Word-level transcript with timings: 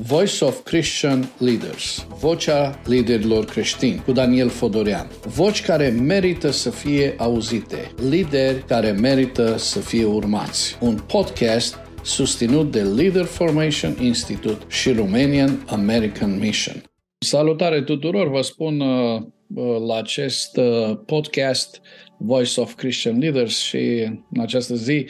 Voice 0.00 0.44
of 0.44 0.62
Christian 0.62 1.30
Leaders, 1.38 2.06
vocea 2.20 2.80
liderilor 2.86 3.44
creștini, 3.44 4.02
cu 4.04 4.12
Daniel 4.12 4.48
Fodorian. 4.48 5.10
Voci 5.26 5.62
care 5.62 5.88
merită 5.88 6.50
să 6.50 6.70
fie 6.70 7.14
auzite, 7.18 7.92
lideri 8.10 8.64
care 8.66 8.90
merită 8.90 9.56
să 9.56 9.78
fie 9.78 10.04
urmați. 10.04 10.76
Un 10.80 10.98
podcast 11.06 11.78
susținut 12.02 12.70
de 12.70 12.82
Leader 12.82 13.24
Formation 13.24 13.96
Institute 14.00 14.64
și 14.68 14.92
Romanian 14.92 15.64
American 15.66 16.38
Mission. 16.38 16.82
Salutare 17.18 17.82
tuturor, 17.82 18.30
vă 18.30 18.40
spun 18.40 18.80
uh, 18.80 19.20
uh, 19.54 19.76
la 19.86 19.96
acest 19.96 20.56
uh, 20.56 20.98
podcast 21.06 21.80
Voice 22.18 22.60
of 22.60 22.74
Christian 22.74 23.18
Leaders 23.18 23.58
și 23.58 24.08
în 24.32 24.40
această 24.40 24.74
zi 24.74 25.06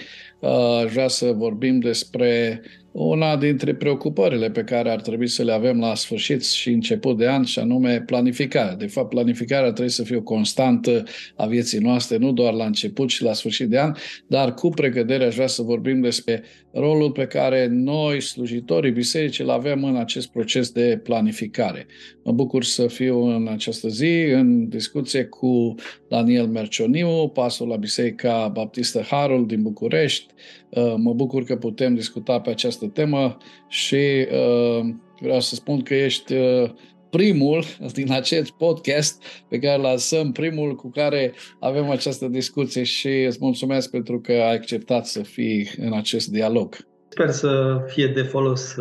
aș 0.84 0.92
vrea 0.92 1.08
să 1.08 1.32
vorbim 1.32 1.78
despre 1.78 2.60
una 2.96 3.36
dintre 3.36 3.74
preocupările 3.74 4.50
pe 4.50 4.64
care 4.64 4.90
ar 4.90 5.00
trebui 5.00 5.28
să 5.28 5.42
le 5.42 5.52
avem 5.52 5.78
la 5.78 5.94
sfârșit 5.94 6.44
și 6.44 6.70
început 6.70 7.16
de 7.16 7.28
an, 7.28 7.44
și 7.44 7.58
anume 7.58 8.00
planificarea. 8.00 8.74
De 8.74 8.86
fapt, 8.86 9.08
planificarea 9.08 9.68
trebuie 9.70 9.88
să 9.88 10.02
fie 10.02 10.16
o 10.16 10.22
constantă 10.22 11.02
a 11.36 11.46
vieții 11.46 11.78
noastre, 11.78 12.16
nu 12.16 12.32
doar 12.32 12.52
la 12.52 12.64
început 12.64 13.10
și 13.10 13.22
la 13.22 13.32
sfârșit 13.32 13.68
de 13.68 13.78
an, 13.78 13.92
dar 14.26 14.54
cu 14.54 14.68
pregădere 14.68 15.24
aș 15.24 15.34
vrea 15.34 15.46
să 15.46 15.62
vorbim 15.62 16.00
despre 16.00 16.42
rolul 16.74 17.10
pe 17.10 17.26
care 17.26 17.66
noi, 17.70 18.20
slujitorii 18.20 18.90
bisericii, 18.90 19.44
îl 19.44 19.50
avem 19.50 19.84
în 19.84 19.96
acest 19.96 20.28
proces 20.28 20.70
de 20.70 21.00
planificare. 21.02 21.86
Mă 22.24 22.32
bucur 22.32 22.64
să 22.64 22.86
fiu 22.86 23.24
în 23.24 23.48
această 23.48 23.88
zi 23.88 24.22
în 24.32 24.68
discuție 24.68 25.24
cu 25.24 25.74
Daniel 26.08 26.46
Mercioniu, 26.46 27.28
pastor 27.28 27.68
la 27.68 27.76
Biserica 27.76 28.48
Baptistă 28.48 29.00
Harul 29.00 29.46
din 29.46 29.62
București. 29.62 30.34
Uh, 30.68 30.94
mă 30.96 31.12
bucur 31.12 31.44
că 31.44 31.56
putem 31.56 31.94
discuta 31.94 32.40
pe 32.40 32.50
această 32.50 32.86
temă 32.86 33.36
și 33.68 34.26
uh, 34.30 34.86
vreau 35.20 35.40
să 35.40 35.54
spun 35.54 35.82
că 35.82 35.94
ești 35.94 36.34
uh, 36.34 36.70
primul 37.16 37.64
din 37.92 38.12
acest 38.12 38.50
podcast 38.50 39.22
pe 39.48 39.58
care 39.58 39.82
lansăm, 39.82 40.32
primul 40.32 40.74
cu 40.74 40.90
care 40.90 41.32
avem 41.60 41.90
această 41.90 42.26
discuție 42.26 42.82
și 42.82 43.08
îți 43.08 43.38
mulțumesc 43.40 43.90
pentru 43.90 44.20
că 44.20 44.32
ai 44.32 44.54
acceptat 44.54 45.06
să 45.06 45.22
fii 45.22 45.70
în 45.76 45.92
acest 45.92 46.28
dialog. 46.28 46.76
Sper 47.08 47.30
să 47.30 47.80
fie 47.86 48.06
de 48.06 48.22
folos 48.22 48.74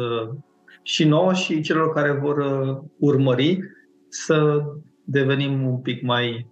și 0.83 1.03
nouă 1.03 1.33
și 1.33 1.61
celor 1.61 1.93
care 1.93 2.11
vor 2.11 2.38
urmări 2.99 3.59
să 4.09 4.61
devenim 5.03 5.67
un 5.67 5.77
pic 5.77 6.02
mai 6.02 6.47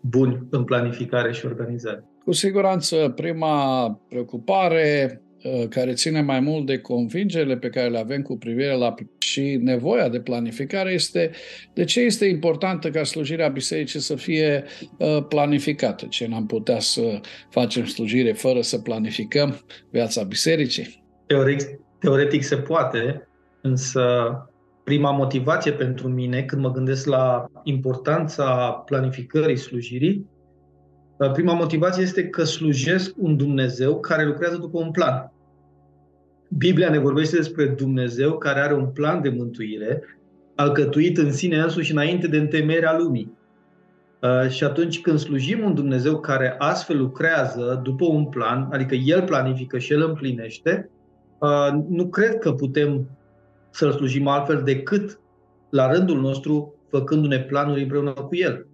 buni 0.00 0.46
în 0.50 0.64
planificare 0.64 1.32
și 1.32 1.46
organizare. 1.46 2.04
Cu 2.24 2.32
siguranță, 2.32 3.12
prima 3.16 3.90
preocupare 4.08 5.10
uh, 5.12 5.29
care 5.68 5.92
ține 5.92 6.20
mai 6.20 6.40
mult 6.40 6.66
de 6.66 6.78
convingerile 6.78 7.56
pe 7.56 7.68
care 7.68 7.88
le 7.88 7.98
avem 7.98 8.22
cu 8.22 8.36
privire 8.36 8.76
la 8.76 8.94
și 9.18 9.58
nevoia 9.62 10.08
de 10.08 10.20
planificare 10.20 10.92
este 10.92 11.30
de 11.74 11.84
ce 11.84 12.00
este 12.00 12.24
importantă 12.24 12.90
ca 12.90 13.04
slujirea 13.04 13.48
bisericii 13.48 14.00
să 14.00 14.14
fie 14.14 14.64
uh, 14.98 15.24
planificată. 15.28 16.06
Ce 16.08 16.26
n-am 16.26 16.46
putea 16.46 16.78
să 16.78 17.20
facem 17.50 17.84
slujire 17.84 18.32
fără 18.32 18.60
să 18.60 18.78
planificăm 18.78 19.60
viața 19.90 20.22
bisericii? 20.22 21.04
Teoretic, 21.26 21.68
teoretic 21.98 22.42
se 22.42 22.56
poate, 22.56 23.28
însă 23.62 24.02
prima 24.84 25.10
motivație 25.10 25.72
pentru 25.72 26.08
mine 26.08 26.42
când 26.42 26.62
mă 26.62 26.70
gândesc 26.70 27.06
la 27.06 27.44
importanța 27.62 28.70
planificării 28.86 29.56
slujirii 29.56 30.26
Prima 31.28 31.52
motivație 31.52 32.02
este 32.02 32.28
că 32.28 32.44
slujesc 32.44 33.14
un 33.16 33.36
Dumnezeu 33.36 34.00
care 34.00 34.24
lucrează 34.24 34.56
după 34.56 34.78
un 34.78 34.90
plan. 34.90 35.32
Biblia 36.48 36.90
ne 36.90 36.98
vorbește 36.98 37.36
despre 37.36 37.66
Dumnezeu 37.66 38.38
care 38.38 38.60
are 38.60 38.74
un 38.74 38.86
plan 38.86 39.22
de 39.22 39.28
mântuire, 39.28 40.02
alcătuit 40.54 41.18
în 41.18 41.32
sine 41.32 41.58
însuși 41.58 41.92
înainte 41.92 42.26
de 42.26 42.36
întemeierea 42.36 42.98
lumii. 42.98 43.38
Uh, 44.22 44.48
și 44.48 44.64
atunci 44.64 45.00
când 45.00 45.18
slujim 45.18 45.64
un 45.64 45.74
Dumnezeu 45.74 46.20
care 46.20 46.54
astfel 46.58 46.98
lucrează 46.98 47.80
după 47.82 48.04
un 48.04 48.24
plan, 48.24 48.68
adică 48.72 48.94
El 48.94 49.22
planifică 49.22 49.78
și 49.78 49.92
El 49.92 50.02
împlinește, 50.02 50.90
uh, 51.38 51.68
nu 51.88 52.08
cred 52.08 52.38
că 52.38 52.52
putem 52.52 53.08
să-L 53.70 53.92
slujim 53.92 54.26
altfel 54.26 54.62
decât 54.64 55.20
la 55.70 55.92
rândul 55.92 56.20
nostru 56.20 56.74
făcându-ne 56.88 57.40
planuri 57.40 57.82
împreună 57.82 58.10
cu 58.10 58.36
El. 58.36 58.66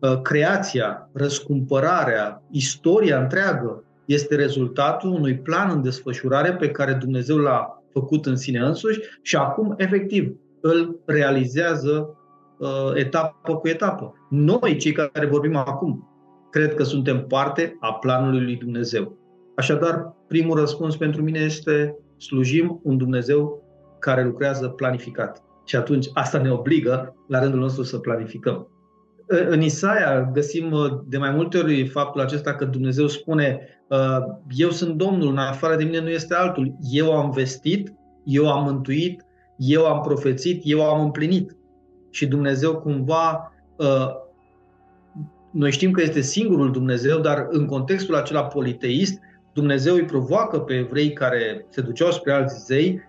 Uh, 0.00 0.20
creația, 0.22 1.08
răscumpărarea, 1.12 2.42
istoria 2.50 3.20
întreagă 3.20 3.84
este 4.04 4.34
rezultatul 4.34 5.10
unui 5.10 5.38
plan 5.38 5.70
în 5.70 5.82
desfășurare 5.82 6.52
pe 6.52 6.70
care 6.70 6.92
Dumnezeu 6.92 7.36
l-a 7.36 7.82
făcut 7.92 8.26
în 8.26 8.36
sine 8.36 8.58
însuși 8.58 9.00
și 9.22 9.36
acum, 9.36 9.74
efectiv, 9.76 10.36
îl 10.60 11.00
realizează 11.06 12.16
uh, 12.58 12.90
etapă 12.94 13.56
cu 13.56 13.68
etapă. 13.68 14.12
Noi, 14.30 14.76
cei 14.76 14.92
care 14.92 15.26
vorbim 15.26 15.56
acum, 15.56 16.08
cred 16.50 16.74
că 16.74 16.82
suntem 16.82 17.26
parte 17.26 17.76
a 17.80 17.92
planului 17.92 18.42
lui 18.42 18.56
Dumnezeu. 18.56 19.16
Așadar, 19.56 20.14
primul 20.28 20.58
răspuns 20.58 20.96
pentru 20.96 21.22
mine 21.22 21.38
este 21.38 21.96
slujim 22.16 22.80
un 22.82 22.96
Dumnezeu 22.96 23.62
care 23.98 24.24
lucrează 24.24 24.68
planificat. 24.68 25.42
Și 25.64 25.76
atunci 25.76 26.06
asta 26.12 26.38
ne 26.38 26.50
obligă, 26.50 27.14
la 27.28 27.40
rândul 27.40 27.60
nostru, 27.60 27.82
să 27.82 27.98
planificăm. 27.98 28.68
În 29.28 29.62
Isaia 29.62 30.30
găsim 30.32 30.72
uh, 30.72 30.90
de 31.06 31.18
mai 31.18 31.30
multe 31.30 31.58
ori 31.58 31.86
faptul 31.86 32.20
acesta 32.20 32.54
că 32.54 32.64
Dumnezeu 32.64 33.06
spune 33.06 33.60
uh, 33.88 34.18
eu 34.50 34.70
sunt 34.70 34.94
Domnul, 34.94 35.28
în 35.28 35.38
afară 35.38 35.76
de 35.76 35.84
mine 35.84 36.00
nu 36.00 36.08
este 36.08 36.34
altul. 36.34 36.76
Eu 36.90 37.16
am 37.16 37.30
vestit, 37.30 37.92
eu 38.24 38.52
am 38.52 38.64
mântuit, 38.64 39.24
eu 39.56 39.86
am 39.86 40.00
profețit, 40.00 40.60
eu 40.64 40.82
am 40.90 41.00
împlinit. 41.00 41.56
Și 42.10 42.26
Dumnezeu 42.26 42.76
cumva, 42.76 43.52
uh, 43.76 44.08
noi 45.52 45.70
știm 45.70 45.90
că 45.90 46.02
este 46.02 46.20
singurul 46.20 46.72
Dumnezeu, 46.72 47.18
dar 47.18 47.46
în 47.50 47.66
contextul 47.66 48.14
acela 48.14 48.44
politeist, 48.44 49.18
Dumnezeu 49.52 49.94
îi 49.94 50.04
provoacă 50.04 50.58
pe 50.58 50.74
evrei 50.74 51.12
care 51.12 51.66
se 51.68 51.80
duceau 51.80 52.10
spre 52.10 52.32
alți 52.32 52.64
zei 52.64 53.00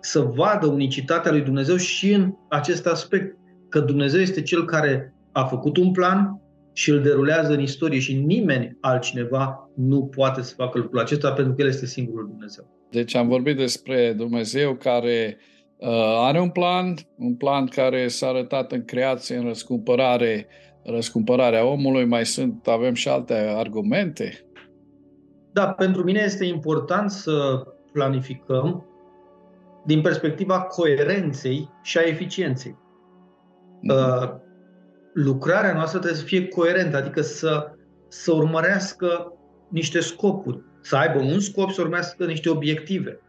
să 0.00 0.20
vadă 0.20 0.66
unicitatea 0.66 1.30
lui 1.30 1.40
Dumnezeu 1.40 1.76
și 1.76 2.12
în 2.12 2.34
acest 2.48 2.86
aspect, 2.86 3.36
că 3.68 3.80
Dumnezeu 3.80 4.20
este 4.20 4.42
cel 4.42 4.64
care 4.64 5.12
a 5.38 5.44
făcut 5.44 5.76
un 5.76 5.90
plan 5.90 6.40
și 6.72 6.90
îl 6.90 7.02
derulează 7.02 7.52
în 7.52 7.60
istorie 7.60 7.98
și 7.98 8.14
nimeni 8.14 8.76
altcineva 8.80 9.70
nu 9.74 10.04
poate 10.04 10.42
să 10.42 10.54
facă 10.54 10.78
lucrul 10.78 11.00
acesta 11.00 11.32
pentru 11.32 11.54
că 11.54 11.62
El 11.62 11.68
este 11.68 11.86
singurul 11.86 12.26
Dumnezeu. 12.28 12.64
Deci 12.90 13.14
am 13.14 13.28
vorbit 13.28 13.56
despre 13.56 14.12
Dumnezeu 14.12 14.74
care 14.74 15.36
uh, 15.76 15.88
are 16.18 16.40
un 16.40 16.50
plan, 16.50 16.94
un 17.16 17.34
plan 17.34 17.66
care 17.66 18.08
s-a 18.08 18.26
arătat 18.28 18.72
în 18.72 18.84
creație, 18.84 19.36
în 19.36 19.44
răscumpărare, 19.44 20.46
răscumpărarea 20.84 21.66
omului. 21.66 22.04
Mai 22.04 22.26
sunt, 22.26 22.66
avem 22.66 22.94
și 22.94 23.08
alte 23.08 23.34
argumente? 23.34 24.46
Da, 25.52 25.68
pentru 25.68 26.04
mine 26.04 26.20
este 26.24 26.44
important 26.44 27.10
să 27.10 27.62
planificăm 27.92 28.86
din 29.84 30.00
perspectiva 30.00 30.60
coerenței 30.60 31.70
și 31.82 31.98
a 31.98 32.02
eficienței. 32.02 32.72
Mm-hmm. 32.72 34.22
Uh, 34.22 34.46
lucrarea 35.12 35.72
noastră 35.72 35.98
trebuie 35.98 36.20
să 36.20 36.26
fie 36.26 36.48
coerentă, 36.48 36.96
adică 36.96 37.20
să, 37.20 37.70
să 38.08 38.32
urmărească 38.32 39.32
niște 39.68 40.00
scopuri, 40.00 40.62
să 40.80 40.96
aibă 40.96 41.18
un 41.18 41.40
scop, 41.40 41.70
să 41.70 41.80
urmească 41.80 42.24
niște 42.24 42.50
obiective. 42.50 43.20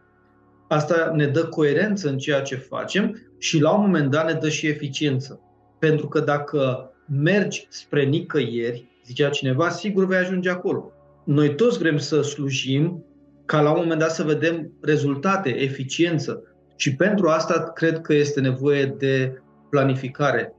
Asta 0.68 1.12
ne 1.14 1.26
dă 1.26 1.44
coerență 1.44 2.08
în 2.08 2.18
ceea 2.18 2.40
ce 2.40 2.56
facem 2.56 3.34
și 3.38 3.60
la 3.60 3.74
un 3.74 3.80
moment 3.80 4.10
dat 4.10 4.26
ne 4.26 4.38
dă 4.38 4.48
și 4.48 4.66
eficiență. 4.66 5.40
Pentru 5.78 6.08
că 6.08 6.20
dacă 6.20 6.90
mergi 7.22 7.66
spre 7.70 8.04
nicăieri, 8.04 8.88
zicea 9.06 9.28
cineva, 9.28 9.68
sigur 9.68 10.06
vei 10.06 10.18
ajunge 10.18 10.50
acolo. 10.50 10.92
Noi 11.24 11.54
toți 11.54 11.78
vrem 11.78 11.96
să 11.96 12.22
slujim 12.22 13.04
ca 13.46 13.60
la 13.60 13.70
un 13.70 13.78
moment 13.80 14.00
dat 14.00 14.10
să 14.10 14.22
vedem 14.22 14.72
rezultate, 14.80 15.48
eficiență. 15.48 16.42
Și 16.76 16.96
pentru 16.96 17.28
asta 17.28 17.70
cred 17.74 18.00
că 18.00 18.14
este 18.14 18.40
nevoie 18.40 18.84
de 18.98 19.42
planificare 19.70 20.54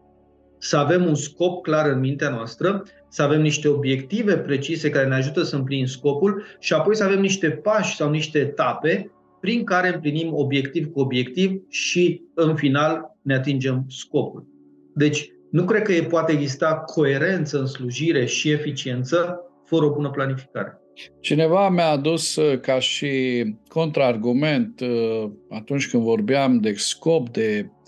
să 0.64 0.78
avem 0.78 1.06
un 1.06 1.16
scop 1.16 1.64
clar 1.64 1.90
în 1.90 2.00
mintea 2.00 2.30
noastră, 2.30 2.84
să 3.10 3.22
avem 3.22 3.42
niște 3.42 3.68
obiective 3.68 4.38
precise 4.38 4.90
care 4.90 5.08
ne 5.08 5.16
ajută 5.16 5.44
să 5.44 5.56
împlinim 5.56 5.86
scopul 5.86 6.44
și 6.60 6.74
apoi 6.74 6.96
să 6.96 7.04
avem 7.04 7.20
niște 7.20 7.50
pași 7.50 7.96
sau 7.96 8.10
niște 8.10 8.40
etape 8.40 9.12
prin 9.40 9.64
care 9.64 9.94
împlinim 9.94 10.34
obiectiv 10.34 10.92
cu 10.92 11.00
obiectiv 11.00 11.62
și 11.70 12.22
în 12.34 12.56
final 12.56 13.18
ne 13.22 13.34
atingem 13.34 13.86
scopul. 13.90 14.48
Deci, 14.96 15.32
nu 15.52 15.66
cred 15.66 15.82
că 15.82 15.94
poate 16.10 16.32
exista 16.32 16.76
coerență 16.76 17.60
în 17.60 17.66
slujire 17.66 18.26
și 18.26 18.52
eficiență 18.52 19.40
fără 19.66 19.86
o 19.86 19.94
bună 19.94 20.10
planificare. 20.10 20.82
Cineva 21.20 21.70
mi-a 21.70 21.90
adus 21.90 22.36
uh, 22.36 22.60
ca 22.60 22.80
și 22.80 23.44
contraargument 23.68 24.80
uh, 24.80 25.32
atunci 25.50 25.90
când 25.90 26.04
vorbeam 26.04 26.60
de 26.60 26.74
scop, 26.74 27.30
de 27.30 27.66
uh, 27.66 27.81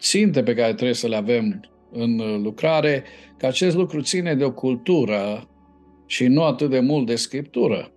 ținte 0.00 0.42
pe 0.42 0.54
care 0.54 0.74
trebuie 0.74 0.94
să 0.94 1.08
le 1.08 1.16
avem 1.16 1.60
în 1.92 2.42
lucrare, 2.42 3.04
că 3.38 3.46
acest 3.46 3.76
lucru 3.76 4.00
ține 4.00 4.34
de 4.34 4.44
o 4.44 4.52
cultură 4.52 5.48
și 6.06 6.26
nu 6.26 6.42
atât 6.42 6.70
de 6.70 6.80
mult 6.80 7.06
de 7.06 7.14
scriptură. 7.14 7.92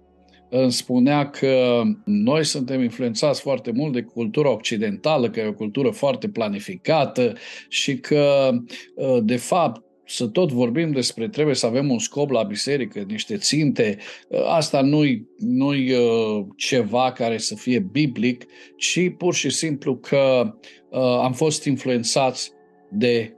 îmi 0.49 0.71
spunea 0.71 1.29
că 1.29 1.81
noi 2.05 2.45
suntem 2.45 2.81
influențați 2.81 3.41
foarte 3.41 3.71
mult 3.71 3.93
de 3.93 4.01
cultura 4.01 4.51
occidentală, 4.51 5.29
că 5.29 5.39
e 5.39 5.47
o 5.47 5.53
cultură 5.53 5.89
foarte 5.89 6.27
planificată 6.27 7.33
și 7.69 7.97
că, 7.97 8.51
uh, 8.95 9.17
de 9.23 9.35
fapt, 9.35 9.81
să 10.05 10.27
tot 10.27 10.51
vorbim 10.51 10.91
despre 10.91 11.27
trebuie 11.27 11.55
să 11.55 11.65
avem 11.65 11.91
un 11.91 11.99
scop 11.99 12.29
la 12.29 12.43
biserică, 12.43 13.03
niște 13.07 13.37
ținte, 13.37 13.97
uh, 14.27 14.43
asta 14.45 14.81
nu-i, 14.81 15.27
nu-i 15.37 15.91
uh, 15.91 16.45
ceva 16.55 17.11
care 17.11 17.37
să 17.37 17.55
fie 17.55 17.79
biblic, 17.79 18.45
ci 18.77 18.99
pur 19.17 19.33
și 19.33 19.49
simplu 19.49 19.97
că 19.97 20.53
am 20.99 21.33
fost 21.33 21.63
influențați 21.65 22.51
de 22.91 23.33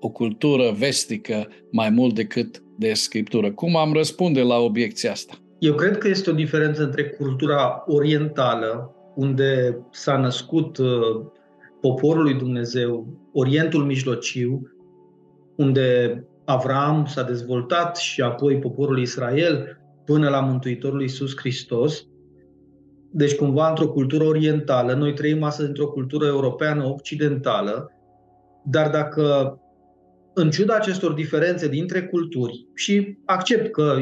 o 0.00 0.08
cultură 0.08 0.70
vestică 0.78 1.48
mai 1.70 1.90
mult 1.90 2.14
decât 2.14 2.62
de 2.78 2.92
scriptură. 2.92 3.50
Cum 3.52 3.76
am 3.76 3.92
răspunde 3.92 4.42
la 4.42 4.56
obiecția 4.56 5.10
asta? 5.10 5.34
Eu 5.58 5.74
cred 5.74 5.98
că 5.98 6.08
este 6.08 6.30
o 6.30 6.32
diferență 6.32 6.82
între 6.82 7.04
cultura 7.04 7.84
orientală, 7.86 8.94
unde 9.14 9.78
s-a 9.90 10.16
născut 10.16 10.78
uh, 10.78 10.86
poporul 11.80 12.22
lui 12.22 12.34
Dumnezeu, 12.34 13.06
Orientul 13.32 13.84
Mijlociu, 13.84 14.70
unde 15.56 16.20
Avram 16.44 17.06
s-a 17.06 17.22
dezvoltat 17.22 17.96
și 17.96 18.20
apoi 18.20 18.58
poporul 18.58 18.98
Israel 18.98 19.78
până 20.04 20.28
la 20.28 20.40
Mântuitorul 20.40 21.00
Iisus 21.00 21.36
Hristos. 21.36 22.06
Deci 23.16 23.34
cumva 23.34 23.68
într-o 23.68 23.88
cultură 23.88 24.24
orientală, 24.24 24.92
noi 24.92 25.14
trăim 25.14 25.42
astăzi 25.42 25.68
într-o 25.68 25.88
cultură 25.88 26.26
europeană 26.26 26.84
occidentală, 26.84 27.90
dar 28.64 28.90
dacă 28.90 29.58
în 30.34 30.50
ciuda 30.50 30.74
acestor 30.74 31.12
diferențe 31.12 31.68
dintre 31.68 32.02
culturi 32.02 32.66
și 32.74 33.18
accept 33.24 33.72
că 33.72 33.96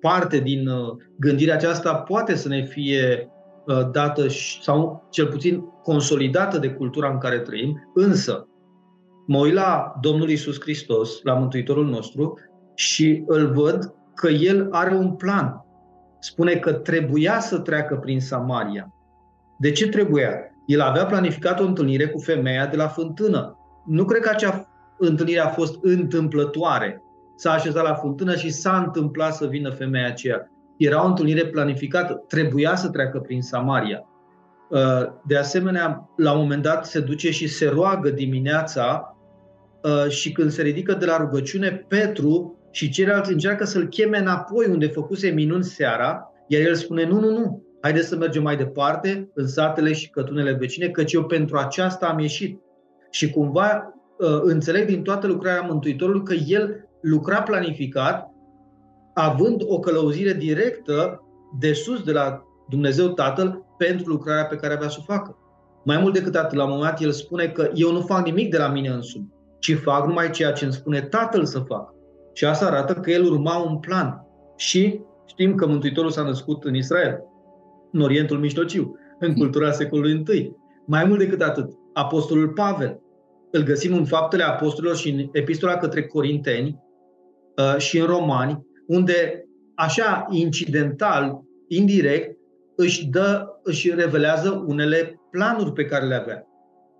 parte 0.00 0.38
din 0.38 0.68
uh, 0.68 0.96
gândirea 1.18 1.54
aceasta 1.54 1.94
poate 1.94 2.34
să 2.34 2.48
ne 2.48 2.64
fie 2.64 3.28
uh, 3.66 3.90
dată 3.92 4.26
sau 4.62 5.08
cel 5.10 5.26
puțin 5.26 5.60
consolidată 5.82 6.58
de 6.58 6.70
cultura 6.70 7.10
în 7.10 7.18
care 7.18 7.38
trăim, 7.38 7.90
însă 7.94 8.48
mă 9.26 9.38
uit 9.38 9.54
la 9.54 9.94
Domnul 10.00 10.28
Isus 10.28 10.60
Hristos, 10.60 11.22
la 11.22 11.34
Mântuitorul 11.34 11.86
nostru 11.86 12.38
și 12.74 13.22
îl 13.26 13.52
văd 13.52 13.94
că 14.14 14.28
El 14.28 14.68
are 14.70 14.94
un 14.94 15.12
plan. 15.12 15.63
Spune 16.24 16.54
că 16.54 16.72
trebuia 16.72 17.40
să 17.40 17.58
treacă 17.58 17.96
prin 17.96 18.20
Samaria. 18.20 18.92
De 19.58 19.70
ce 19.70 19.88
trebuia? 19.88 20.30
El 20.66 20.80
avea 20.80 21.06
planificat 21.06 21.60
o 21.60 21.64
întâlnire 21.64 22.06
cu 22.06 22.18
femeia 22.18 22.66
de 22.66 22.76
la 22.76 22.88
fântână. 22.88 23.56
Nu 23.86 24.04
cred 24.04 24.22
că 24.22 24.28
acea 24.28 24.68
întâlnire 24.98 25.40
a 25.40 25.48
fost 25.48 25.78
întâmplătoare 25.82 27.02
s-a 27.36 27.52
așezat 27.52 27.84
la 27.84 27.94
fântână 27.94 28.36
și 28.36 28.50
s-a 28.50 28.76
întâmplat 28.76 29.34
să 29.34 29.46
vină 29.46 29.70
femeia 29.70 30.06
aceea. 30.06 30.50
Era 30.76 31.04
o 31.04 31.06
întâlnire 31.06 31.46
planificată, 31.46 32.24
trebuia 32.28 32.74
să 32.74 32.88
treacă 32.88 33.18
prin 33.18 33.42
Samaria. 33.42 34.04
Uh, 34.70 34.80
de 35.26 35.36
asemenea, 35.36 36.10
la 36.16 36.32
un 36.32 36.40
moment 36.40 36.62
dat 36.62 36.86
se 36.86 37.00
duce 37.00 37.30
și 37.30 37.48
se 37.48 37.68
roagă 37.68 38.10
dimineața 38.10 39.16
uh, 39.82 40.08
și 40.08 40.32
când 40.32 40.50
se 40.50 40.62
ridică 40.62 40.92
de 40.94 41.04
la 41.04 41.16
rugăciune, 41.16 41.70
Petru 41.88 42.58
și 42.74 42.88
ceilalți 42.88 43.32
încearcă 43.32 43.64
să-l 43.64 43.88
cheme 43.88 44.18
înapoi 44.18 44.66
unde 44.70 44.86
făcuse 44.86 45.28
minuni 45.28 45.64
seara, 45.64 46.32
iar 46.46 46.62
el 46.62 46.74
spune, 46.74 47.06
nu, 47.06 47.20
nu, 47.20 47.30
nu, 47.30 47.62
haideți 47.80 48.08
să 48.08 48.16
mergem 48.16 48.42
mai 48.42 48.56
departe 48.56 49.30
în 49.34 49.46
satele 49.46 49.92
și 49.92 50.10
cătunele 50.10 50.52
vecine, 50.52 50.88
căci 50.88 51.12
eu 51.12 51.24
pentru 51.24 51.56
aceasta 51.56 52.06
am 52.06 52.18
ieșit. 52.18 52.60
Și 53.10 53.30
cumva 53.30 53.94
uh, 54.18 54.40
înțeleg 54.42 54.86
din 54.86 55.02
toată 55.02 55.26
lucrarea 55.26 55.66
Mântuitorului 55.68 56.22
că 56.22 56.34
el 56.34 56.88
lucra 57.00 57.42
planificat, 57.42 58.30
având 59.14 59.62
o 59.66 59.78
călăuzire 59.78 60.32
directă 60.32 61.22
de 61.58 61.72
sus 61.72 62.02
de 62.02 62.12
la 62.12 62.42
Dumnezeu 62.68 63.08
Tatăl 63.08 63.64
pentru 63.78 64.08
lucrarea 64.08 64.44
pe 64.44 64.56
care 64.56 64.74
avea 64.74 64.88
să 64.88 64.96
o 65.00 65.12
facă. 65.12 65.36
Mai 65.84 65.98
mult 65.98 66.14
decât 66.14 66.34
atât, 66.34 66.56
la 66.56 66.64
un 66.64 66.70
moment 66.70 66.90
dat, 66.90 67.00
el 67.00 67.10
spune 67.10 67.46
că 67.46 67.70
eu 67.74 67.92
nu 67.92 68.00
fac 68.00 68.24
nimic 68.24 68.50
de 68.50 68.58
la 68.58 68.68
mine 68.68 68.88
însumi, 68.88 69.32
ci 69.58 69.74
fac 69.74 70.06
numai 70.06 70.30
ceea 70.30 70.52
ce 70.52 70.64
îmi 70.64 70.72
spune 70.72 71.00
Tatăl 71.00 71.44
să 71.44 71.58
fac. 71.58 71.93
Și 72.34 72.44
asta 72.44 72.66
arată 72.66 72.94
că 72.94 73.10
el 73.10 73.24
urma 73.24 73.56
un 73.56 73.78
plan. 73.78 74.26
Și 74.56 75.00
știm 75.26 75.54
că 75.54 75.66
Mântuitorul 75.66 76.10
s-a 76.10 76.22
născut 76.22 76.64
în 76.64 76.74
Israel, 76.74 77.22
în 77.92 78.00
Orientul 78.00 78.38
Mijlociu, 78.38 78.98
în 79.18 79.34
cultura 79.34 79.70
secolului 79.70 80.24
I. 80.32 80.52
Mai 80.86 81.04
mult 81.04 81.18
decât 81.18 81.42
atât, 81.42 81.70
Apostolul 81.92 82.48
Pavel, 82.48 83.00
îl 83.50 83.62
găsim 83.62 83.94
în 83.94 84.04
Faptele 84.04 84.42
Apostolilor 84.42 84.96
și 84.96 85.10
în 85.10 85.28
Epistola 85.32 85.76
către 85.76 86.02
Corinteni, 86.02 86.84
Uh, 87.56 87.76
și 87.78 87.98
în 87.98 88.06
romani, 88.06 88.66
unde 88.86 89.44
așa 89.74 90.26
incidental, 90.30 91.40
indirect, 91.68 92.36
își 92.76 93.06
dă, 93.06 93.46
își 93.62 93.94
revelează 93.94 94.64
unele 94.66 95.20
planuri 95.30 95.72
pe 95.72 95.84
care 95.84 96.06
le 96.06 96.14
avea. 96.14 96.46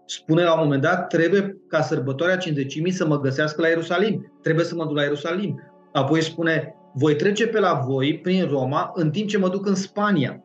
Spune 0.07 0.43
la 0.43 0.53
un 0.55 0.63
moment 0.63 0.83
dat, 0.83 1.07
trebuie 1.07 1.57
ca 1.69 1.81
sărbătoarea 1.81 2.37
cinzecimii 2.37 2.93
să 2.93 3.07
mă 3.07 3.21
găsească 3.21 3.61
la 3.61 3.69
Ierusalim. 3.69 4.39
Trebuie 4.43 4.65
să 4.65 4.75
mă 4.75 4.85
duc 4.85 4.97
la 4.97 5.03
Ierusalim. 5.03 5.61
Apoi 5.93 6.23
spune, 6.23 6.75
voi 6.93 7.17
trece 7.17 7.47
pe 7.47 7.59
la 7.59 7.73
voi 7.87 8.19
prin 8.19 8.49
Roma 8.49 8.91
în 8.95 9.11
timp 9.11 9.29
ce 9.29 9.39
mă 9.39 9.49
duc 9.49 9.67
în 9.67 9.75
Spania. 9.75 10.45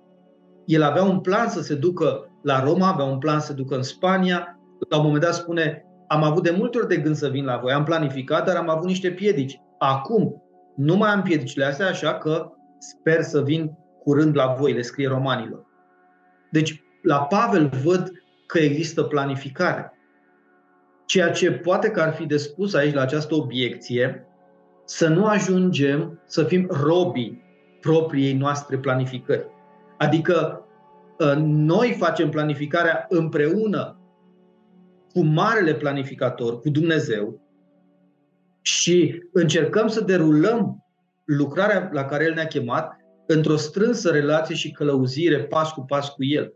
El 0.65 0.83
avea 0.83 1.03
un 1.03 1.19
plan 1.19 1.49
să 1.49 1.61
se 1.61 1.75
ducă 1.75 2.29
la 2.43 2.63
Roma, 2.63 2.87
avea 2.87 3.05
un 3.05 3.17
plan 3.17 3.39
să 3.39 3.45
se 3.45 3.53
ducă 3.53 3.75
în 3.75 3.83
Spania. 3.83 4.59
La 4.89 4.97
un 4.97 5.03
moment 5.03 5.23
dat 5.23 5.33
spune, 5.33 5.83
am 6.07 6.23
avut 6.23 6.43
de 6.43 6.55
multe 6.57 6.77
ori 6.77 6.87
de 6.87 6.97
gând 6.97 7.15
să 7.15 7.27
vin 7.27 7.45
la 7.45 7.57
voi, 7.57 7.71
am 7.71 7.83
planificat, 7.83 8.45
dar 8.45 8.55
am 8.55 8.69
avut 8.69 8.85
niște 8.85 9.11
piedici. 9.11 9.61
Acum 9.77 10.43
nu 10.75 10.95
mai 10.95 11.09
am 11.09 11.21
piedicile 11.21 11.65
astea, 11.65 11.87
așa 11.87 12.13
că 12.13 12.51
sper 12.79 13.21
să 13.21 13.41
vin 13.41 13.71
curând 14.03 14.35
la 14.35 14.55
voi, 14.59 14.73
le 14.73 14.81
scrie 14.81 15.07
romanilor. 15.07 15.65
Deci, 16.51 16.83
la 17.01 17.17
Pavel 17.17 17.69
văd 17.83 18.11
că 18.49 18.59
există 18.59 19.03
planificare. 19.03 19.93
Ceea 21.05 21.31
ce 21.31 21.51
poate 21.51 21.91
că 21.91 22.01
ar 22.01 22.13
fi 22.13 22.25
de 22.25 22.37
spus 22.37 22.73
aici 22.73 22.93
la 22.93 23.01
această 23.01 23.35
obiecție, 23.35 24.27
să 24.85 25.07
nu 25.07 25.25
ajungem 25.25 26.21
să 26.25 26.43
fim 26.43 26.67
robii 26.71 27.43
propriei 27.81 28.33
noastre 28.33 28.77
planificări. 28.77 29.45
Adică 29.97 30.65
ă, 31.19 31.33
noi 31.43 31.95
facem 31.97 32.29
planificarea 32.29 33.05
împreună 33.09 33.99
cu 35.13 35.21
marele 35.21 35.73
planificator, 35.73 36.59
cu 36.59 36.69
Dumnezeu, 36.69 37.41
și 38.61 39.23
încercăm 39.33 39.87
să 39.87 40.01
derulăm 40.01 40.85
lucrarea 41.25 41.89
la 41.93 42.05
care 42.05 42.23
El 42.23 42.33
ne-a 42.33 42.47
chemat 42.47 42.97
într-o 43.27 43.55
strânsă 43.55 44.09
relație 44.09 44.55
și 44.55 44.71
călăuzire 44.71 45.43
pas 45.43 45.71
cu 45.71 45.81
pas 45.81 46.09
cu 46.09 46.23
El. 46.23 46.53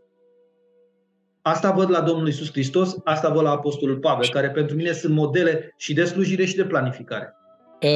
Asta 1.46 1.70
văd 1.70 1.90
la 1.90 2.00
Domnul 2.00 2.28
Isus 2.28 2.50
Hristos, 2.50 2.96
asta 3.04 3.28
văd 3.28 3.42
la 3.42 3.50
Apostolul 3.50 3.96
Pavel, 3.96 4.28
care 4.28 4.50
pentru 4.50 4.76
mine 4.76 4.92
sunt 4.92 5.14
modele 5.14 5.74
și 5.76 5.94
de 5.94 6.04
slujire 6.04 6.44
și 6.44 6.56
de 6.56 6.64
planificare. 6.64 7.34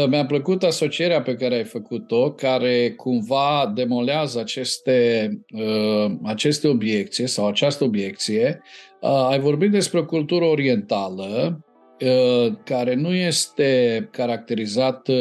Mi-a 0.08 0.26
plăcut 0.26 0.62
asocierea 0.62 1.22
pe 1.22 1.34
care 1.34 1.54
ai 1.54 1.64
făcut-o, 1.64 2.32
care 2.32 2.90
cumva 2.90 3.72
demolează 3.74 4.40
aceste, 4.40 5.30
uh, 5.52 6.12
aceste 6.22 6.68
obiecții 6.68 7.26
sau 7.26 7.46
această 7.46 7.84
obiecție. 7.84 8.60
Uh, 9.00 9.28
ai 9.30 9.40
vorbit 9.40 9.70
despre 9.70 9.98
o 9.98 10.04
cultură 10.04 10.44
orientală 10.44 11.58
Uh, 12.00 12.52
care 12.64 12.94
nu 12.94 13.14
este 13.14 14.08
caracterizată 14.12 15.12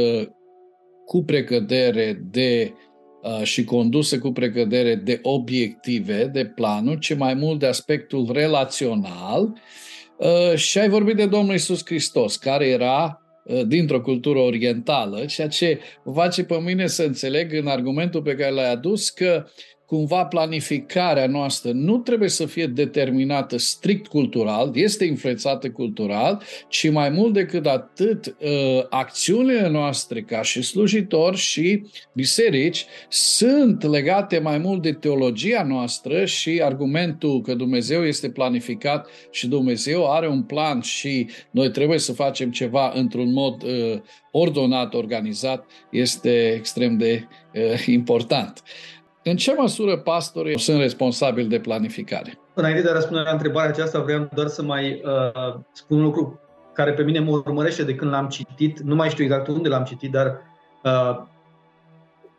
cu 1.06 1.24
precădere 1.24 2.22
de 2.32 2.74
uh, 2.74 2.87
și 3.44 3.64
condusă 3.64 4.20
cu 4.20 4.32
precădere 4.32 4.96
de 4.96 5.20
obiective, 5.22 6.26
de 6.26 6.46
planuri, 6.46 7.00
ci 7.00 7.16
mai 7.16 7.34
mult 7.34 7.60
de 7.60 7.66
aspectul 7.66 8.30
relațional. 8.34 9.54
Uh, 10.18 10.56
și 10.56 10.80
ai 10.80 10.90
vorbit 10.90 11.16
de 11.16 11.26
Domnul 11.26 11.56
Isus 11.56 11.86
Hristos, 11.86 12.36
care 12.36 12.68
era 12.68 13.22
dintr-o 13.68 14.02
cultură 14.02 14.40
orientală, 14.40 15.26
ceea 15.26 15.48
ce 15.48 15.80
face 16.14 16.44
pe 16.44 16.56
mine 16.56 16.88
să 16.88 17.04
înțeleg 17.04 17.54
în 17.54 17.68
argumentul 17.68 18.22
pe 18.22 18.36
care 18.36 18.52
l-ai 18.52 18.72
adus 18.72 19.10
că 19.10 19.46
cumva 19.88 20.26
planificarea 20.26 21.28
noastră 21.28 21.72
nu 21.72 21.98
trebuie 21.98 22.30
să 22.30 22.46
fie 22.46 22.66
determinată 22.66 23.58
strict 23.58 24.08
cultural, 24.08 24.72
este 24.74 25.06
influențată 25.06 25.70
cultural, 25.70 26.42
ci 26.68 26.90
mai 26.90 27.10
mult 27.10 27.34
decât 27.34 27.66
atât, 27.66 28.26
uh, 28.26 28.86
acțiunile 28.90 29.70
noastre 29.70 30.22
ca 30.22 30.42
și 30.42 30.62
slujitori 30.62 31.38
și 31.38 31.84
biserici 32.14 32.86
sunt 33.10 33.84
legate 33.84 34.40
mai 34.40 34.58
mult 34.58 34.82
de 34.82 34.92
teologia 34.92 35.64
noastră 35.64 36.26
și 36.26 36.62
argumentul 36.64 37.42
că 37.42 37.54
Dumnezeu 37.54 38.06
este 38.06 38.30
planificat 38.30 39.10
și 39.32 39.48
Dumnezeu 39.48 40.12
are 40.12 40.28
un 40.28 40.44
plan 40.44 40.82
și 40.82 41.28
noi 41.52 41.72
trebuie 41.72 42.00
să 42.00 42.14
facem 42.14 42.52
ceva 42.52 42.92
într-un 42.96 43.34
mod 43.34 43.64
uh, 43.64 44.00
ordonat, 44.32 44.94
organizat, 44.94 45.66
este 45.92 46.54
extrem 46.56 46.98
de 46.98 47.28
uh, 47.54 47.86
important. 47.86 48.64
În 49.30 49.36
ce 49.36 49.54
măsură 49.58 49.98
pastorii 49.98 50.60
sunt 50.60 50.80
responsabili 50.80 51.48
de 51.48 51.60
planificare? 51.60 52.40
Înainte 52.54 52.82
de 52.82 52.90
a 52.90 52.94
răspunde 52.94 53.22
la 53.22 53.32
întrebarea 53.32 53.70
aceasta, 53.70 54.00
vreau 54.00 54.30
doar 54.34 54.48
să 54.48 54.64
mai 54.64 55.02
uh, 55.06 55.60
spun 55.72 55.98
un 55.98 56.04
lucru 56.04 56.40
care 56.74 56.94
pe 56.94 57.04
mine 57.04 57.20
mă 57.20 57.32
urmărește 57.32 57.84
de 57.84 57.96
când 57.96 58.12
l-am 58.12 58.28
citit. 58.28 58.80
Nu 58.80 58.96
mai 58.96 59.10
știu 59.10 59.24
exact 59.24 59.48
unde 59.48 59.70
l-am 59.70 59.84
citit, 59.84 60.12
dar 60.12 60.42
uh, 60.84 61.26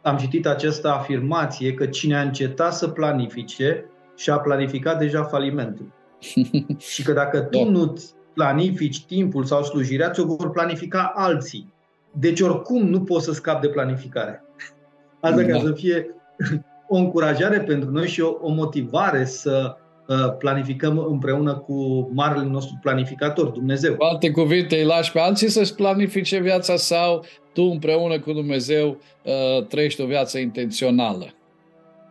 am 0.03 0.17
citit 0.17 0.47
această 0.47 0.89
afirmație 0.89 1.75
că 1.75 1.87
cine 1.87 2.17
a 2.17 2.23
încetat 2.23 2.75
să 2.75 2.89
planifice 2.89 3.85
și-a 4.17 4.39
planificat 4.39 4.99
deja 4.99 5.23
falimentul. 5.23 5.93
și 6.93 7.03
că 7.03 7.13
dacă 7.13 7.41
tu 7.41 7.59
da. 7.59 7.71
nu 7.71 7.95
planifici 8.33 9.05
timpul 9.05 9.45
sau 9.45 9.63
slujirea, 9.63 10.11
ți-o 10.11 10.25
vor 10.25 10.51
planifica 10.51 11.13
alții. 11.15 11.73
Deci 12.13 12.41
oricum 12.41 12.87
nu 12.87 13.01
poți 13.01 13.25
să 13.25 13.33
scapi 13.33 13.61
de 13.61 13.69
planificare. 13.69 14.45
Asta 15.21 15.43
da. 15.43 15.53
ca 15.53 15.59
să 15.59 15.73
fie 15.73 16.15
o 16.89 16.97
încurajare 16.97 17.61
pentru 17.61 17.91
noi 17.91 18.09
și 18.09 18.21
o, 18.21 18.37
o 18.41 18.53
motivare 18.53 19.25
să 19.25 19.77
uh, 20.07 20.37
planificăm 20.39 20.99
împreună 20.99 21.55
cu 21.55 22.11
marele 22.13 22.45
nostru 22.45 22.79
planificator, 22.83 23.47
Dumnezeu. 23.47 23.95
Cu 23.95 24.05
alte 24.05 24.31
cuvinte, 24.31 24.77
îi 24.77 24.85
lași 24.85 25.13
pe 25.13 25.19
alții 25.19 25.49
să-și 25.49 25.75
planifice 25.75 26.39
viața 26.39 26.77
sau 26.77 27.25
tu 27.53 27.63
împreună 27.63 28.21
cu 28.21 28.33
Dumnezeu 28.33 28.89
uh, 29.23 29.67
trăiești 29.67 30.01
o 30.01 30.07
viață 30.07 30.39
intențională. 30.39 31.33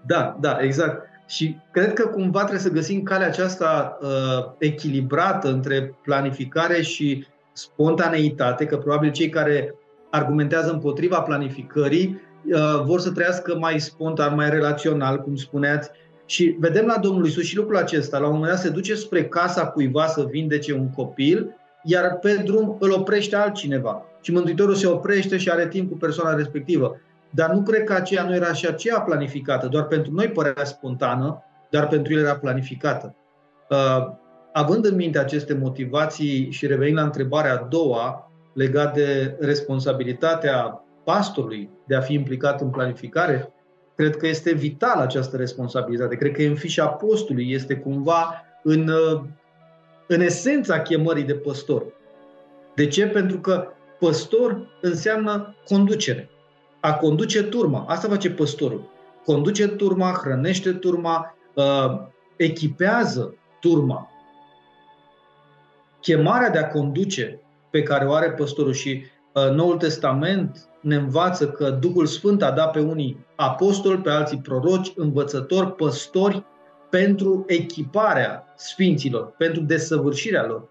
Da, 0.05 0.37
da, 0.39 0.57
exact. 0.61 1.05
Și 1.27 1.55
cred 1.71 1.93
că 1.93 2.07
cumva 2.07 2.39
trebuie 2.39 2.59
să 2.59 2.69
găsim 2.69 3.03
calea 3.03 3.27
aceasta 3.27 3.97
uh, 4.01 4.51
echilibrată 4.57 5.49
între 5.49 5.95
planificare 6.03 6.81
și 6.81 7.25
spontaneitate, 7.53 8.65
că 8.65 8.77
probabil 8.77 9.11
cei 9.11 9.29
care 9.29 9.75
argumentează 10.09 10.71
împotriva 10.71 11.21
planificării 11.21 12.07
uh, 12.07 12.26
vor 12.85 12.99
să 12.99 13.11
trăiască 13.11 13.57
mai 13.59 13.79
spontan, 13.79 14.35
mai 14.35 14.49
relațional, 14.49 15.21
cum 15.21 15.35
spuneați. 15.35 15.89
Și 16.25 16.55
vedem 16.59 16.85
la 16.85 16.97
Domnul 16.97 17.25
Isus 17.25 17.43
și 17.43 17.55
lucrul 17.55 17.77
acesta. 17.77 18.17
La 18.17 18.27
un 18.27 18.33
moment 18.33 18.51
dat 18.51 18.61
se 18.61 18.69
duce 18.69 18.95
spre 18.95 19.25
casa 19.25 19.67
cuiva 19.67 20.07
să 20.07 20.27
vindece 20.29 20.73
un 20.73 20.89
copil, 20.89 21.55
iar 21.83 22.17
pe 22.21 22.41
drum 22.45 22.77
îl 22.79 22.91
oprește 22.91 23.35
altcineva. 23.35 24.05
Și 24.21 24.31
Mântuitorul 24.31 24.75
se 24.75 24.87
oprește 24.87 25.37
și 25.37 25.49
are 25.49 25.67
timp 25.67 25.91
cu 25.91 25.97
persoana 25.97 26.35
respectivă. 26.35 26.99
Dar 27.29 27.49
nu 27.49 27.61
cred 27.61 27.83
că 27.83 27.93
aceea 27.93 28.23
nu 28.23 28.35
era 28.35 28.53
și 28.53 28.67
aceea 28.67 28.99
planificată. 28.99 29.67
Doar 29.67 29.83
pentru 29.83 30.13
noi 30.13 30.27
părea 30.27 30.63
spontană, 30.63 31.43
dar 31.69 31.87
pentru 31.87 32.13
el 32.13 32.19
era 32.19 32.35
planificată. 32.35 33.15
Uh, 33.69 34.07
având 34.53 34.85
în 34.85 34.95
minte 34.95 35.19
aceste 35.19 35.53
motivații 35.53 36.51
și 36.51 36.67
revenind 36.67 36.97
la 36.97 37.03
întrebarea 37.03 37.53
a 37.53 37.67
doua, 37.69 38.31
legat 38.53 38.93
de 38.93 39.37
responsabilitatea 39.39 40.81
pastorului 41.07 41.69
de 41.85 41.95
a 41.95 42.01
fi 42.01 42.13
implicat 42.13 42.61
în 42.61 42.69
planificare, 42.69 43.53
cred 43.95 44.17
că 44.17 44.27
este 44.27 44.53
vitală 44.53 45.01
această 45.01 45.37
responsabilitate. 45.37 46.15
Cred 46.15 46.31
că 46.31 46.41
în 46.41 46.55
fișa 46.55 46.83
apostolului 46.83 47.51
este 47.51 47.75
cumva 47.75 48.43
în, 48.63 48.87
uh, 48.87 49.21
în 50.07 50.21
esența 50.21 50.81
chemării 50.81 51.23
de 51.23 51.33
păstor. 51.33 51.83
De 52.75 52.87
ce? 52.87 53.07
Pentru 53.07 53.39
că 53.39 53.67
păstor 53.99 54.67
înseamnă 54.81 55.55
conducere 55.67 56.29
a 56.79 56.93
conduce 56.93 57.43
turma. 57.43 57.85
Asta 57.87 58.07
face 58.07 58.29
păstorul. 58.29 58.89
Conduce 59.25 59.67
turma, 59.67 60.19
hrănește 60.23 60.71
turma, 60.71 61.35
uh, 61.53 62.07
echipează 62.35 63.35
turma. 63.59 64.11
Chemarea 66.01 66.49
de 66.49 66.57
a 66.57 66.67
conduce 66.67 67.39
pe 67.69 67.83
care 67.83 68.05
o 68.05 68.13
are 68.13 68.31
păstorul 68.31 68.73
și 68.73 69.03
uh, 69.03 69.16
Noul 69.45 69.77
Testament 69.77 70.69
ne 70.81 70.95
învață 70.95 71.49
că 71.49 71.69
Duhul 71.69 72.05
Sfânt 72.05 72.43
a 72.43 72.51
dat 72.51 72.71
pe 72.71 72.79
unii 72.79 73.25
apostoli, 73.35 74.01
pe 74.01 74.09
alții 74.09 74.37
proroci, 74.37 74.93
învățători, 74.95 75.75
păstori 75.75 76.43
pentru 76.89 77.43
echiparea 77.47 78.53
sfinților, 78.55 79.33
pentru 79.37 79.61
desăvârșirea 79.61 80.45
lor, 80.45 80.69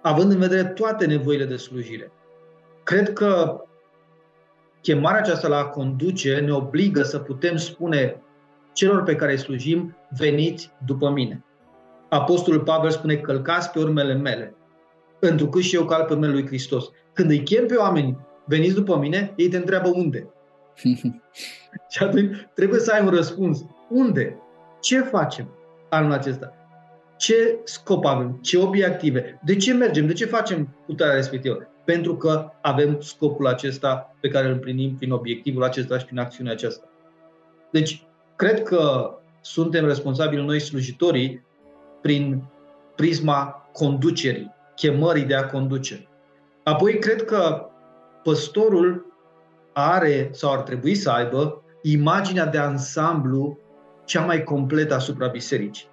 având 0.00 0.32
în 0.32 0.38
vedere 0.38 0.64
toate 0.64 1.06
nevoile 1.06 1.44
de 1.44 1.56
slujire. 1.56 2.12
Cred 2.82 3.12
că 3.12 3.60
chemarea 4.80 5.20
aceasta 5.20 5.48
la 5.48 5.56
a 5.56 5.64
conduce 5.64 6.38
ne 6.38 6.52
obligă 6.52 7.02
să 7.02 7.18
putem 7.18 7.56
spune 7.56 8.22
celor 8.72 9.02
pe 9.02 9.16
care 9.16 9.32
îi 9.32 9.38
slujim, 9.38 9.96
veniți 10.16 10.72
după 10.86 11.10
mine. 11.10 11.44
Apostolul 12.08 12.60
Pavel 12.60 12.90
spune, 12.90 13.16
călcați 13.16 13.70
pe 13.70 13.78
urmele 13.78 14.14
mele, 14.14 14.54
întrucât 15.20 15.62
și 15.62 15.74
eu 15.74 15.84
calc 15.84 16.06
pe 16.06 16.12
urmele 16.12 16.32
lui 16.32 16.46
Hristos. 16.46 16.90
Când 17.12 17.30
îi 17.30 17.42
chem 17.42 17.66
pe 17.66 17.74
oameni, 17.74 18.18
veniți 18.44 18.74
după 18.74 18.96
mine, 18.96 19.32
ei 19.36 19.48
te 19.48 19.56
întreabă 19.56 19.88
unde. 19.88 20.26
și 21.92 22.02
atunci 22.02 22.36
trebuie 22.54 22.80
să 22.80 22.92
ai 22.92 23.02
un 23.04 23.10
răspuns. 23.10 23.64
Unde? 23.88 24.36
Ce 24.80 25.00
facem 25.00 25.48
anul 25.88 26.12
acesta? 26.12 26.54
Ce 27.16 27.58
scop 27.64 28.04
avem? 28.04 28.38
Ce 28.42 28.58
obiective? 28.58 29.40
De 29.44 29.56
ce 29.56 29.72
mergem? 29.72 30.06
De 30.06 30.12
ce 30.12 30.24
facem 30.24 30.76
putarea 30.86 31.14
respectivă? 31.14 31.70
pentru 31.90 32.16
că 32.16 32.50
avem 32.60 33.00
scopul 33.00 33.46
acesta 33.46 34.16
pe 34.20 34.28
care 34.28 34.46
îl 34.46 34.52
împlinim 34.52 34.96
prin 34.96 35.12
obiectivul 35.12 35.62
acesta 35.62 35.98
și 35.98 36.04
prin 36.04 36.18
acțiunea 36.18 36.52
aceasta. 36.52 36.88
Deci, 37.70 38.06
cred 38.36 38.62
că 38.62 39.14
suntem 39.40 39.86
responsabili 39.86 40.44
noi 40.44 40.60
slujitorii 40.60 41.44
prin 42.02 42.42
prisma 42.96 43.68
conducerii, 43.72 44.54
chemării 44.80 45.24
de 45.24 45.34
a 45.34 45.46
conduce. 45.46 46.08
Apoi, 46.62 46.98
cred 46.98 47.24
că 47.24 47.66
păstorul 48.22 49.06
are 49.72 50.28
sau 50.32 50.52
ar 50.52 50.60
trebui 50.60 50.94
să 50.94 51.10
aibă 51.10 51.62
imaginea 51.82 52.46
de 52.46 52.58
ansamblu 52.58 53.58
cea 54.04 54.24
mai 54.24 54.44
completă 54.44 54.94
asupra 54.94 55.26
bisericii. 55.26 55.88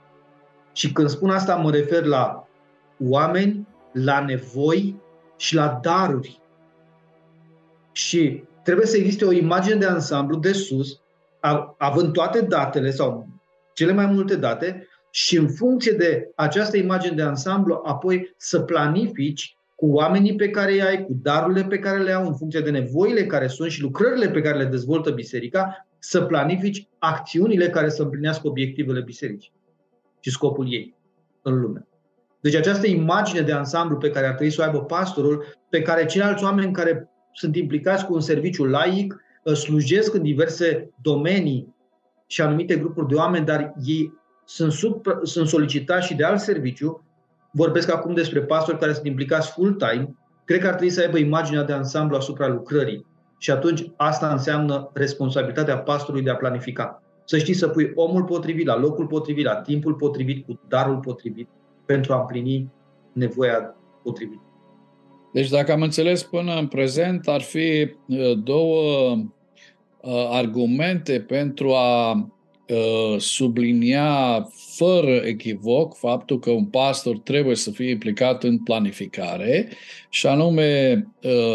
Și 0.73 0.91
când 0.91 1.09
spun 1.09 1.29
asta, 1.29 1.55
mă 1.55 1.71
refer 1.71 2.03
la 2.03 2.47
oameni, 2.99 3.67
la 3.91 4.19
nevoi, 4.19 5.01
și 5.37 5.55
la 5.55 5.79
daruri. 5.81 6.41
Și 7.91 8.43
trebuie 8.63 8.85
să 8.85 8.97
existe 8.97 9.25
o 9.25 9.31
imagine 9.31 9.75
de 9.75 9.85
ansamblu 9.85 10.37
de 10.37 10.51
sus, 10.51 10.99
având 11.77 12.13
toate 12.13 12.41
datele 12.41 12.91
sau 12.91 13.27
cele 13.73 13.93
mai 13.93 14.05
multe 14.05 14.35
date 14.35 14.86
și 15.17 15.37
în 15.37 15.47
funcție 15.47 15.91
de 15.91 16.31
această 16.35 16.77
imagine 16.77 17.15
de 17.15 17.21
ansamblu, 17.21 17.81
apoi 17.83 18.33
să 18.37 18.59
planifici 18.59 19.57
cu 19.75 19.85
oamenii 19.87 20.35
pe 20.35 20.49
care 20.49 20.71
îi 20.71 20.81
ai, 20.81 21.05
cu 21.05 21.17
darurile 21.21 21.63
pe 21.63 21.79
care 21.79 22.03
le 22.03 22.11
au, 22.11 22.27
în 22.27 22.35
funcție 22.35 22.59
de 22.59 22.69
nevoile 22.69 23.25
care 23.25 23.47
sunt 23.47 23.71
și 23.71 23.81
lucrările 23.81 24.29
pe 24.29 24.41
care 24.41 24.57
le 24.57 24.65
dezvoltă 24.65 25.11
biserica, 25.11 25.87
să 25.99 26.21
planifici 26.21 26.87
acțiunile 26.99 27.69
care 27.69 27.89
să 27.89 28.01
împlinească 28.01 28.47
obiectivele 28.47 29.01
bisericii 29.01 29.51
și 30.19 30.29
scopul 30.29 30.73
ei 30.73 30.95
în 31.41 31.59
lume. 31.59 31.87
Deci 32.41 32.55
această 32.55 32.87
imagine 32.87 33.41
de 33.41 33.51
ansamblu 33.51 33.97
pe 33.97 34.09
care 34.09 34.25
ar 34.27 34.33
trebui 34.33 34.53
să 34.53 34.61
o 34.61 34.63
aibă 34.63 34.83
pastorul, 34.83 35.45
pe 35.69 35.81
care 35.81 36.05
ceilalți 36.05 36.43
oameni 36.43 36.73
care 36.73 37.09
sunt 37.33 37.55
implicați 37.55 38.05
cu 38.05 38.13
un 38.13 38.21
serviciu 38.21 38.65
laic, 38.65 39.23
uh, 39.43 39.53
slujesc 39.53 40.13
în 40.13 40.21
diverse 40.21 40.89
domenii 41.01 41.75
și 42.27 42.41
anumite 42.41 42.75
grupuri 42.75 43.07
de 43.07 43.15
oameni, 43.15 43.45
dar 43.45 43.73
ei 43.85 44.25
sunt, 44.47 44.71
sub, 44.71 45.05
sunt 45.23 45.47
solicitați 45.47 46.07
și 46.07 46.15
de 46.15 46.23
alt 46.23 46.39
serviciu. 46.39 47.03
Vorbesc 47.51 47.91
acum 47.91 48.13
despre 48.13 48.41
pastori 48.41 48.79
care 48.79 48.93
sunt 48.93 49.05
implicați 49.05 49.51
full-time. 49.51 50.15
Cred 50.45 50.59
că 50.59 50.67
ar 50.67 50.73
trebui 50.73 50.93
să 50.93 51.01
aibă 51.01 51.17
imaginea 51.17 51.63
de 51.63 51.73
ansamblu 51.73 52.15
asupra 52.17 52.47
lucrării. 52.47 53.05
Și 53.37 53.51
atunci 53.51 53.91
asta 53.95 54.31
înseamnă 54.31 54.89
responsabilitatea 54.93 55.77
pastorului 55.77 56.25
de 56.25 56.29
a 56.29 56.35
planifica. 56.35 57.03
Să 57.25 57.37
știi 57.37 57.53
să 57.53 57.67
pui 57.67 57.91
omul 57.95 58.23
potrivit 58.23 58.65
la 58.65 58.77
locul 58.77 59.07
potrivit, 59.07 59.45
la 59.45 59.55
timpul 59.55 59.93
potrivit, 59.93 60.45
cu 60.45 60.59
darul 60.67 60.97
potrivit 60.97 61.49
pentru 61.85 62.13
a 62.13 62.19
împlini 62.19 62.71
nevoia 63.13 63.75
potrivită. 64.03 64.41
Deci, 65.33 65.49
dacă 65.49 65.71
am 65.71 65.81
înțeles 65.81 66.23
până 66.23 66.53
în 66.53 66.67
prezent, 66.67 67.27
ar 67.27 67.41
fi 67.41 67.95
uh, 68.07 68.37
două 68.43 69.11
uh, 70.01 70.29
argumente 70.31 71.19
pentru 71.19 71.73
a 71.73 72.11
uh, 72.11 72.17
sublinia 73.17 74.47
fără 74.75 75.15
echivoc 75.15 75.95
faptul 75.95 76.39
că 76.39 76.51
un 76.51 76.65
pastor 76.65 77.19
trebuie 77.19 77.55
să 77.55 77.71
fie 77.71 77.89
implicat 77.89 78.43
în 78.43 78.57
planificare 78.57 79.69
și 80.09 80.27
anume 80.27 81.03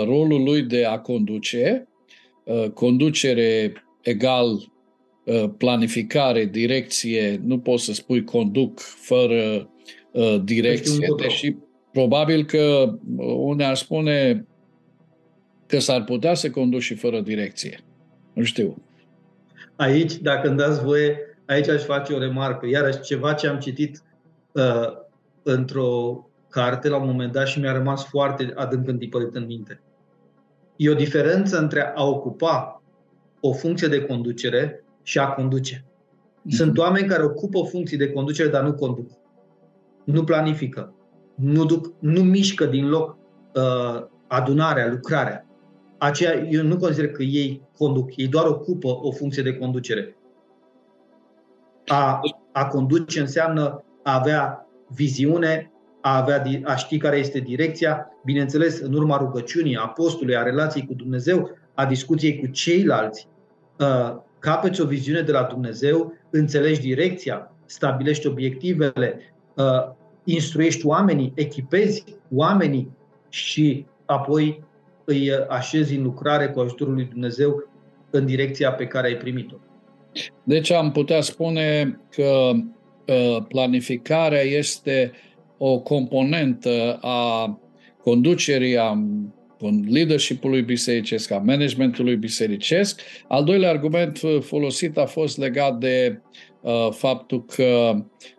rolul 0.05 0.43
lui 0.43 0.63
de 0.63 0.85
a 0.85 0.99
conduce, 0.99 1.89
conducere 2.75 3.73
egal 4.03 4.73
planificare, 5.59 6.45
direcție, 6.45 7.41
nu 7.45 7.59
poți 7.59 7.85
să 7.85 7.93
spui 7.93 8.25
conduc 8.25 8.81
fără 8.81 9.71
uh, 10.13 10.41
direcție, 10.45 11.07
deși 11.23 11.57
probabil 11.93 12.45
că 12.45 12.95
unii 13.17 13.65
ar 13.65 13.75
spune 13.75 14.47
că 15.67 15.79
s-ar 15.79 16.05
putea 16.05 16.35
să 16.35 16.51
conduci 16.51 16.83
și 16.83 16.95
fără 16.95 17.21
direcție. 17.21 17.81
Nu 18.33 18.43
știu. 18.43 18.83
Aici, 19.77 20.15
dacă 20.15 20.49
îmi 20.49 20.57
dați 20.57 20.83
voie, 20.83 21.19
aici 21.47 21.69
aș 21.69 21.83
face 21.83 22.13
o 22.13 22.19
remarcă. 22.19 22.67
Iarăși, 22.67 23.01
ceva 23.01 23.33
ce 23.33 23.49
am 23.49 23.59
citit 23.59 24.03
uh, 24.53 24.93
într-o 25.43 26.27
carte 26.49 26.89
la 26.89 26.97
un 26.97 27.07
moment 27.07 27.33
dat 27.33 27.47
și 27.47 27.61
mi-a 27.61 27.73
rămas 27.73 28.05
foarte 28.05 28.53
adânc 28.55 28.89
întipărit 28.89 29.35
în 29.35 29.47
minte. 29.47 29.81
E 30.77 30.91
o 30.91 30.95
diferență 30.95 31.59
între 31.59 31.93
a 31.95 32.05
ocupa 32.05 32.83
o 33.41 33.53
funcție 33.53 33.89
de 33.89 34.05
conducere 34.05 34.85
și 35.03 35.19
a 35.19 35.29
conduce. 35.29 35.85
Sunt 36.49 36.71
mhm. 36.71 36.81
oameni 36.81 37.09
care 37.09 37.25
ocupă 37.25 37.63
funcții 37.71 37.97
de 37.97 38.13
conducere, 38.13 38.49
dar 38.49 38.63
nu 38.63 38.75
conduc 38.75 39.11
nu 40.05 40.25
planifică, 40.25 40.95
nu, 41.35 41.65
duc, 41.65 41.93
nu 41.99 42.23
mișcă 42.23 42.65
din 42.65 42.89
loc 42.89 43.17
uh, 43.55 44.07
adunarea, 44.27 44.89
lucrarea. 44.89 45.47
Aceea, 46.07 46.47
eu 46.51 46.63
nu 46.63 46.77
consider 46.77 47.11
că 47.11 47.23
ei 47.23 47.63
conduc, 47.77 48.17
ei 48.17 48.29
doar 48.29 48.47
ocupă 48.47 48.89
o 48.89 49.11
funcție 49.13 49.43
de 49.43 49.57
conducere. 49.57 50.17
A, 51.87 52.21
a 52.53 52.67
conduce 52.67 53.21
înseamnă 53.21 53.85
a 54.03 54.19
avea 54.19 54.67
viziune, 54.89 55.73
a, 56.01 56.17
avea, 56.17 56.45
a 56.65 56.75
ști 56.75 56.99
care 56.99 57.17
este 57.17 57.39
direcția, 57.39 58.11
bineînțeles, 58.25 58.81
în 58.81 58.95
urma 58.95 59.17
rugăciunii, 59.17 59.77
a 59.77 59.87
postului, 59.87 60.37
a 60.37 60.43
relației 60.43 60.87
cu 60.87 60.95
Dumnezeu, 60.95 61.51
a 61.75 61.87
discuției 61.87 62.39
cu 62.39 62.47
ceilalți, 62.47 63.29
uh, 63.79 64.17
capeți 64.39 64.81
o 64.81 64.87
viziune 64.87 65.21
de 65.21 65.33
la 65.33 65.43
Dumnezeu, 65.43 66.13
înțelegi 66.31 66.81
direcția, 66.81 67.55
stabilești 67.67 68.27
obiectivele, 68.27 69.35
uh, 69.55 69.93
instruiești 70.25 70.87
oamenii, 70.87 71.33
echipezi 71.35 72.05
oamenii 72.31 72.91
și 73.29 73.87
apoi 74.05 74.65
îi 75.05 75.31
așezi 75.49 75.97
în 75.97 76.03
lucrare 76.03 76.47
cu 76.49 76.61
ajutorul 76.61 76.95
lui 76.95 77.05
Dumnezeu 77.05 77.69
în 78.11 78.27
direcția 78.27 78.73
pe 78.73 78.87
care 78.87 79.07
ai 79.07 79.17
primit-o. 79.17 79.57
Deci 80.45 80.71
am 80.71 80.91
putea 80.91 81.21
spune 81.21 81.99
că 82.11 82.51
uh, 83.07 83.45
planificarea 83.49 84.41
este 84.41 85.13
o 85.59 85.81
componentă 85.81 86.99
a 87.01 87.61
conducerii, 88.03 88.79
a 88.79 89.05
leadership-ului 89.89 90.63
bisericesc, 90.63 91.31
a 91.31 91.39
managementului 91.39 92.17
bisericesc. 92.17 93.01
Al 93.29 93.45
doilea 93.45 93.71
argument 93.71 94.21
folosit 94.41 94.97
a 94.97 95.07
fost 95.07 95.39
legat 95.39 95.79
de 95.79 96.21
uh, 96.61 96.89
faptul 96.91 97.45
că 97.45 97.95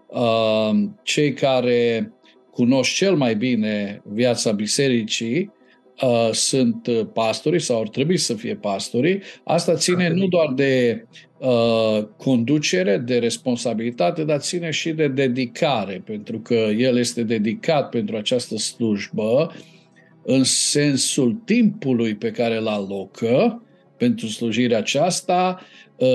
uh, 0.07 0.71
cei 1.03 1.33
care 1.33 2.13
cunosc 2.51 2.93
cel 2.93 3.15
mai 3.15 3.35
bine 3.35 4.01
viața 4.05 4.51
bisericii 4.51 5.51
uh, 6.03 6.29
sunt 6.31 6.89
pastorii 7.13 7.59
sau 7.59 7.81
ar 7.81 7.87
trebui 7.87 8.17
să 8.17 8.33
fie 8.33 8.55
pastorii. 8.55 9.21
Asta 9.43 9.75
ține 9.75 10.09
nu 10.09 10.27
doar 10.27 10.53
de 10.55 11.05
uh, 11.37 12.03
conducere, 12.17 12.97
de 12.97 13.17
responsabilitate, 13.17 14.23
dar 14.23 14.39
ține 14.39 14.69
și 14.69 14.91
de 14.91 15.07
dedicare, 15.07 16.01
pentru 16.05 16.39
că 16.39 16.53
el 16.77 16.97
este 16.97 17.23
dedicat 17.23 17.89
pentru 17.89 18.15
această 18.15 18.57
slujbă 18.57 19.51
în 20.25 20.43
sensul 20.43 21.41
timpului 21.45 22.15
pe 22.15 22.31
care 22.31 22.57
îl 22.57 22.67
alocă 22.67 23.61
pentru 23.97 24.27
slujirea 24.27 24.77
aceasta, 24.77 25.61
uh, 25.95 26.07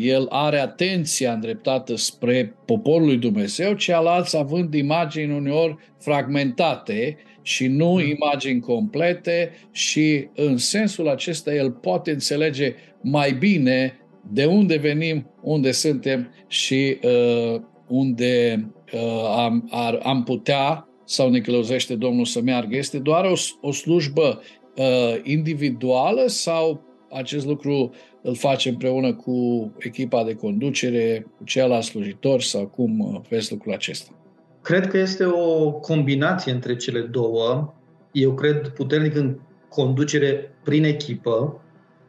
el 0.00 0.26
are 0.28 0.58
atenția 0.58 1.32
îndreptată 1.32 1.96
spre 1.96 2.54
poporul 2.64 3.06
lui 3.06 3.16
Dumnezeu, 3.16 3.72
ceilalți 3.72 4.36
având 4.36 4.74
imagini 4.74 5.32
uneori 5.32 5.76
fragmentate 5.98 7.16
și 7.42 7.66
nu 7.66 7.92
mm. 7.92 8.00
imagini 8.00 8.60
complete 8.60 9.50
și 9.70 10.28
în 10.34 10.56
sensul 10.56 11.08
acesta 11.08 11.54
el 11.54 11.70
poate 11.70 12.10
înțelege 12.10 12.74
mai 13.02 13.32
bine 13.32 14.00
de 14.32 14.44
unde 14.44 14.76
venim, 14.76 15.30
unde 15.42 15.72
suntem 15.72 16.34
și 16.48 16.98
uh, 17.02 17.60
unde 17.88 18.64
uh, 18.92 19.34
am, 19.36 19.68
ar, 19.70 20.00
am 20.02 20.22
putea 20.22 20.88
sau 21.04 21.30
ne 21.30 21.40
călăuzește 21.40 21.94
Domnul 21.94 22.24
să 22.24 22.40
meargă. 22.40 22.76
Este 22.76 22.98
doar 22.98 23.24
o, 23.24 23.32
o 23.60 23.72
slujbă 23.72 24.42
uh, 24.76 24.84
individuală 25.22 26.26
sau 26.26 26.82
acest 27.10 27.46
lucru 27.46 27.90
îl 28.22 28.34
face 28.34 28.68
împreună 28.68 29.14
cu 29.14 29.70
echipa 29.78 30.24
de 30.24 30.34
conducere, 30.34 31.26
cu 31.38 31.44
ceilalți 31.44 31.88
slujitori 31.88 32.44
sau 32.44 32.66
cum 32.66 32.98
uh, 32.98 33.20
vezi 33.28 33.52
lucrul 33.52 33.72
acesta? 33.72 34.19
Cred 34.62 34.86
că 34.86 34.98
este 34.98 35.24
o 35.24 35.72
combinație 35.72 36.52
între 36.52 36.76
cele 36.76 37.00
două. 37.00 37.74
Eu 38.12 38.34
cred 38.34 38.68
puternic 38.68 39.16
în 39.16 39.38
conducere 39.68 40.54
prin 40.64 40.84
echipă, 40.84 41.60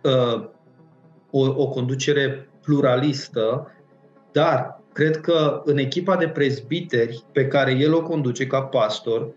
uh, 0.03 0.49
o, 1.31 1.61
o 1.61 1.67
conducere 1.67 2.49
pluralistă, 2.61 3.71
dar 4.31 4.81
cred 4.93 5.17
că 5.17 5.61
în 5.65 5.77
echipa 5.77 6.15
de 6.15 6.27
prezbiteri 6.27 7.23
pe 7.31 7.47
care 7.47 7.71
el 7.71 7.93
o 7.93 8.03
conduce 8.03 8.47
ca 8.47 8.61
pastor 8.61 9.29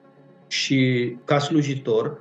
și 0.47 1.17
ca 1.25 1.39
slujitor, 1.39 2.21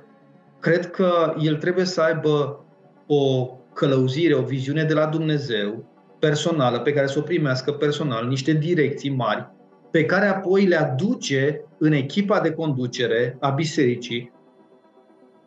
cred 0.60 0.90
că 0.90 1.34
el 1.40 1.56
trebuie 1.56 1.84
să 1.84 2.00
aibă 2.00 2.64
o 3.06 3.50
călăuzire, 3.72 4.34
o 4.34 4.42
viziune 4.42 4.84
de 4.84 4.94
la 4.94 5.06
Dumnezeu 5.06 5.84
personală, 6.18 6.78
pe 6.80 6.92
care 6.92 7.06
să 7.06 7.18
o 7.18 7.22
primească 7.22 7.72
personal, 7.72 8.26
niște 8.26 8.52
direcții 8.52 9.10
mari, 9.10 9.50
pe 9.94 10.04
care 10.04 10.26
apoi 10.26 10.66
le 10.66 10.76
aduce 10.76 11.64
în 11.78 11.92
echipa 11.92 12.40
de 12.40 12.50
conducere 12.50 13.36
a 13.40 13.50
bisericii. 13.50 14.32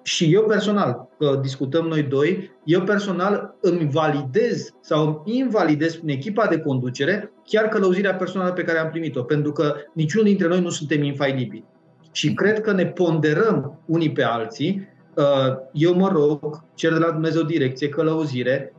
Și 0.03 0.33
eu 0.33 0.43
personal, 0.43 1.09
că 1.17 1.39
discutăm 1.41 1.85
noi 1.85 2.03
doi, 2.03 2.51
eu 2.63 2.81
personal 2.81 3.55
îmi 3.61 3.89
validez 3.91 4.73
sau 4.81 5.23
îmi 5.25 5.37
invalidez 5.37 5.95
prin 5.95 6.09
echipa 6.09 6.47
de 6.47 6.59
conducere 6.59 7.31
chiar 7.45 7.67
călăuzirea 7.67 8.15
personală 8.15 8.51
pe 8.51 8.63
care 8.63 8.79
am 8.79 8.89
primit-o, 8.89 9.23
pentru 9.23 9.51
că 9.51 9.75
niciunul 9.93 10.27
dintre 10.27 10.47
noi 10.47 10.61
nu 10.61 10.69
suntem 10.69 11.03
infailibili. 11.03 11.65
Și 12.11 12.33
cred 12.33 12.61
că 12.61 12.71
ne 12.71 12.85
ponderăm 12.85 13.79
unii 13.85 14.11
pe 14.11 14.23
alții 14.23 14.95
Uh, 15.17 15.55
eu 15.73 15.95
mă 15.95 16.07
rog, 16.07 16.63
cer 16.75 16.93
de 16.93 16.99
la 16.99 17.11
Dumnezeu 17.11 17.41
direcție, 17.41 17.89
călăuzire, 17.89 18.73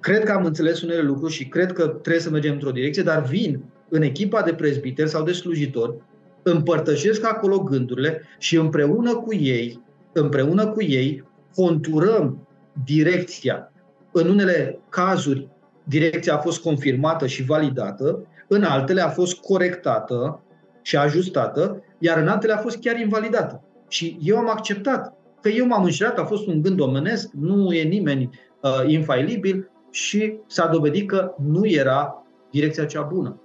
cred 0.00 0.24
că 0.24 0.32
am 0.32 0.44
înțeles 0.44 0.82
unele 0.82 1.02
lucruri 1.02 1.32
și 1.32 1.48
cred 1.48 1.72
că 1.72 1.86
trebuie 1.86 2.22
să 2.22 2.30
mergem 2.30 2.52
într-o 2.52 2.70
direcție, 2.70 3.02
dar 3.02 3.22
vin 3.22 3.64
în 3.90 4.02
echipa 4.02 4.42
de 4.42 4.54
prezbiteri 4.54 5.08
sau 5.08 5.22
de 5.22 5.32
slujitori, 5.32 5.94
împărtășesc 6.42 7.24
acolo 7.24 7.58
gândurile 7.58 8.22
și 8.38 8.56
împreună 8.56 9.14
cu 9.14 9.34
ei, 9.34 9.82
împreună 10.12 10.66
cu 10.66 10.82
ei, 10.82 11.24
conturăm 11.54 12.48
direcția. 12.84 13.72
În 14.12 14.28
unele 14.28 14.78
cazuri, 14.88 15.48
direcția 15.84 16.34
a 16.34 16.38
fost 16.38 16.60
confirmată 16.60 17.26
și 17.26 17.44
validată, 17.44 18.26
în 18.48 18.62
altele 18.62 19.00
a 19.00 19.08
fost 19.08 19.40
corectată 19.40 20.42
și 20.82 20.96
ajustată, 20.96 21.82
iar 21.98 22.18
în 22.18 22.28
altele 22.28 22.52
a 22.52 22.58
fost 22.58 22.78
chiar 22.78 23.00
invalidată. 23.00 23.62
Și 23.88 24.18
eu 24.20 24.36
am 24.36 24.48
acceptat 24.48 25.14
că 25.40 25.48
eu 25.48 25.66
m-am 25.66 25.84
înșelat, 25.84 26.18
a 26.18 26.24
fost 26.24 26.46
un 26.46 26.62
gând 26.62 26.80
omenesc, 26.80 27.30
nu 27.32 27.72
e 27.72 27.82
nimeni 27.82 28.30
uh, 28.62 28.82
infailibil 28.86 29.70
și 29.90 30.38
s-a 30.46 30.66
dovedit 30.66 31.08
că 31.08 31.34
nu 31.46 31.66
era 31.66 32.24
direcția 32.50 32.84
cea 32.84 33.02
bună. 33.02 33.39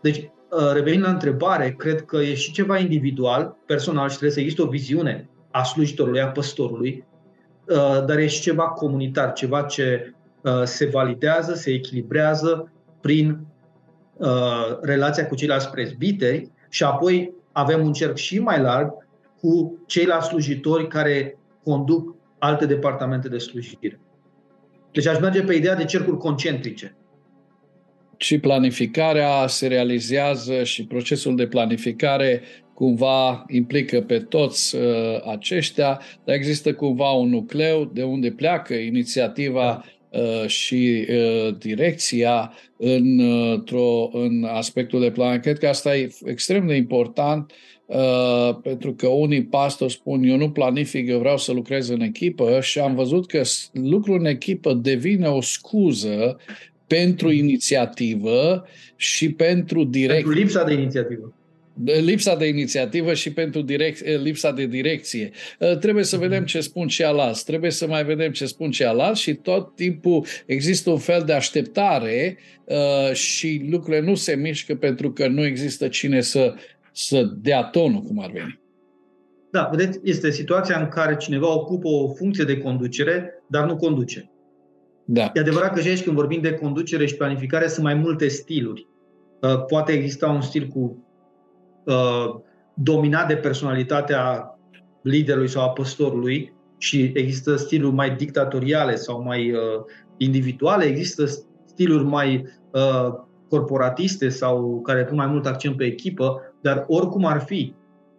Deci, 0.00 0.16
uh, 0.16 0.72
revenind 0.72 1.02
la 1.02 1.10
întrebare, 1.10 1.74
cred 1.78 2.04
că 2.04 2.16
e 2.16 2.34
și 2.34 2.52
ceva 2.52 2.78
individual, 2.78 3.56
personal 3.66 4.04
și 4.04 4.16
trebuie 4.16 4.30
să 4.30 4.40
există 4.40 4.62
o 4.62 4.68
viziune 4.68 5.28
a 5.50 5.62
slujitorului, 5.62 6.20
a 6.20 6.28
păstorului, 6.28 7.04
uh, 7.68 8.04
dar 8.06 8.18
e 8.18 8.26
și 8.26 8.40
ceva 8.40 8.68
comunitar, 8.68 9.32
ceva 9.32 9.62
ce 9.62 10.14
uh, 10.40 10.62
se 10.64 10.86
validează, 10.86 11.54
se 11.54 11.70
echilibrează 11.70 12.72
prin 13.00 13.38
uh, 14.16 14.78
relația 14.82 15.26
cu 15.26 15.34
ceilalți 15.34 15.70
prezbiteri 15.70 16.50
și 16.68 16.84
apoi 16.84 17.34
avem 17.52 17.84
un 17.84 17.92
cerc 17.92 18.16
și 18.16 18.38
mai 18.38 18.60
larg 18.60 18.92
cu 19.40 19.78
ceilalți 19.86 20.26
slujitori 20.26 20.88
care 20.88 21.38
conduc 21.64 22.14
alte 22.38 22.66
departamente 22.66 23.28
de 23.28 23.38
slujire. 23.38 24.00
Deci 24.92 25.06
aș 25.06 25.18
merge 25.18 25.42
pe 25.42 25.54
ideea 25.54 25.74
de 25.74 25.84
cercuri 25.84 26.16
concentrice. 26.16 26.96
Și 28.22 28.38
planificarea 28.38 29.46
se 29.46 29.66
realizează 29.66 30.64
și 30.64 30.84
procesul 30.84 31.36
de 31.36 31.46
planificare 31.46 32.42
cumva 32.74 33.44
implică 33.48 34.00
pe 34.00 34.18
toți 34.18 34.76
uh, 34.76 34.82
aceștia, 35.32 36.00
dar 36.24 36.34
există 36.34 36.74
cumva 36.74 37.10
un 37.10 37.28
nucleu 37.28 37.90
de 37.94 38.02
unde 38.02 38.30
pleacă 38.30 38.74
inițiativa 38.74 39.84
uh, 40.10 40.46
și 40.46 41.06
uh, 41.08 41.54
direcția 41.58 42.52
în, 42.76 43.18
uh, 43.18 44.08
în 44.12 44.44
aspectul 44.44 45.00
de 45.00 45.10
plan. 45.10 45.40
Cred 45.40 45.58
că 45.58 45.68
asta 45.68 45.96
e 45.96 46.10
extrem 46.24 46.66
de 46.66 46.74
important 46.74 47.52
Uh, 47.90 48.58
pentru 48.62 48.94
că 48.94 49.06
unii 49.06 49.44
pastori 49.44 49.92
spun 49.92 50.22
eu 50.22 50.36
nu 50.36 50.50
planific, 50.50 51.08
eu 51.08 51.18
vreau 51.18 51.36
să 51.36 51.52
lucrez 51.52 51.88
în 51.88 52.00
echipă 52.00 52.60
și 52.60 52.78
am 52.78 52.94
văzut 52.94 53.26
că 53.26 53.42
lucrul 53.72 54.18
în 54.18 54.24
echipă 54.24 54.72
devine 54.72 55.26
o 55.26 55.40
scuză 55.40 56.38
pentru 56.96 57.30
inițiativă 57.30 58.66
și 58.96 59.32
pentru 59.32 59.84
direcție. 59.84 60.22
Pentru 60.22 60.40
lipsa 60.40 60.64
de 60.64 60.72
inițiativă. 60.72 61.34
Lipsa 62.00 62.36
de 62.36 62.46
inițiativă 62.46 63.14
și 63.14 63.32
pentru 63.32 63.64
direc- 63.64 64.04
eh, 64.04 64.20
lipsa 64.22 64.52
de 64.52 64.66
direcție. 64.66 65.30
Uh, 65.58 65.78
trebuie 65.78 66.04
să 66.04 66.16
vedem 66.16 66.44
ce 66.44 66.60
spun 66.60 66.88
ceilalți, 66.88 67.44
trebuie 67.44 67.70
să 67.70 67.86
mai 67.86 68.04
vedem 68.04 68.32
ce 68.32 68.46
spun 68.46 68.70
ceilalți 68.70 69.20
și 69.20 69.34
tot 69.34 69.74
timpul 69.74 70.26
există 70.46 70.90
un 70.90 70.98
fel 70.98 71.22
de 71.26 71.32
așteptare 71.32 72.38
uh, 72.64 73.12
și 73.12 73.66
lucrurile 73.70 74.02
nu 74.02 74.14
se 74.14 74.34
mișcă 74.34 74.74
pentru 74.74 75.12
că 75.12 75.28
nu 75.28 75.44
există 75.44 75.88
cine 75.88 76.20
să 76.20 76.54
să 76.92 77.22
dea 77.42 77.62
tonul, 77.62 78.00
cum 78.00 78.22
ar 78.22 78.30
veni. 78.30 78.60
Da, 79.50 79.70
vedeți, 79.74 80.00
este 80.02 80.30
situația 80.30 80.80
în 80.80 80.88
care 80.88 81.16
cineva 81.16 81.54
ocupă 81.54 81.88
o 81.88 82.14
funcție 82.14 82.44
de 82.44 82.58
conducere, 82.58 83.42
dar 83.46 83.66
nu 83.66 83.76
conduce. 83.76 84.29
Da. 85.12 85.30
E 85.34 85.40
adevărat 85.40 85.74
că 85.74 85.80
și 85.80 85.88
aici 85.88 86.02
când 86.02 86.16
vorbim 86.16 86.40
de 86.40 86.54
conducere 86.54 87.06
și 87.06 87.16
planificare 87.16 87.68
sunt 87.68 87.84
mai 87.84 87.94
multe 87.94 88.28
stiluri. 88.28 88.86
Uh, 89.40 89.64
poate 89.64 89.92
exista 89.92 90.28
un 90.28 90.40
stil 90.40 90.66
cu 90.66 91.04
uh, 91.84 92.40
dominat 92.74 93.28
de 93.28 93.36
personalitatea 93.36 94.54
liderului 95.02 95.48
sau 95.48 95.62
a 95.62 95.70
păstorului, 95.70 96.52
și 96.78 97.12
există 97.14 97.56
stiluri 97.56 97.94
mai 97.94 98.16
dictatoriale 98.16 98.94
sau 98.94 99.22
mai 99.22 99.52
uh, 99.52 99.58
individuale, 100.16 100.84
există 100.84 101.26
stiluri 101.64 102.04
mai 102.04 102.46
uh, 102.70 103.14
corporatiste 103.48 104.28
sau 104.28 104.80
care 104.80 105.04
pun 105.04 105.16
mai 105.16 105.26
mult 105.26 105.46
accent 105.46 105.76
pe 105.76 105.84
echipă, 105.84 106.40
dar 106.60 106.84
oricum 106.88 107.24
ar 107.24 107.40
fi, 107.40 107.74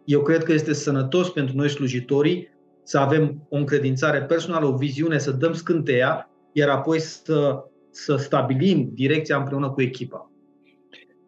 eu 0.05 0.21
cred 0.21 0.43
că 0.43 0.53
este 0.53 0.73
sănătos 0.73 1.29
pentru 1.29 1.55
noi 1.55 1.69
slujitorii 1.69 2.49
să 2.83 2.97
avem 2.97 3.47
o 3.49 3.57
încredințare 3.57 4.21
personală, 4.21 4.65
o 4.65 4.75
viziune, 4.75 5.17
să 5.17 5.31
dăm 5.31 5.53
scânteia, 5.53 6.30
iar 6.51 6.69
apoi 6.69 6.99
să, 6.99 7.63
să 7.91 8.15
stabilim 8.15 8.91
direcția 8.93 9.37
împreună 9.37 9.69
cu 9.69 9.81
echipa. 9.81 10.31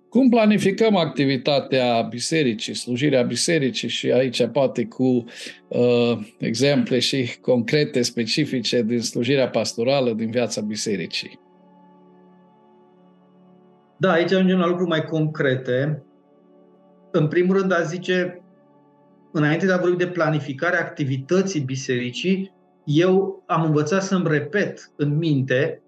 Cum 0.10 0.30
planificăm 0.30 0.96
activitatea 0.96 2.02
bisericii, 2.02 2.74
slujirea 2.74 3.22
bisericii 3.22 3.88
și 3.88 4.12
aici 4.12 4.48
poate 4.48 4.86
cu 4.86 5.24
uh, 5.68 6.18
exemple 6.38 7.00
și 7.00 7.38
concrete, 7.42 8.02
specifice 8.02 8.82
din 8.82 9.02
slujirea 9.02 9.50
pastorală 9.50 10.14
din 10.14 10.32
viața 10.32 10.62
bisericii? 10.62 11.40
Da, 13.98 14.12
aici 14.12 14.32
ajungem 14.32 14.58
la 14.58 14.68
lucruri 14.68 14.90
mai 14.90 15.04
concrete. 15.04 16.04
În 17.12 17.28
primul 17.28 17.58
rând, 17.58 17.72
a 17.72 17.82
zice, 17.82 18.42
înainte 19.32 19.66
de 19.66 19.72
a 19.72 19.78
vorbi 19.78 19.98
de 19.98 20.08
planificarea 20.08 20.80
activității 20.80 21.62
bisericii, 21.62 22.52
eu 22.84 23.44
am 23.48 23.64
învățat 23.64 24.04
să-mi 24.04 24.28
repet 24.28 24.92
în 24.96 25.18
minte 25.18 25.82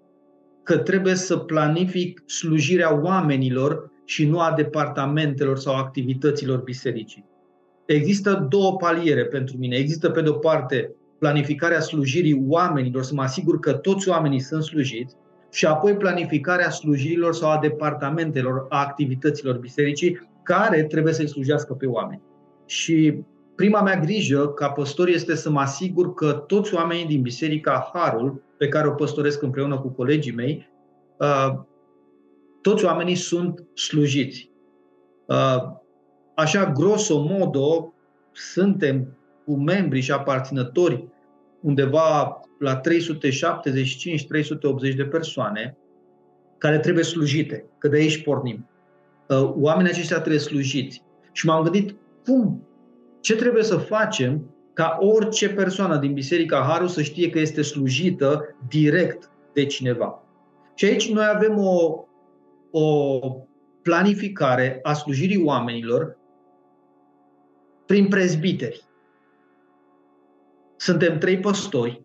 că 0.62 0.78
trebuie 0.78 1.14
să 1.14 1.36
planific 1.36 2.22
slujirea 2.26 3.00
oamenilor 3.02 3.90
și 4.04 4.26
nu 4.28 4.40
a 4.40 4.52
departamentelor 4.56 5.58
sau 5.58 5.74
activităților 5.74 6.58
bisericii. 6.58 7.24
Există 7.86 8.46
două 8.50 8.76
paliere 8.76 9.24
pentru 9.24 9.56
mine. 9.58 9.76
Există, 9.76 10.10
pe 10.10 10.20
de-o 10.20 10.32
parte, 10.32 10.94
planificarea 11.18 11.80
slujirii 11.80 12.44
oamenilor, 12.48 13.02
să 13.02 13.14
mă 13.14 13.22
asigur 13.22 13.58
că 13.58 13.72
toți 13.72 14.08
oamenii 14.08 14.40
sunt 14.40 14.62
slujiți, 14.62 15.16
și 15.50 15.66
apoi 15.66 15.96
planificarea 15.96 16.70
slujirilor 16.70 17.34
sau 17.34 17.50
a 17.50 17.58
departamentelor, 17.58 18.66
a 18.68 18.78
activităților 18.78 19.58
bisericii, 19.58 20.28
care 20.42 20.82
trebuie 20.82 21.12
să-i 21.12 21.28
slujească 21.28 21.72
pe 21.72 21.86
oameni. 21.86 22.22
Și 22.66 23.18
prima 23.56 23.82
mea 23.82 23.98
grijă 23.98 24.48
ca 24.48 24.70
păstor 24.70 25.08
este 25.08 25.34
să 25.34 25.50
mă 25.50 25.60
asigur 25.60 26.14
că 26.14 26.32
toți 26.32 26.74
oamenii 26.74 27.06
din 27.06 27.22
Biserica 27.22 27.90
Harul, 27.92 28.42
pe 28.56 28.68
care 28.68 28.88
o 28.88 28.92
păstoresc 28.92 29.42
împreună 29.42 29.78
cu 29.78 29.88
colegii 29.88 30.32
mei, 30.32 30.70
uh, 31.18 31.54
toți 32.62 32.84
oamenii 32.84 33.14
sunt 33.14 33.64
slujiți. 33.74 34.50
Uh, 35.26 35.62
așa, 36.34 36.72
grosomodo, 36.72 37.94
suntem 38.32 39.16
cu 39.44 39.56
membri 39.56 40.00
și 40.00 40.12
aparținători 40.12 41.08
undeva 41.60 42.40
la 42.58 42.80
375-380 42.80 42.80
de 44.96 45.04
persoane 45.04 45.76
care 46.58 46.78
trebuie 46.78 47.04
slujite, 47.04 47.64
că 47.78 47.88
de 47.88 47.96
aici 47.96 48.22
pornim. 48.22 48.68
Uh, 49.28 49.52
oamenii 49.54 49.90
aceștia 49.90 50.18
trebuie 50.18 50.40
slujiți. 50.40 51.02
Și 51.32 51.46
m-am 51.46 51.62
gândit, 51.62 51.94
cum, 52.24 52.66
ce 53.26 53.34
trebuie 53.34 53.62
să 53.62 53.76
facem 53.76 54.54
ca 54.72 54.96
orice 55.00 55.48
persoană 55.48 55.96
din 55.96 56.12
Biserica 56.12 56.60
Harul 56.60 56.88
să 56.88 57.02
știe 57.02 57.30
că 57.30 57.38
este 57.38 57.62
slujită 57.62 58.56
direct 58.68 59.30
de 59.52 59.66
cineva. 59.66 60.22
Și 60.74 60.84
aici 60.84 61.12
noi 61.12 61.24
avem 61.34 61.58
o, 61.58 62.04
o 62.70 63.18
planificare 63.82 64.78
a 64.82 64.92
slujirii 64.92 65.44
oamenilor 65.44 66.18
prin 67.86 68.08
prezbiteri. 68.08 68.84
Suntem 70.76 71.18
trei 71.18 71.38
păstori, 71.38 72.02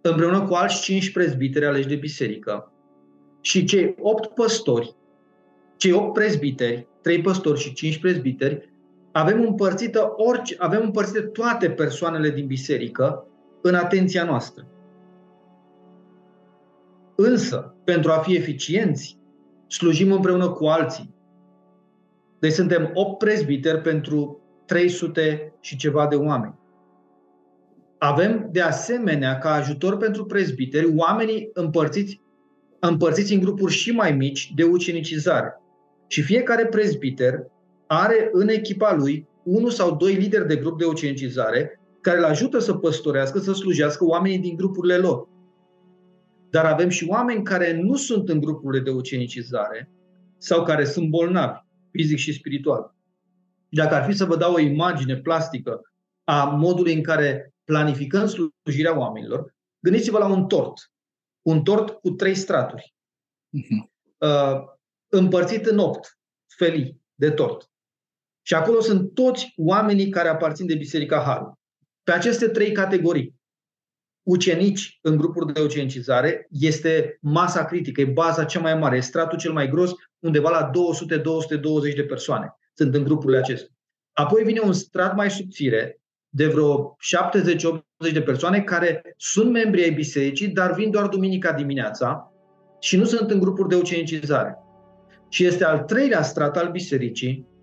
împreună 0.00 0.42
cu 0.42 0.54
alți 0.54 0.82
cinci 0.82 1.12
prezbiteri 1.12 1.66
aleși 1.66 1.88
de 1.88 1.96
biserică. 1.96 2.72
Și 3.40 3.64
cei 3.64 3.94
opt 4.00 4.34
păstori, 4.34 4.94
cei 5.76 5.92
opt 5.92 6.12
prezbiteri, 6.12 6.86
trei 7.02 7.20
păstori 7.20 7.60
și 7.60 7.72
cinci 7.72 7.98
prezbiteri, 7.98 8.76
avem 9.18 9.42
împărțită 9.42 10.12
orice, 10.16 10.54
avem 10.58 10.82
împărțite 10.82 11.20
toate 11.20 11.70
persoanele 11.70 12.30
din 12.30 12.46
biserică 12.46 13.26
în 13.60 13.74
atenția 13.74 14.24
noastră. 14.24 14.66
Însă, 17.14 17.74
pentru 17.84 18.10
a 18.10 18.18
fi 18.18 18.36
eficienți, 18.36 19.18
slujim 19.66 20.12
împreună 20.12 20.48
cu 20.48 20.66
alții. 20.66 21.14
Deci 22.38 22.52
suntem 22.52 22.90
8 22.94 23.18
prezbiteri 23.18 23.80
pentru 23.80 24.40
300 24.66 25.52
și 25.60 25.76
ceva 25.76 26.06
de 26.06 26.16
oameni. 26.16 26.58
Avem, 27.98 28.48
de 28.52 28.60
asemenea, 28.60 29.38
ca 29.38 29.52
ajutor 29.52 29.96
pentru 29.96 30.24
prezbiteri, 30.24 30.94
oamenii 30.96 31.50
împărțiți, 31.52 32.20
împărțiți 32.78 33.32
în 33.32 33.40
grupuri 33.40 33.72
și 33.72 33.90
mai 33.90 34.12
mici 34.12 34.52
de 34.54 34.64
ucenicizare. 34.64 35.60
Și 36.06 36.22
fiecare 36.22 36.66
prezbiter 36.66 37.46
are 37.88 38.28
în 38.32 38.48
echipa 38.48 38.94
lui 38.94 39.28
unul 39.42 39.70
sau 39.70 39.96
doi 39.96 40.14
lideri 40.14 40.46
de 40.46 40.56
grup 40.56 40.78
de 40.78 40.84
ucenicizare 40.84 41.80
care 42.00 42.18
îl 42.18 42.24
ajută 42.24 42.58
să 42.58 42.74
păstorească, 42.74 43.38
să 43.38 43.52
slujească 43.52 44.04
oamenii 44.04 44.38
din 44.38 44.56
grupurile 44.56 44.96
lor. 44.96 45.28
Dar 46.50 46.64
avem 46.64 46.88
și 46.88 47.06
oameni 47.08 47.42
care 47.42 47.80
nu 47.82 47.96
sunt 47.96 48.28
în 48.28 48.40
grupurile 48.40 48.82
de 48.82 48.90
ucenicizare 48.90 49.90
sau 50.38 50.64
care 50.64 50.84
sunt 50.84 51.08
bolnavi, 51.08 51.58
fizic 51.90 52.18
și 52.18 52.32
spiritual. 52.32 52.94
Dacă 53.68 53.94
ar 53.94 54.04
fi 54.04 54.12
să 54.12 54.24
vă 54.24 54.36
dau 54.36 54.52
o 54.52 54.58
imagine 54.58 55.16
plastică 55.16 55.80
a 56.24 56.44
modului 56.44 56.94
în 56.94 57.02
care 57.02 57.54
planificăm 57.64 58.26
slujirea 58.26 58.98
oamenilor, 58.98 59.54
gândiți-vă 59.80 60.18
la 60.18 60.26
un 60.26 60.46
tort. 60.46 60.92
Un 61.42 61.62
tort 61.62 61.88
cu 61.88 62.10
trei 62.10 62.34
straturi. 62.34 62.94
Uh-huh. 63.56 63.90
Uh, 64.18 64.64
împărțit 65.08 65.66
în 65.66 65.78
opt 65.78 66.18
felii 66.56 67.00
de 67.14 67.30
tort. 67.30 67.70
Și 68.48 68.54
acolo 68.54 68.80
sunt 68.80 69.14
toți 69.14 69.52
oamenii 69.56 70.08
care 70.08 70.28
aparțin 70.28 70.66
de 70.66 70.74
Biserica 70.74 71.20
Harul. 71.20 71.52
Pe 72.02 72.12
aceste 72.12 72.48
trei 72.48 72.72
categorii, 72.72 73.34
ucenici 74.22 74.98
în 75.02 75.16
grupuri 75.16 75.52
de 75.52 75.60
ucenicizare, 75.60 76.46
este 76.50 77.18
masa 77.20 77.64
critică, 77.64 78.00
e 78.00 78.04
baza 78.04 78.44
cea 78.44 78.60
mai 78.60 78.74
mare, 78.74 78.96
e 78.96 79.00
stratul 79.00 79.38
cel 79.38 79.52
mai 79.52 79.68
gros, 79.68 79.90
undeva 80.18 80.50
la 80.50 80.70
200-220 81.90 81.94
de 81.94 82.04
persoane 82.04 82.54
sunt 82.74 82.94
în 82.94 83.04
grupurile 83.04 83.38
acestea. 83.38 83.74
Apoi 84.12 84.42
vine 84.42 84.60
un 84.60 84.72
strat 84.72 85.16
mai 85.16 85.30
subțire, 85.30 86.00
de 86.28 86.46
vreo 86.46 86.96
70-80 88.08 88.12
de 88.12 88.22
persoane 88.22 88.60
care 88.60 89.14
sunt 89.16 89.50
membri 89.50 89.82
ai 89.82 89.90
bisericii, 89.90 90.48
dar 90.48 90.74
vin 90.74 90.90
doar 90.90 91.06
duminica 91.06 91.52
dimineața 91.52 92.32
și 92.80 92.96
nu 92.96 93.04
sunt 93.04 93.30
în 93.30 93.40
grupuri 93.40 93.68
de 93.68 93.76
ucenicizare. 93.76 94.56
Și 95.28 95.44
este 95.44 95.64
al 95.64 95.78
treilea 95.78 96.22
strat 96.22 96.56
al 96.56 96.70
bisericii, 96.70 97.56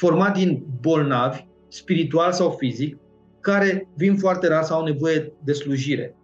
format 0.00 0.34
din 0.34 0.66
bolnavi, 0.80 1.46
spiritual 1.68 2.32
sau 2.32 2.50
fizic, 2.50 2.96
care 3.40 3.88
vin 3.96 4.16
foarte 4.16 4.48
rar 4.48 4.62
sau 4.62 4.78
au 4.78 4.84
nevoie 4.84 5.32
de 5.44 5.52
slujire. 5.52 6.16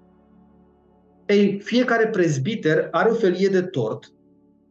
Ei, 1.27 1.61
fiecare 1.61 2.07
prezbiter 2.09 2.89
are 2.91 3.11
o 3.11 3.15
felie 3.15 3.49
de 3.49 3.63
tort 3.63 4.13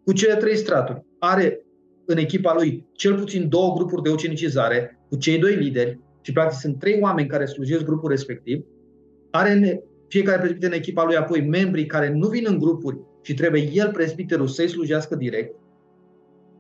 cu 0.04 0.14
cele 0.14 0.36
trei 0.36 0.56
straturi. 0.56 1.06
Are 1.20 1.66
în 2.06 2.18
echipa 2.18 2.54
lui 2.54 2.88
cel 2.94 3.18
puțin 3.18 3.50
două 3.50 3.74
grupuri 3.74 4.02
de 4.02 4.10
ucenicizare 4.10 5.00
cu 5.10 5.16
cei 5.16 5.40
doi 5.40 5.56
lideri, 5.56 6.00
și 6.22 6.32
practic 6.32 6.60
sunt 6.60 6.80
trei 6.80 7.00
oameni 7.02 7.28
care 7.28 7.46
slujesc 7.46 7.84
grupul 7.86 8.10
respectiv, 8.10 8.66
are 9.32 9.84
fiecare 10.08 10.42
prezbiter 10.42 10.72
în 10.72 10.78
echipa 10.78 11.04
lui 11.04 11.16
apoi 11.16 11.48
membrii 11.48 11.86
care 11.86 12.14
nu 12.14 12.28
vin 12.28 12.46
în 12.48 12.60
grupuri 12.60 13.00
și 13.22 13.34
trebuie 13.34 13.70
el, 13.74 13.92
prezbiterul, 13.92 14.48
să-i 14.48 14.68
slujească 14.68 15.16
direct 15.16 15.56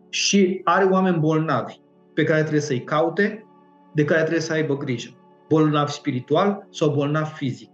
și 0.09 0.61
are 0.63 0.85
oameni 0.85 1.19
bolnavi 1.19 1.83
pe 2.15 2.23
care 2.23 2.41
trebuie 2.41 2.61
să-i 2.61 2.83
caute, 2.83 3.45
de 3.93 4.05
care 4.05 4.19
trebuie 4.19 4.41
să 4.41 4.53
aibă 4.53 4.77
grijă. 4.77 5.09
Bolnav 5.49 5.87
spiritual 5.87 6.67
sau 6.69 6.89
bolnav 6.89 7.27
fizic. 7.27 7.69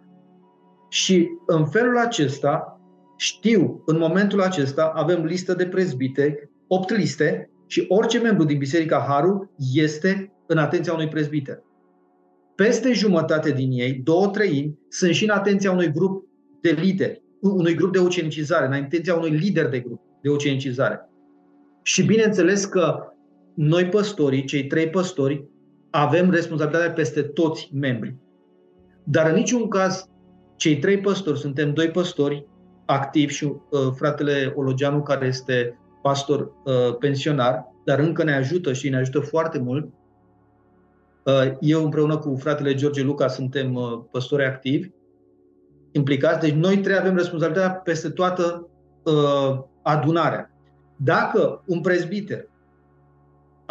Și 0.89 1.29
în 1.45 1.65
felul 1.65 1.97
acesta, 1.97 2.81
știu, 3.17 3.83
în 3.85 3.97
momentul 3.97 4.41
acesta 4.41 4.91
avem 4.95 5.23
listă 5.23 5.53
de 5.53 5.65
prezbiteri, 5.65 6.49
opt 6.67 6.89
liste, 6.89 7.49
și 7.67 7.85
orice 7.87 8.19
membru 8.19 8.43
din 8.43 8.57
Biserica 8.57 9.05
Haru 9.07 9.51
este 9.73 10.33
în 10.47 10.57
atenția 10.57 10.93
unui 10.93 11.07
prezbiter 11.07 11.63
peste 12.63 12.93
jumătate 12.93 13.51
din 13.51 13.71
ei, 13.71 13.93
două 13.93 14.27
treimi, 14.27 14.79
sunt 14.89 15.13
și 15.13 15.23
în 15.23 15.29
atenția 15.29 15.71
unui 15.71 15.91
grup 15.91 16.25
de 16.61 16.71
lideri, 16.71 17.23
unui 17.39 17.75
grup 17.75 17.91
de 17.91 17.99
ucenicizare, 17.99 18.65
în 18.65 18.73
atenția 18.73 19.15
unui 19.15 19.29
lider 19.29 19.69
de 19.69 19.79
grup 19.79 20.01
de 20.21 20.29
ucenicizare. 20.29 21.09
Și 21.83 22.03
bineînțeles 22.03 22.65
că 22.65 23.10
noi 23.53 23.85
păstorii, 23.85 24.45
cei 24.45 24.67
trei 24.67 24.89
păstori, 24.89 25.45
avem 25.89 26.29
responsabilitatea 26.29 26.91
peste 26.91 27.21
toți 27.21 27.69
membrii. 27.73 28.19
Dar 29.03 29.29
în 29.29 29.35
niciun 29.35 29.67
caz, 29.67 30.09
cei 30.55 30.77
trei 30.77 30.99
păstori, 30.99 31.39
suntem 31.39 31.73
doi 31.73 31.87
păstori 31.87 32.47
activi 32.85 33.33
și 33.33 33.43
uh, 33.43 33.79
fratele 33.95 34.53
Ologeanu, 34.55 35.01
care 35.01 35.25
este 35.25 35.79
pastor 36.01 36.41
uh, 36.41 36.97
pensionar, 36.99 37.65
dar 37.85 37.99
încă 37.99 38.23
ne 38.23 38.33
ajută 38.33 38.73
și 38.73 38.89
ne 38.89 38.97
ajută 38.97 39.19
foarte 39.19 39.59
mult, 39.59 39.93
Uh, 41.23 41.51
eu 41.59 41.83
împreună 41.83 42.17
cu 42.17 42.35
fratele 42.35 42.73
George 42.73 43.03
Luca 43.03 43.27
suntem 43.27 43.75
uh, 43.75 43.99
păstori 44.11 44.45
activi, 44.45 44.89
implicați, 45.91 46.39
deci 46.39 46.53
noi 46.53 46.77
trei 46.77 46.97
avem 46.97 47.15
responsabilitatea 47.15 47.75
peste 47.75 48.09
toată 48.09 48.69
uh, 49.03 49.59
adunarea. 49.81 50.51
Dacă 50.95 51.63
un 51.65 51.81
prezbiter 51.81 52.49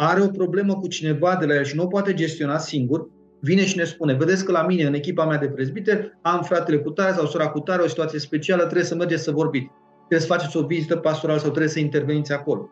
are 0.07 0.21
o 0.21 0.27
problemă 0.27 0.75
cu 0.75 0.87
cineva 0.87 1.35
de 1.35 1.45
la 1.45 1.53
el 1.53 1.63
și 1.63 1.75
nu 1.75 1.83
o 1.83 1.87
poate 1.87 2.13
gestiona 2.13 2.57
singur, 2.57 3.09
vine 3.39 3.65
și 3.65 3.77
ne 3.77 3.83
spune, 3.83 4.13
vedeți 4.13 4.45
că 4.45 4.51
la 4.51 4.65
mine, 4.65 4.83
în 4.83 4.93
echipa 4.93 5.25
mea 5.25 5.37
de 5.37 5.47
prezbiter, 5.47 6.17
am 6.21 6.41
fratele 6.43 6.77
cu 6.77 6.89
tare 6.89 7.13
sau 7.13 7.25
sora 7.25 7.49
cu 7.49 7.59
tare, 7.59 7.81
o 7.81 7.87
situație 7.87 8.19
specială, 8.19 8.61
trebuie 8.61 8.83
să 8.83 8.95
mergeți 8.95 9.23
să 9.23 9.31
vorbiți. 9.31 9.71
Trebuie 9.97 10.27
să 10.27 10.33
faceți 10.33 10.57
o 10.57 10.65
vizită 10.65 10.95
pastorală 10.95 11.39
sau 11.39 11.49
trebuie 11.49 11.71
să 11.71 11.79
interveniți 11.79 12.33
acolo. 12.33 12.69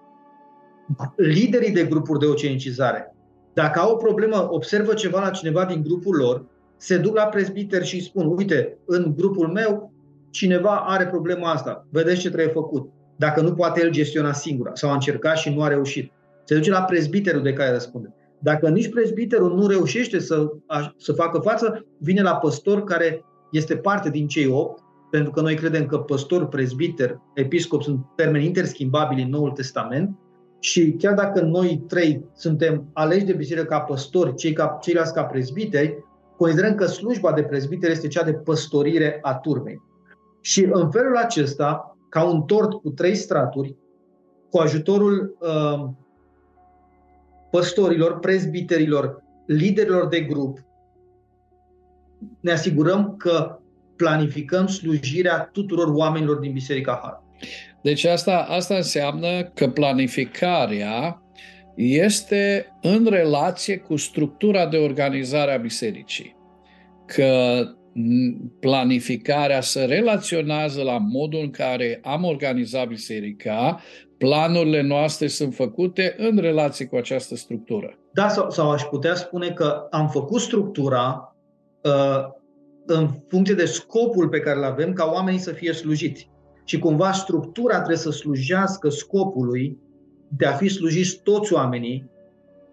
Liderii 1.15 1.71
de 1.71 1.83
grupuri 1.83 2.19
de 2.19 2.25
oceanicizare, 2.25 3.15
dacă 3.53 3.79
au 3.79 3.91
o 3.91 3.95
problemă, 3.95 4.47
observă 4.51 4.93
ceva 4.93 5.19
la 5.19 5.29
cineva 5.29 5.65
din 5.65 5.81
grupul 5.83 6.15
lor, 6.15 6.45
se 6.77 6.97
duc 6.97 7.15
la 7.15 7.25
prezbiter 7.25 7.83
și 7.83 8.03
spun, 8.03 8.33
uite, 8.37 8.77
în 8.85 9.13
grupul 9.17 9.47
meu 9.47 9.93
cineva 10.29 10.75
are 10.75 11.07
problema 11.07 11.51
asta, 11.51 11.87
vedeți 11.89 12.19
ce 12.19 12.29
trebuie 12.29 12.53
făcut. 12.53 12.89
Dacă 13.15 13.41
nu 13.41 13.53
poate 13.53 13.81
el 13.83 13.89
gestiona 13.89 14.33
singur 14.33 14.71
sau 14.73 14.89
a 14.89 14.93
încercat 14.93 15.37
și 15.37 15.53
nu 15.53 15.61
a 15.61 15.67
reușit. 15.67 16.11
Se 16.49 16.55
duce 16.55 16.71
la 16.71 16.81
prezbiterul 16.81 17.41
de 17.41 17.53
care 17.53 17.71
răspunde. 17.71 18.13
Dacă 18.39 18.69
nici 18.69 18.89
prezbiterul 18.89 19.55
nu 19.55 19.67
reușește 19.67 20.19
să, 20.19 20.51
să 20.97 21.13
facă 21.13 21.39
față, 21.39 21.85
vine 21.97 22.21
la 22.21 22.35
păstor 22.35 22.83
care 22.83 23.25
este 23.51 23.75
parte 23.75 24.09
din 24.09 24.27
cei 24.27 24.47
opt, 24.47 24.83
pentru 25.11 25.31
că 25.31 25.41
noi 25.41 25.55
credem 25.55 25.85
că 25.85 25.97
păstor, 25.97 26.47
prezbiter, 26.47 27.19
episcop 27.33 27.81
sunt 27.83 28.05
termeni 28.15 28.45
interschimbabili 28.45 29.21
în 29.21 29.29
Noul 29.29 29.51
Testament 29.51 30.17
și 30.59 30.91
chiar 30.91 31.13
dacă 31.13 31.41
noi 31.41 31.83
trei 31.87 32.25
suntem 32.33 32.89
aleși 32.93 33.25
de 33.25 33.33
biserică 33.33 33.65
ca 33.65 33.79
păstori, 33.79 34.35
cei 34.35 34.53
ca, 34.53 34.77
ceilalți 34.81 35.13
ca 35.13 35.23
prezbiteri, 35.23 36.03
considerăm 36.37 36.75
că 36.75 36.85
slujba 36.85 37.33
de 37.33 37.43
prezbiter 37.43 37.89
este 37.89 38.07
cea 38.07 38.23
de 38.23 38.33
păstorire 38.33 39.19
a 39.21 39.33
turmei. 39.33 39.81
Și 40.41 40.69
în 40.71 40.91
felul 40.91 41.17
acesta, 41.17 41.97
ca 42.09 42.23
un 42.23 42.41
tort 42.41 42.71
cu 42.71 42.89
trei 42.89 43.15
straturi, 43.15 43.75
cu 44.49 44.57
ajutorul 44.57 45.37
uh, 45.39 45.89
păstorilor, 47.51 48.19
prezbiterilor, 48.19 49.23
liderilor 49.45 50.07
de 50.07 50.19
grup, 50.19 50.59
ne 52.39 52.51
asigurăm 52.51 53.15
că 53.17 53.59
planificăm 53.95 54.67
slujirea 54.67 55.49
tuturor 55.53 55.87
oamenilor 55.87 56.37
din 56.37 56.51
Biserica 56.51 56.99
Har. 57.03 57.23
Deci 57.81 58.05
asta, 58.05 58.45
asta 58.49 58.75
înseamnă 58.75 59.43
că 59.43 59.69
planificarea 59.69 61.23
este 61.75 62.65
în 62.81 63.07
relație 63.09 63.77
cu 63.77 63.95
structura 63.95 64.67
de 64.67 64.77
organizare 64.77 65.53
a 65.53 65.57
bisericii. 65.57 66.35
Că 67.05 67.63
planificarea 68.59 69.61
se 69.61 69.83
relaționează 69.83 70.81
la 70.81 70.97
modul 70.97 71.39
în 71.39 71.49
care 71.49 71.99
am 72.03 72.23
organizat 72.23 72.87
biserica, 72.87 73.81
planurile 74.19 74.81
noastre 74.81 75.27
sunt 75.27 75.53
făcute 75.53 76.15
în 76.17 76.37
relație 76.37 76.85
cu 76.85 76.95
această 76.95 77.35
structură. 77.35 77.97
Da, 78.11 78.27
sau, 78.27 78.49
sau 78.49 78.71
aș 78.71 78.83
putea 78.83 79.15
spune 79.15 79.49
că 79.49 79.87
am 79.89 80.09
făcut 80.09 80.41
structura 80.41 81.35
uh, 81.83 82.27
în 82.85 83.09
funcție 83.27 83.55
de 83.55 83.65
scopul 83.65 84.29
pe 84.29 84.39
care 84.39 84.57
îl 84.57 84.63
avem 84.63 84.93
ca 84.93 85.09
oamenii 85.13 85.39
să 85.39 85.51
fie 85.51 85.73
slujiți. 85.73 86.29
Și 86.63 86.79
cumva 86.79 87.11
structura 87.11 87.75
trebuie 87.75 87.97
să 87.97 88.11
slujească 88.11 88.89
scopului 88.89 89.77
de 90.37 90.45
a 90.45 90.51
fi 90.51 90.67
slujiți 90.67 91.19
toți 91.23 91.53
oamenii 91.53 92.09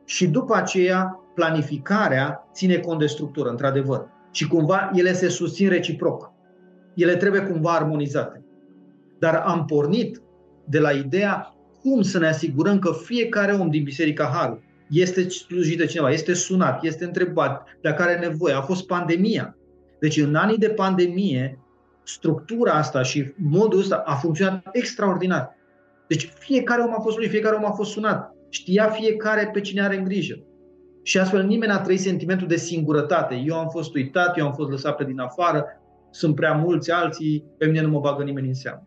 și 0.04 0.26
după 0.26 0.54
aceea 0.54 1.20
planificarea 1.34 2.48
ține 2.52 2.76
cont 2.76 2.98
de 2.98 3.06
structură, 3.06 3.48
într-adevăr. 3.48 4.08
Și 4.30 4.48
cumva 4.48 4.90
ele 4.94 5.12
se 5.12 5.28
susțin 5.28 5.68
reciproc. 5.68 6.32
Ele 6.94 7.16
trebuie 7.16 7.40
cumva 7.40 7.72
armonizate. 7.72 8.44
Dar 9.18 9.34
am 9.34 9.64
pornit 9.64 10.22
de 10.68 10.78
la 10.78 10.90
ideea 10.90 11.54
cum 11.80 12.02
să 12.02 12.18
ne 12.18 12.26
asigurăm 12.28 12.78
că 12.78 12.92
fiecare 13.04 13.52
om 13.52 13.70
din 13.70 13.82
Biserica 13.82 14.30
Harul 14.34 14.62
este 14.90 15.28
slujit 15.28 15.78
de 15.78 15.86
cineva, 15.86 16.10
este 16.10 16.34
sunat, 16.34 16.84
este 16.84 17.04
întrebat 17.04 17.66
dacă 17.82 18.02
are 18.02 18.18
nevoie. 18.18 18.54
A 18.54 18.60
fost 18.60 18.86
pandemia. 18.86 19.56
Deci 20.00 20.16
în 20.16 20.34
anii 20.34 20.58
de 20.58 20.68
pandemie, 20.68 21.58
structura 22.04 22.72
asta 22.72 23.02
și 23.02 23.32
modul 23.36 23.78
ăsta 23.78 24.02
a 24.06 24.14
funcționat 24.14 24.68
extraordinar. 24.72 25.56
Deci 26.08 26.32
fiecare 26.38 26.82
om 26.82 26.94
a 26.94 27.00
fost 27.00 27.16
lui, 27.16 27.28
fiecare 27.28 27.56
om 27.56 27.64
a 27.64 27.70
fost 27.70 27.90
sunat. 27.90 28.34
Știa 28.48 28.88
fiecare 28.88 29.50
pe 29.52 29.60
cine 29.60 29.82
are 29.82 29.96
în 29.96 30.04
grijă. 30.04 30.38
Și 31.02 31.18
astfel 31.18 31.42
nimeni 31.42 31.72
n-a 31.72 31.80
trăit 31.80 32.00
sentimentul 32.00 32.46
de 32.46 32.56
singurătate. 32.56 33.42
Eu 33.46 33.54
am 33.58 33.68
fost 33.68 33.94
uitat, 33.94 34.38
eu 34.38 34.46
am 34.46 34.52
fost 34.52 34.70
lăsat 34.70 34.96
pe 34.96 35.04
din 35.04 35.18
afară, 35.18 35.64
sunt 36.10 36.34
prea 36.34 36.52
mulți 36.52 36.90
alții, 36.90 37.44
pe 37.58 37.66
mine 37.66 37.80
nu 37.80 37.88
mă 37.88 38.00
bagă 38.00 38.22
nimeni 38.22 38.48
în 38.48 38.54
seamă. 38.54 38.86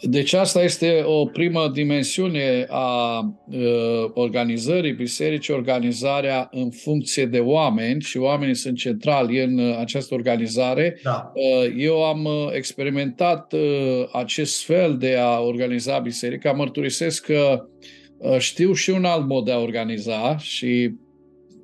Deci 0.00 0.32
asta 0.32 0.62
este 0.62 1.02
o 1.04 1.26
primă 1.26 1.70
dimensiune 1.72 2.66
a 2.68 3.20
uh, 3.46 4.10
organizării 4.14 4.92
bisericii, 4.92 5.54
organizarea 5.54 6.48
în 6.52 6.70
funcție 6.70 7.26
de 7.26 7.38
oameni 7.38 8.00
și 8.00 8.18
oamenii 8.18 8.54
sunt 8.54 8.76
centrali 8.76 9.42
în 9.42 9.58
uh, 9.58 9.76
această 9.78 10.14
organizare. 10.14 10.98
Da. 11.02 11.32
Uh, 11.34 11.74
eu 11.76 12.04
am 12.04 12.24
uh, 12.24 12.48
experimentat 12.52 13.52
uh, 13.52 13.60
acest 14.12 14.64
fel 14.64 14.96
de 14.98 15.16
a 15.18 15.40
organiza 15.40 15.98
biserica. 15.98 16.52
Mărturisesc 16.52 17.24
că 17.24 17.66
uh, 18.18 18.38
știu 18.38 18.72
și 18.72 18.90
un 18.90 19.04
alt 19.04 19.26
mod 19.26 19.44
de 19.44 19.52
a 19.52 19.58
organiza 19.58 20.36
și 20.38 20.94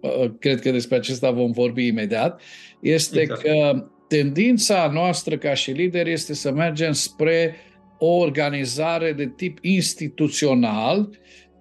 uh, 0.00 0.30
cred 0.38 0.60
că 0.60 0.70
despre 0.70 0.96
acesta 0.96 1.30
vom 1.30 1.50
vorbi 1.50 1.86
imediat. 1.86 2.40
Este 2.80 3.20
exact. 3.20 3.42
că 3.42 3.86
tendința 4.08 4.90
noastră 4.92 5.36
ca 5.36 5.54
și 5.54 5.70
lideri 5.70 6.12
este 6.12 6.34
să 6.34 6.52
mergem 6.52 6.92
spre 6.92 7.56
o 8.04 8.16
organizare 8.16 9.12
de 9.12 9.32
tip 9.36 9.58
instituțional 9.60 11.08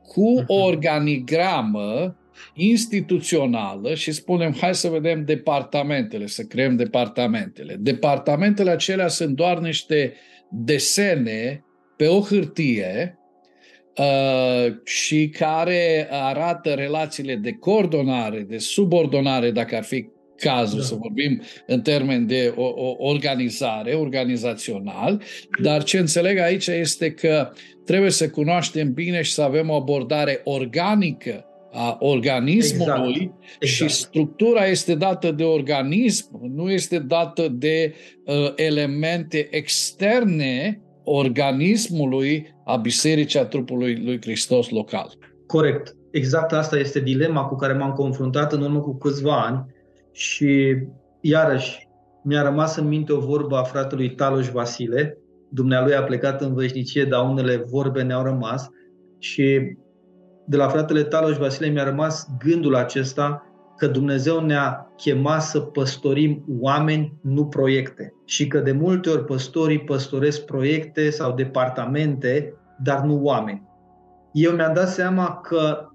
cu 0.08 0.28
o 0.28 0.42
mhm. 0.42 0.46
organigramă 0.48 2.16
instituțională 2.54 3.94
și 3.94 4.12
spunem, 4.12 4.56
hai 4.60 4.76
să 4.76 4.90
vedem 4.90 5.26
departamentele, 5.26 6.28
să 6.28 6.44
creăm 6.44 6.76
departamentele. 6.76 7.76
Departamentele 7.80 8.72
acelea 8.72 9.08
sunt 9.08 9.36
doar 9.36 9.60
niște 9.60 10.14
desene 10.50 11.64
pe 11.98 12.08
o 12.08 12.22
hârtie 12.22 13.20
uh, 13.98 14.74
și 14.84 15.30
care 15.30 16.08
arată 16.12 16.74
relațiile 16.74 17.36
de 17.36 17.52
coordonare, 17.52 18.40
de 18.40 18.58
subordonare, 18.58 19.52
dacă 19.52 19.76
ar 19.76 19.84
fi 19.84 20.08
cazul, 20.42 20.80
da. 20.80 20.86
să 20.86 20.96
vorbim 20.96 21.42
în 21.68 21.82
termen 21.82 22.28
de 22.28 22.54
o, 22.56 22.64
o 22.64 22.96
organizare, 22.98 23.94
organizațional, 23.94 25.22
dar 25.62 25.84
ce 25.84 25.98
înțeleg 25.98 26.38
aici 26.38 26.68
este 26.68 27.12
că 27.12 27.52
trebuie 27.86 28.12
să 28.12 28.30
cunoaștem 28.30 28.94
bine 28.94 29.22
și 29.22 29.32
să 29.32 29.42
avem 29.42 29.70
o 29.70 29.74
abordare 29.74 30.42
organică 30.44 31.46
a 31.74 31.98
organismului 32.00 33.14
exact. 33.14 33.56
Exact. 33.60 33.92
și 33.92 33.98
structura 33.98 34.66
este 34.66 34.96
dată 34.96 35.32
de 35.32 35.44
organism, 35.44 36.40
nu 36.56 36.72
este 36.72 37.00
dată 37.00 37.48
de 37.48 37.94
uh, 38.26 38.52
elemente 38.56 39.48
externe 39.52 40.82
organismului 41.04 42.56
a 42.66 42.76
bisericii 42.76 43.40
a 43.40 43.46
trupului 43.46 44.02
lui 44.04 44.22
Hristos 44.22 44.70
local. 44.70 45.12
Corect. 45.48 45.96
Exact 46.12 46.52
asta 46.52 46.78
este 46.78 47.00
dilema 47.00 47.44
cu 47.44 47.56
care 47.56 47.74
m-am 47.74 47.92
confruntat 47.92 48.54
în 48.54 48.62
urmă 48.62 48.80
cu 48.80 48.98
câțiva 48.98 49.42
ani 49.42 49.66
și 50.12 50.78
iarăși 51.22 51.90
mi-a 52.24 52.42
rămas 52.42 52.76
în 52.76 52.88
minte 52.88 53.14
o 53.14 53.20
vorbă 53.20 53.58
a 53.58 53.64
fratelui 53.64 54.16
Taloș 54.16 54.50
Vasile, 54.50 55.18
dumnealui 55.50 55.96
a 55.96 56.04
plecat 56.04 56.42
în 56.42 56.54
veșnicie, 56.54 57.06
dar 57.06 57.30
unele 57.30 57.64
vorbe 57.70 58.02
ne-au 58.02 58.24
rămas 58.24 58.70
și 59.20 59.78
de 60.46 60.58
la 60.58 60.68
fratele 60.68 61.04
Taloș 61.04 61.38
Vasile 61.38 61.68
mi-a 61.68 61.84
rămas 61.84 62.28
gândul 62.38 62.76
acesta 62.76 63.46
că 63.78 63.88
Dumnezeu 63.88 64.40
ne-a 64.40 64.94
chemat 64.98 65.42
să 65.42 65.60
păstorim 65.60 66.44
oameni, 66.60 67.14
nu 67.22 67.46
proiecte. 67.46 68.14
Și 68.26 68.48
că 68.48 68.60
de 68.60 68.72
multe 68.72 69.10
ori 69.10 69.26
păstorii 69.26 69.80
păstoresc 69.80 70.46
proiecte 70.46 71.10
sau 71.10 71.34
departamente, 71.34 72.54
dar 72.84 73.02
nu 73.04 73.20
oameni. 73.22 73.68
Eu 74.34 74.52
mi-am 74.52 74.74
dat 74.74 74.90
seama 74.90 75.40
că 75.44 75.86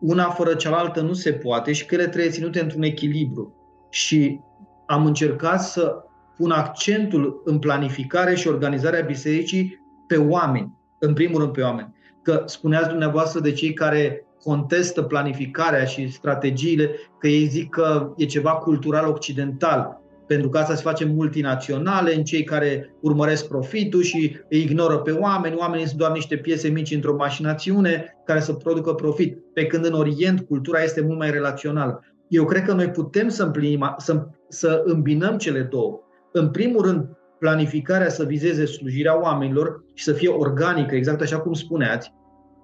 una 0.00 0.24
fără 0.24 0.54
cealaltă 0.54 1.00
nu 1.00 1.12
se 1.12 1.32
poate 1.32 1.72
și 1.72 1.86
că 1.86 1.94
ele 1.94 2.08
trebuie 2.08 2.30
ținute 2.30 2.60
într-un 2.60 2.82
echilibru 2.82 3.53
și 3.94 4.40
am 4.86 5.06
încercat 5.06 5.62
să 5.62 5.94
pun 6.36 6.50
accentul 6.50 7.42
în 7.44 7.58
planificare 7.58 8.34
și 8.34 8.48
organizarea 8.48 9.00
bisericii 9.00 9.80
pe 10.06 10.16
oameni, 10.16 10.78
în 10.98 11.12
primul 11.12 11.40
rând 11.40 11.52
pe 11.52 11.62
oameni. 11.62 11.94
Că 12.22 12.42
spuneați 12.46 12.88
dumneavoastră 12.88 13.40
de 13.40 13.52
cei 13.52 13.72
care 13.72 14.26
contestă 14.42 15.02
planificarea 15.02 15.84
și 15.84 16.08
strategiile, 16.08 16.90
că 17.18 17.28
ei 17.28 17.46
zic 17.46 17.70
că 17.70 18.12
e 18.16 18.24
ceva 18.24 18.50
cultural 18.50 19.08
occidental, 19.08 20.00
pentru 20.26 20.48
că 20.48 20.58
asta 20.58 20.74
se 20.74 20.82
face 20.82 21.04
multinaționale, 21.04 22.14
în 22.14 22.24
cei 22.24 22.44
care 22.44 22.94
urmăresc 23.00 23.48
profitul 23.48 24.02
și 24.02 24.36
îi 24.48 24.60
ignoră 24.60 24.98
pe 24.98 25.10
oameni. 25.10 25.56
Oamenii 25.58 25.86
sunt 25.86 25.98
doar 25.98 26.12
niște 26.12 26.36
piese 26.36 26.68
mici 26.68 26.94
într-o 26.94 27.16
mașinațiune 27.16 28.16
care 28.24 28.40
să 28.40 28.52
producă 28.52 28.92
profit. 28.92 29.38
Pe 29.52 29.66
când 29.66 29.84
în 29.84 29.92
Orient 29.92 30.40
cultura 30.40 30.82
este 30.82 31.00
mult 31.00 31.18
mai 31.18 31.30
relațională. 31.30 32.02
Eu 32.28 32.44
cred 32.44 32.62
că 32.62 32.72
noi 32.72 32.90
putem 32.90 33.28
să, 33.28 33.42
împlinim, 33.42 33.94
să, 33.98 34.26
să 34.48 34.82
îmbinăm 34.84 35.36
cele 35.36 35.60
două. 35.60 36.00
În 36.32 36.50
primul 36.50 36.82
rând, 36.82 37.08
planificarea 37.38 38.08
să 38.08 38.24
vizeze 38.24 38.64
slujirea 38.64 39.20
oamenilor 39.20 39.84
și 39.94 40.04
să 40.04 40.12
fie 40.12 40.28
organică, 40.28 40.94
exact 40.94 41.20
așa 41.20 41.40
cum 41.40 41.52
spuneați, 41.52 42.12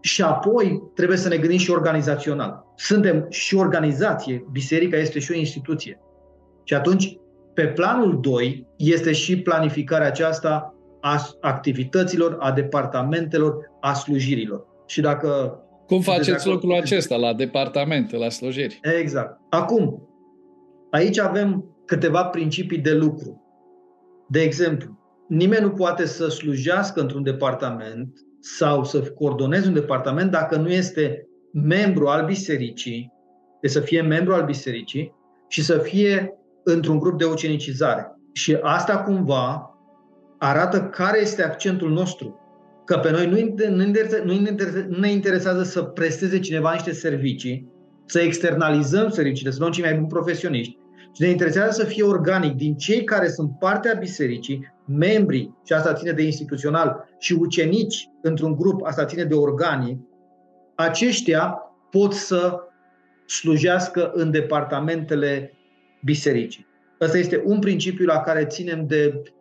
și 0.00 0.22
apoi 0.22 0.82
trebuie 0.94 1.16
să 1.16 1.28
ne 1.28 1.36
gândim 1.36 1.58
și 1.58 1.70
organizațional. 1.70 2.64
Suntem 2.76 3.26
și 3.28 3.56
organizație, 3.56 4.46
biserica 4.52 4.96
este 4.96 5.18
și 5.18 5.32
o 5.32 5.36
instituție. 5.36 6.00
Și 6.64 6.74
atunci, 6.74 7.18
pe 7.54 7.66
planul 7.66 8.20
2, 8.20 8.66
este 8.76 9.12
și 9.12 9.42
planificarea 9.42 10.06
aceasta 10.06 10.74
a 11.00 11.28
activităților, 11.40 12.36
a 12.38 12.52
departamentelor, 12.52 13.56
a 13.80 13.92
slujirilor. 13.92 14.66
Și 14.86 15.00
dacă 15.00 15.58
cum 15.90 16.00
faceți 16.00 16.48
lucrul 16.48 16.74
acesta 16.74 17.16
la 17.16 17.34
departamente, 17.34 18.16
la 18.16 18.28
slujiri? 18.28 18.78
Exact. 19.00 19.40
Acum, 19.48 20.08
aici 20.90 21.18
avem 21.18 21.64
câteva 21.86 22.24
principii 22.24 22.78
de 22.78 22.94
lucru. 22.94 23.42
De 24.28 24.40
exemplu, 24.40 24.98
nimeni 25.28 25.62
nu 25.62 25.70
poate 25.70 26.06
să 26.06 26.28
slujească 26.28 27.00
într-un 27.00 27.22
departament 27.22 28.18
sau 28.40 28.84
să 28.84 29.00
coordoneze 29.00 29.68
un 29.68 29.74
departament 29.74 30.30
dacă 30.30 30.56
nu 30.56 30.68
este 30.68 31.28
membru 31.52 32.06
al 32.06 32.24
bisericii, 32.24 33.12
de 33.60 33.68
să 33.68 33.80
fie 33.80 34.02
membru 34.02 34.34
al 34.34 34.44
bisericii 34.44 35.14
și 35.48 35.62
să 35.62 35.78
fie 35.78 36.34
într-un 36.64 36.98
grup 36.98 37.18
de 37.18 37.24
ucenicizare. 37.24 38.06
Și 38.32 38.58
asta 38.62 38.98
cumva 38.98 39.74
arată 40.38 40.82
care 40.82 41.20
este 41.20 41.42
accentul 41.42 41.90
nostru. 41.90 42.39
Că 42.90 42.98
pe 42.98 43.10
noi 43.10 43.26
nu, 43.26 43.54
nu 44.88 44.98
ne 44.98 45.10
interesează 45.10 45.62
să 45.62 45.82
presteze 45.82 46.38
cineva 46.38 46.72
niște 46.72 46.92
servicii, 46.92 47.68
să 48.06 48.20
externalizăm 48.20 49.10
serviciile, 49.10 49.50
să 49.50 49.56
luăm 49.60 49.70
cei 49.70 49.82
mai 49.82 49.94
buni 49.94 50.06
profesioniști, 50.06 50.76
și 51.14 51.22
ne 51.22 51.28
interesează 51.28 51.70
să 51.70 51.88
fie 51.88 52.02
organic 52.02 52.54
din 52.54 52.76
cei 52.76 53.04
care 53.04 53.28
sunt 53.28 53.58
parte 53.58 53.88
a 53.88 53.98
bisericii, 53.98 54.74
membrii, 54.86 55.58
și 55.64 55.72
asta 55.72 55.92
ține 55.92 56.12
de 56.12 56.22
instituțional, 56.22 57.08
și 57.18 57.32
ucenici 57.32 58.08
într-un 58.22 58.56
grup, 58.56 58.84
asta 58.84 59.04
ține 59.04 59.24
de 59.24 59.34
organic, 59.34 59.98
aceștia 60.74 61.58
pot 61.90 62.12
să 62.12 62.58
slujească 63.26 64.10
în 64.14 64.30
departamentele 64.30 65.52
bisericii. 66.04 66.66
Ăsta 67.00 67.18
este 67.18 67.42
un 67.44 67.58
principiu 67.58 68.06
la 68.06 68.20
care 68.20 68.44
ținem 68.44 68.86
de 68.86 69.12
uh, 69.14 69.39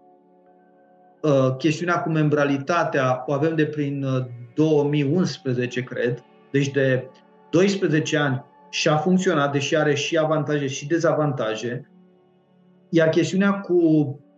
chestiunea 1.57 2.01
cu 2.01 2.09
membralitatea, 2.09 3.23
o 3.25 3.33
avem 3.33 3.55
de 3.55 3.65
prin 3.65 4.03
uh, 4.03 4.25
2011, 4.55 5.83
cred, 5.83 6.23
deci 6.51 6.71
de 6.71 7.09
12 7.49 8.17
ani 8.17 8.45
și 8.69 8.87
a 8.87 8.97
funcționat, 8.97 9.51
deși 9.51 9.75
are 9.75 9.93
și 9.93 10.17
avantaje 10.17 10.67
și 10.67 10.87
dezavantaje. 10.87 11.91
Iar 12.89 13.09
chestiunea 13.09 13.51
cu 13.51 13.79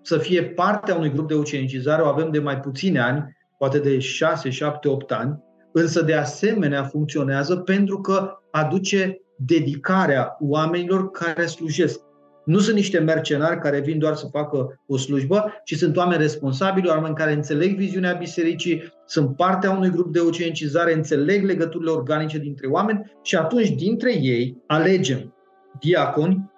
să 0.02 0.18
fie 0.18 0.44
parte 0.44 0.92
a 0.92 0.96
unui 0.96 1.12
grup 1.12 1.28
de 1.28 1.34
ucenicizare 1.34 2.02
o 2.02 2.08
avem 2.08 2.32
de 2.32 2.40
mai 2.40 2.60
puține 2.60 3.00
ani, 3.00 3.38
poate 3.58 3.80
de 3.80 4.00
6, 4.00 4.50
7, 4.50 4.88
8 4.88 5.12
ani, 5.12 5.44
însă 5.72 6.02
de 6.02 6.14
asemenea 6.14 6.84
funcționează 6.84 7.56
pentru 7.56 8.02
că 8.02 8.34
aduce 8.52 9.22
dedicarea 9.36 10.38
oamenilor 10.40 11.12
care 11.12 11.46
slujesc. 11.46 12.00
Nu 12.46 12.60
sunt 12.60 12.76
niște 12.76 13.00
mercenari 13.00 13.60
care 13.60 13.80
vin 13.80 14.00
doar 14.00 14.16
să 14.16 14.28
facă 14.32 14.82
o 14.88 14.98
slujbă, 14.98 15.62
ci 15.64 15.76
sunt 15.76 15.98
oameni 15.98 16.22
responsabili, 16.22 16.88
oameni 16.88 17.16
care 17.16 17.34
înțeleg 17.34 17.76
viziunea 17.76 18.14
bisericii, 18.14 18.94
sunt 19.06 19.36
parte 19.36 19.68
a 19.68 19.72
unui 19.72 19.90
grup 19.90 20.14
de 20.14 20.20
ucenicizare, 20.20 20.94
înțeleg 20.94 21.44
legăturile 21.44 21.92
organice 21.92 22.38
dintre 22.38 22.68
oameni 22.68 23.12
și 23.24 23.36
atunci 23.36 23.70
dintre 23.70 24.14
ei 24.14 24.58
alegem 24.68 25.36
diaconi 25.80 26.52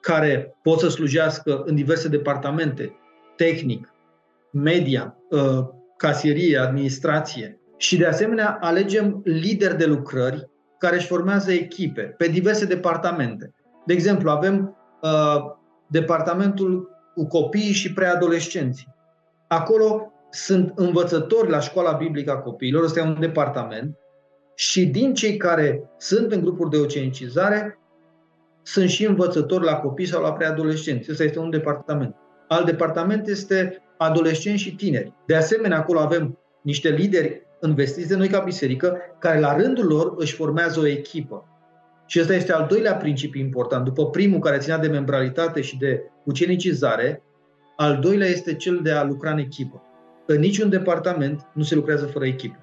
care 0.00 0.56
pot 0.62 0.78
să 0.78 0.88
slujească 0.88 1.62
în 1.66 1.74
diverse 1.74 2.08
departamente, 2.08 2.96
tehnic, 3.36 3.94
media, 4.52 5.16
ă, 5.32 5.70
casierie, 5.96 6.58
administrație 6.58 7.60
și 7.76 7.96
de 7.96 8.06
asemenea 8.06 8.58
alegem 8.60 9.20
lideri 9.24 9.76
de 9.76 9.86
lucrări 9.86 10.48
care 10.78 10.96
își 10.96 11.06
formează 11.06 11.52
echipe 11.52 12.02
pe 12.02 12.28
diverse 12.28 12.64
departamente. 12.64 13.54
De 13.86 13.92
exemplu, 13.92 14.30
avem 14.30 14.54
uh, 14.56 14.75
departamentul 15.86 16.90
cu 17.14 17.26
copiii 17.26 17.72
și 17.72 17.92
preadolescenții. 17.92 18.94
Acolo 19.48 20.12
sunt 20.30 20.72
învățători 20.74 21.50
la 21.50 21.60
școala 21.60 21.92
biblică 21.92 22.30
a 22.30 22.38
copiilor, 22.38 22.84
ăsta 22.84 23.00
e 23.00 23.02
un 23.02 23.20
departament, 23.20 23.96
și 24.54 24.86
din 24.86 25.14
cei 25.14 25.36
care 25.36 25.90
sunt 25.98 26.32
în 26.32 26.40
grupuri 26.40 26.70
de 26.70 26.78
ucenicizare, 26.78 27.78
sunt 28.62 28.88
și 28.88 29.06
învățători 29.06 29.64
la 29.64 29.76
copii 29.76 30.06
sau 30.06 30.22
la 30.22 30.32
preadolescenți. 30.32 31.10
Ăsta 31.10 31.24
este 31.24 31.38
un 31.38 31.50
departament. 31.50 32.14
Alt 32.48 32.66
departament 32.66 33.26
este 33.26 33.82
adolescenți 33.96 34.62
și 34.62 34.74
tineri. 34.74 35.12
De 35.26 35.36
asemenea, 35.36 35.78
acolo 35.78 35.98
avem 35.98 36.38
niște 36.62 36.88
lideri 36.88 37.46
investiți 37.62 38.08
de 38.08 38.16
noi 38.16 38.28
ca 38.28 38.38
biserică, 38.38 38.96
care 39.18 39.40
la 39.40 39.56
rândul 39.56 39.86
lor 39.86 40.14
își 40.16 40.34
formează 40.34 40.80
o 40.80 40.86
echipă. 40.86 41.44
Și 42.06 42.20
ăsta 42.20 42.34
este 42.34 42.52
al 42.52 42.66
doilea 42.68 42.94
principiu 42.94 43.40
important. 43.40 43.84
După 43.84 44.10
primul, 44.10 44.40
care 44.40 44.58
ținea 44.58 44.78
de 44.78 44.88
membralitate 44.88 45.60
și 45.60 45.78
de 45.78 46.02
ucenicizare, 46.24 47.22
al 47.76 47.98
doilea 47.98 48.28
este 48.28 48.54
cel 48.54 48.80
de 48.82 48.90
a 48.90 49.04
lucra 49.04 49.30
în 49.30 49.38
echipă. 49.38 49.82
În 50.26 50.38
niciun 50.38 50.68
departament 50.68 51.46
nu 51.52 51.62
se 51.62 51.74
lucrează 51.74 52.06
fără 52.06 52.26
echipă. 52.26 52.58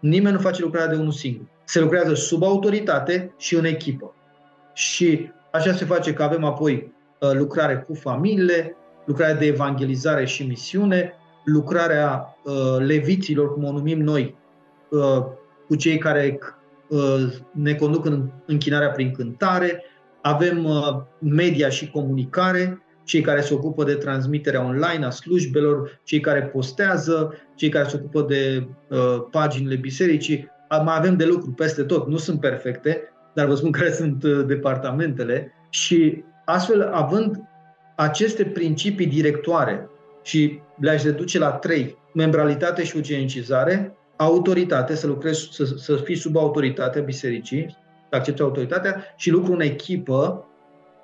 Nimeni 0.00 0.34
nu 0.34 0.40
face 0.40 0.62
lucrarea 0.62 0.94
de 0.94 1.00
unul 1.00 1.12
singur. 1.12 1.46
Se 1.64 1.80
lucrează 1.80 2.14
sub 2.14 2.42
autoritate 2.42 3.34
și 3.38 3.54
în 3.54 3.64
echipă. 3.64 4.14
Și 4.74 5.30
așa 5.52 5.72
se 5.72 5.84
face 5.84 6.12
că 6.12 6.22
avem 6.22 6.44
apoi 6.44 6.92
uh, 7.20 7.30
lucrare 7.32 7.76
cu 7.76 7.94
familiile, 7.94 8.76
lucrarea 9.04 9.34
de 9.34 9.46
evangelizare 9.46 10.24
și 10.24 10.46
misiune, 10.46 11.12
lucrarea 11.44 12.36
uh, 12.44 12.76
leviților, 12.78 13.52
cum 13.52 13.64
o 13.64 13.72
numim 13.72 14.00
noi, 14.00 14.36
uh, 14.90 15.24
cu 15.66 15.76
cei 15.76 15.98
care 15.98 16.38
Uh, 16.38 16.55
ne 17.52 17.74
conduc 17.74 18.04
în 18.04 18.30
închinarea 18.46 18.90
prin 18.90 19.12
cântare, 19.12 19.84
avem 20.26 20.64
uh, 20.64 21.02
media 21.18 21.68
și 21.68 21.90
comunicare, 21.90 22.82
cei 23.04 23.20
care 23.20 23.40
se 23.40 23.54
ocupă 23.54 23.84
de 23.84 23.94
transmiterea 23.94 24.64
online 24.64 25.04
a 25.04 25.10
slujbelor, 25.10 26.00
cei 26.04 26.20
care 26.20 26.42
postează, 26.42 27.34
cei 27.54 27.68
care 27.68 27.88
se 27.88 27.96
ocupă 27.96 28.22
de 28.28 28.68
uh, 28.88 29.22
paginile 29.30 29.76
bisericii. 29.76 30.48
Mai 30.84 30.96
avem 30.96 31.16
de 31.16 31.24
lucru 31.24 31.50
peste 31.50 31.82
tot, 31.82 32.08
nu 32.08 32.16
sunt 32.16 32.40
perfecte, 32.40 33.02
dar 33.34 33.46
vă 33.46 33.54
spun 33.54 33.70
care 33.70 33.92
sunt 34.00 34.22
uh, 34.22 34.44
departamentele. 34.46 35.52
Și 35.70 36.24
astfel, 36.44 36.90
având 36.92 37.42
aceste 37.96 38.44
principii 38.44 39.06
directoare 39.06 39.88
și 40.22 40.60
le-aș 40.80 41.02
reduce 41.02 41.38
la 41.38 41.50
trei, 41.50 41.96
membralitate 42.14 42.84
și 42.84 42.96
ucenicizare, 42.96 43.96
autoritate, 44.16 44.94
să 44.94 45.06
lucrezi, 45.06 45.48
să, 45.50 45.64
să 45.64 45.96
fii 45.96 46.16
sub 46.16 46.36
autoritatea 46.36 47.02
bisericii, 47.02 47.76
să 48.10 48.16
accepti 48.16 48.42
autoritatea 48.42 49.04
și 49.16 49.30
lucru 49.30 49.52
în 49.52 49.60
echipă. 49.60 50.46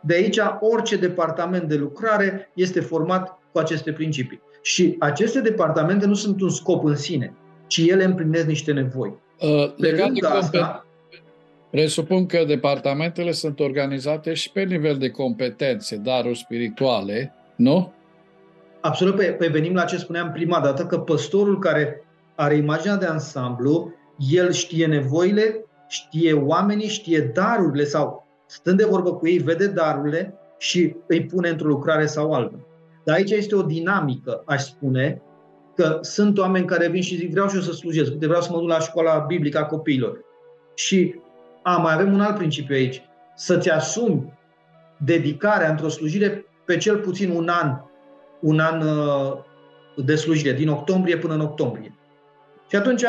De 0.01 0.15
aici, 0.15 0.39
orice 0.61 0.97
departament 0.97 1.69
de 1.69 1.77
lucrare 1.77 2.51
este 2.55 2.81
format 2.81 3.39
cu 3.53 3.59
aceste 3.59 3.93
principii. 3.93 4.41
Și 4.63 4.97
aceste 4.99 5.41
departamente 5.41 6.07
nu 6.07 6.15
sunt 6.15 6.41
un 6.41 6.51
scop 6.51 6.85
în 6.85 6.97
sine, 6.97 7.35
ci 7.67 7.79
ele 7.79 8.05
împlinesc 8.05 8.47
niște 8.47 8.73
nevoi. 8.73 9.15
Uh, 9.41 9.73
legat 9.77 10.11
de 10.11 10.27
asta, 10.27 10.87
Presupun 11.73 12.27
că 12.27 12.45
departamentele 12.47 13.33
sunt 13.33 13.61
organizate 13.61 14.35
și 14.35 14.53
pe 14.53 14.63
nivel 14.63 14.97
de 14.97 15.11
competențe, 15.11 15.97
daruri 15.97 16.39
spirituale, 16.39 17.35
nu? 17.57 17.93
Absolut, 18.81 19.17
pe, 19.17 19.25
pe 19.25 19.47
venim 19.47 19.75
la 19.75 19.85
ce 19.85 19.97
spuneam 19.97 20.33
prima 20.33 20.61
dată, 20.61 20.87
că 20.87 20.99
păstorul 20.99 21.59
care 21.59 22.05
are 22.35 22.57
imaginea 22.57 22.97
de 22.97 23.07
ansamblu, 23.07 23.93
el 24.31 24.51
știe 24.51 24.87
nevoile, 24.87 25.65
știe 25.89 26.33
oamenii, 26.33 26.89
știe 26.89 27.21
darurile 27.21 27.85
sau 27.85 28.27
stând 28.47 28.79
de 28.79 28.85
vorbă 28.85 29.15
cu 29.15 29.29
ei, 29.29 29.39
vede 29.39 29.67
darurile 29.67 30.35
și 30.59 30.97
îi 31.07 31.27
pune 31.27 31.49
într-o 31.49 31.69
lucrare 31.69 32.07
sau 32.07 32.33
altă. 32.33 32.67
Dar 33.05 33.17
aici 33.17 33.31
este 33.31 33.55
o 33.55 33.63
dinamică, 33.63 34.43
aș 34.47 34.63
spune, 34.63 35.23
că 35.75 35.99
sunt 36.01 36.39
oameni 36.39 36.67
care 36.67 36.89
vin 36.89 37.03
și 37.03 37.17
zic 37.17 37.31
vreau 37.31 37.49
și 37.49 37.55
eu 37.55 37.61
să 37.61 37.73
slujesc, 37.73 38.13
vreau 38.13 38.41
să 38.41 38.49
mă 38.53 38.59
duc 38.59 38.69
la 38.69 38.79
școala 38.79 39.19
biblică 39.19 39.59
a 39.59 39.65
copiilor. 39.65 40.19
Și 40.75 41.15
a, 41.63 41.77
mai 41.77 41.95
avem 41.95 42.13
un 42.13 42.21
alt 42.21 42.37
principiu 42.37 42.75
aici, 42.75 43.03
să-ți 43.35 43.71
asumi 43.71 44.33
dedicarea 44.97 45.71
într-o 45.71 45.89
slujire 45.89 46.47
pe 46.65 46.77
cel 46.77 46.99
puțin 46.99 47.31
un 47.31 47.49
an, 47.49 47.81
un 48.41 48.59
an 48.59 48.81
uh, 48.81 49.39
de 50.05 50.15
slujire, 50.15 50.53
din 50.53 50.69
octombrie 50.69 51.17
până 51.17 51.35
în 51.35 51.41
octombrie. 51.41 51.97
Și 52.73 52.79
atunci 52.79 53.05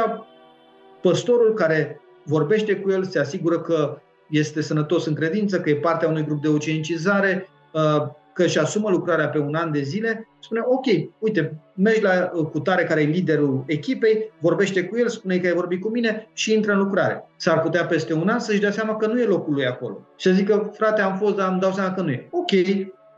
păstorul 1.02 1.54
care 1.54 2.02
vorbește 2.24 2.76
cu 2.76 2.92
el 2.92 3.04
se 3.04 3.20
asigură 3.20 3.60
că 3.60 3.98
este 4.30 4.62
sănătos 4.62 5.06
în 5.06 5.14
credință, 5.14 5.60
că 5.60 5.70
e 5.70 5.76
partea 5.76 6.08
unui 6.08 6.26
grup 6.26 6.42
de 6.42 6.48
ucenicizare, 6.48 7.50
uh, 7.72 8.08
că 8.34 8.44
își 8.44 8.60
asumă 8.60 8.90
lucrarea 8.90 9.30
pe 9.30 9.38
un 9.38 9.56
an 9.56 9.72
de 9.72 9.82
zile, 9.82 10.28
spune, 10.40 10.62
ok, 10.66 10.86
uite, 11.20 11.62
mergi 11.76 12.02
la 12.02 12.32
uh, 12.34 12.46
cutare 12.46 12.84
care 12.84 13.02
e 13.02 13.06
liderul 13.06 13.64
echipei, 13.68 14.32
vorbește 14.40 14.84
cu 14.84 14.98
el, 14.98 15.08
spune 15.08 15.38
că 15.38 15.48
ai 15.48 15.54
vorbit 15.54 15.82
cu 15.82 15.90
mine 15.90 16.30
și 16.34 16.54
intră 16.54 16.72
în 16.72 16.78
lucrare. 16.78 17.26
S-ar 17.36 17.62
putea 17.62 17.86
peste 17.86 18.14
un 18.14 18.30
an 18.30 18.40
să-și 18.40 18.60
dea 18.60 18.72
seama 18.72 18.96
că 18.96 19.08
nu 19.08 19.20
e 19.20 19.26
locul 19.26 19.54
lui 19.54 19.66
acolo. 19.66 20.08
Și 20.18 20.28
să 20.28 20.34
zică, 20.34 20.72
frate, 20.74 21.02
am 21.02 21.18
fost, 21.18 21.36
dar 21.36 21.52
îmi 21.52 21.60
dau 21.60 21.72
seama 21.72 21.94
că 21.94 22.02
nu 22.02 22.12
e. 22.12 22.28
Ok, 22.32 22.52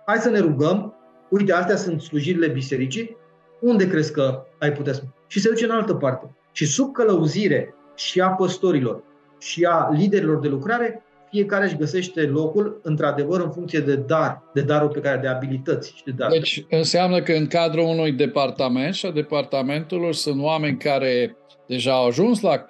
hai 0.06 0.18
să 0.18 0.30
ne 0.30 0.40
rugăm, 0.40 0.94
uite, 1.30 1.54
astea 1.54 1.76
sunt 1.76 2.02
slujirile 2.02 2.48
bisericii, 2.48 3.18
unde 3.60 3.88
crezi 3.88 4.12
că 4.12 4.46
ai 4.60 4.72
putea 4.72 4.94
să... 4.94 5.02
Și 5.28 5.40
se 5.40 5.50
duce 5.50 5.66
în 5.66 5.72
altă 5.72 5.94
parte. 5.94 6.36
Și 6.52 6.66
sub 6.66 6.92
călăuzire 6.94 7.76
și 7.96 8.22
a 8.22 8.28
păstorilor 8.28 9.04
și 9.40 9.64
a 9.64 9.90
liderilor 9.92 10.40
de 10.40 10.48
lucrare, 10.48 11.04
fiecare 11.30 11.66
își 11.66 11.78
găsește 11.78 12.22
locul, 12.22 12.80
într-adevăr, 12.84 13.42
în 13.42 13.52
funcție 13.52 13.80
de 13.80 13.96
dar, 13.96 14.44
de 14.54 14.62
darul 14.62 14.90
pe 14.90 15.00
care, 15.00 15.20
de 15.22 15.28
abilități 15.28 15.94
și 15.96 16.04
de 16.04 16.12
dar. 16.12 16.30
Deci 16.30 16.66
înseamnă 16.70 17.22
că 17.22 17.32
în 17.32 17.48
cadrul 17.48 17.86
unui 17.86 18.12
departament 18.12 18.94
și 18.94 19.06
a 19.06 19.12
departamentelor 19.12 20.14
sunt 20.14 20.42
oameni 20.42 20.78
care 20.78 21.38
deja 21.68 21.92
au 21.92 22.08
ajuns 22.08 22.42
la 22.42 22.66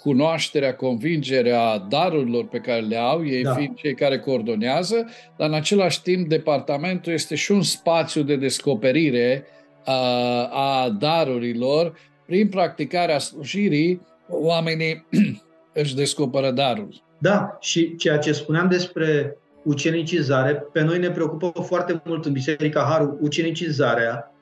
cunoașterea, 0.00 0.74
convingerea 0.74 1.78
darurilor 1.78 2.46
pe 2.46 2.58
care 2.58 2.80
le 2.80 2.96
au, 2.96 3.26
ei 3.26 3.42
da. 3.42 3.54
fiind 3.54 3.76
cei 3.76 3.94
care 3.94 4.18
coordonează, 4.18 5.06
dar 5.36 5.48
în 5.48 5.54
același 5.54 6.02
timp 6.02 6.28
departamentul 6.28 7.12
este 7.12 7.34
și 7.34 7.52
un 7.52 7.62
spațiu 7.62 8.22
de 8.22 8.36
descoperire 8.36 9.46
a, 9.84 10.44
a 10.46 10.88
darurilor. 10.88 11.94
Prin 12.26 12.48
practicarea 12.48 13.18
slujirii, 13.18 14.00
oamenii 14.28 15.06
își 15.82 15.94
descoperă 15.94 16.50
darul. 16.50 17.02
Da, 17.18 17.56
și 17.60 17.96
ceea 17.96 18.18
ce 18.18 18.32
spuneam 18.32 18.68
despre 18.68 19.36
ucenicizare, 19.62 20.52
pe 20.72 20.82
noi 20.82 20.98
ne 20.98 21.10
preocupă 21.10 21.60
foarte 21.60 22.02
mult 22.04 22.24
în 22.24 22.32
Biserica 22.32 22.86
Harul 22.90 23.18
ucenicizarea, 23.20 24.32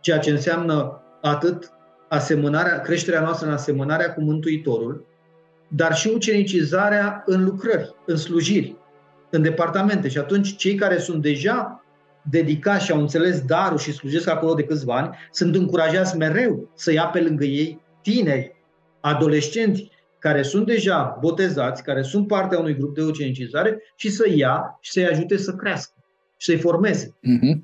ceea 0.00 0.18
ce 0.18 0.30
înseamnă 0.30 1.02
atât 1.20 1.72
asemănarea, 2.08 2.80
creșterea 2.80 3.20
noastră 3.20 3.46
în 3.46 3.52
asemănarea 3.52 4.14
cu 4.14 4.20
Mântuitorul, 4.20 5.06
dar 5.68 5.94
și 5.94 6.08
ucenicizarea 6.08 7.22
în 7.26 7.44
lucrări, 7.44 7.94
în 8.06 8.16
slujiri, 8.16 8.76
în 9.30 9.42
departamente. 9.42 10.08
Și 10.08 10.18
atunci 10.18 10.56
cei 10.56 10.74
care 10.74 10.98
sunt 10.98 11.22
deja 11.22 11.81
dedicați 12.30 12.84
și 12.84 12.92
au 12.92 13.00
înțeles 13.00 13.40
darul 13.40 13.78
și 13.78 13.92
slujesc 13.92 14.28
acolo 14.28 14.54
de 14.54 14.62
câțiva 14.64 14.96
ani, 14.96 15.16
sunt 15.30 15.54
încurajați 15.54 16.16
mereu 16.16 16.70
să 16.74 16.92
ia 16.92 17.04
pe 17.04 17.20
lângă 17.20 17.44
ei 17.44 17.80
tineri, 18.02 18.54
adolescenți, 19.00 19.90
care 20.18 20.42
sunt 20.42 20.66
deja 20.66 21.18
botezați, 21.20 21.82
care 21.82 22.02
sunt 22.02 22.26
partea 22.26 22.58
unui 22.58 22.76
grup 22.76 22.94
de 22.94 23.02
ucenicizare 23.02 23.82
și 23.96 24.10
să 24.10 24.28
ia 24.34 24.78
și 24.80 24.90
să-i 24.90 25.06
ajute 25.06 25.36
să 25.36 25.52
crească 25.52 25.94
și 26.36 26.50
să-i 26.50 26.58
formeze. 26.58 27.06
Mm-hmm. 27.06 27.62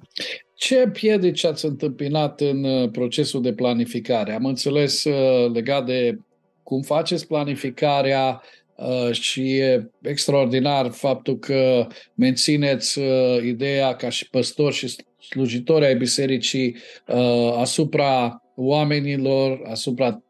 Ce 0.54 0.88
piedici 0.92 1.44
ați 1.44 1.64
întâmpinat 1.64 2.40
în 2.40 2.64
uh, 2.64 2.90
procesul 2.90 3.42
de 3.42 3.52
planificare? 3.52 4.32
Am 4.32 4.44
înțeles 4.44 5.04
uh, 5.04 5.50
legat 5.52 5.86
de 5.86 6.18
cum 6.62 6.82
faceți 6.82 7.26
planificarea 7.26 8.28
uh, 8.28 8.57
și 9.10 9.56
e 9.56 9.90
extraordinar 10.02 10.90
faptul 10.90 11.38
că 11.38 11.86
mențineți 12.14 13.00
ideea 13.44 13.94
ca 13.96 14.08
și 14.08 14.30
păstori 14.30 14.74
și 14.74 14.96
slujitori 15.30 15.84
ai 15.84 15.96
bisericii 15.96 16.76
asupra 17.56 18.42
oamenilor, 18.56 19.60
asupra 19.64 20.22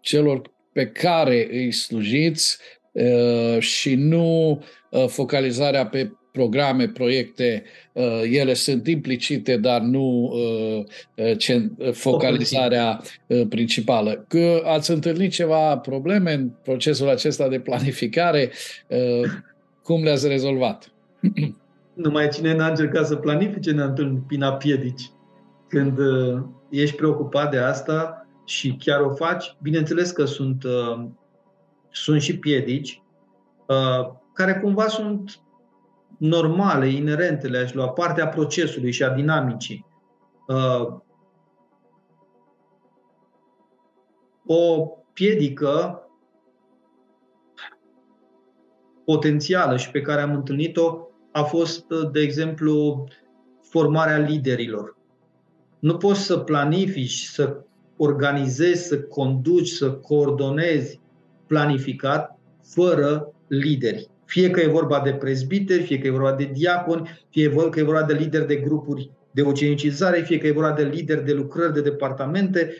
celor 0.00 0.42
pe 0.76 0.86
care 0.86 1.48
îi 1.50 1.72
slujiți 1.72 2.58
uh, 2.92 3.58
și 3.60 3.94
nu 3.94 4.62
uh, 4.90 5.06
focalizarea 5.06 5.86
pe 5.86 6.10
programe, 6.36 6.88
proiecte, 6.88 7.62
uh, 7.92 8.22
ele 8.30 8.54
sunt 8.54 8.86
implicite, 8.86 9.56
dar 9.56 9.80
nu 9.80 10.32
focalizarea 11.92 13.00
principală. 13.48 14.24
Că 14.28 14.62
ați 14.64 14.90
întâlnit 14.90 15.32
ceva 15.32 15.78
probleme 15.78 16.32
în 16.32 16.50
procesul 16.62 17.08
acesta 17.08 17.48
de 17.48 17.58
planificare, 17.58 18.50
cum 19.82 20.02
le-ați 20.02 20.28
rezolvat? 20.28 20.92
Numai 21.94 22.28
cine 22.28 22.54
n-a 22.54 22.68
încercat 22.68 23.06
să 23.06 23.16
planifice 23.16 23.70
ne-a 23.70 23.84
întâlnit 23.84 24.22
piedici. 24.58 25.10
Când 25.68 25.98
ești 26.70 26.96
preocupat 26.96 27.50
de 27.50 27.58
asta, 27.58 28.26
și 28.46 28.76
chiar 28.78 29.00
o 29.00 29.14
faci, 29.14 29.56
bineînțeles 29.62 30.10
că 30.10 30.24
sunt, 30.24 30.64
uh, 30.64 31.06
sunt 31.90 32.22
și 32.22 32.38
piedici 32.38 33.02
uh, 33.66 34.12
care 34.32 34.60
cumva 34.62 34.86
sunt 34.86 35.40
normale, 36.16 36.88
inerente, 36.88 37.48
le-aș 37.48 37.72
lua, 37.72 37.88
partea 37.88 38.28
procesului 38.28 38.92
și 38.92 39.04
a 39.04 39.10
dinamicii. 39.10 39.86
Uh, 40.46 40.98
o 44.46 44.86
piedică 45.12 46.00
potențială 49.04 49.76
și 49.76 49.90
pe 49.90 50.00
care 50.00 50.20
am 50.20 50.34
întâlnit-o 50.34 51.08
a 51.32 51.42
fost, 51.42 51.86
de 52.12 52.20
exemplu, 52.20 53.04
formarea 53.62 54.18
liderilor. 54.18 54.96
Nu 55.78 55.96
poți 55.96 56.20
să 56.20 56.38
planifici, 56.38 57.22
să 57.22 57.64
organizezi, 57.96 58.86
să 58.86 59.02
conduci, 59.02 59.68
să 59.68 59.92
coordonezi 59.92 61.00
planificat, 61.46 62.38
fără 62.62 63.32
lideri. 63.46 64.10
Fie 64.26 64.50
că 64.50 64.60
e 64.60 64.66
vorba 64.66 65.00
de 65.00 65.12
prezbiteri, 65.12 65.82
fie 65.82 65.98
că 65.98 66.06
e 66.06 66.10
vorba 66.10 66.32
de 66.32 66.50
diaconi, 66.52 67.26
fie 67.30 67.52
că 67.70 67.80
e 67.80 67.82
vorba 67.82 68.02
de 68.02 68.12
lideri 68.12 68.46
de 68.46 68.56
grupuri 68.56 69.10
de 69.30 69.42
ucenicizare, 69.42 70.20
fie 70.20 70.38
că 70.38 70.46
e 70.46 70.52
vorba 70.52 70.72
de 70.72 70.82
lideri 70.82 71.24
de 71.24 71.32
lucrări, 71.32 71.72
de 71.72 71.80
departamente. 71.80 72.70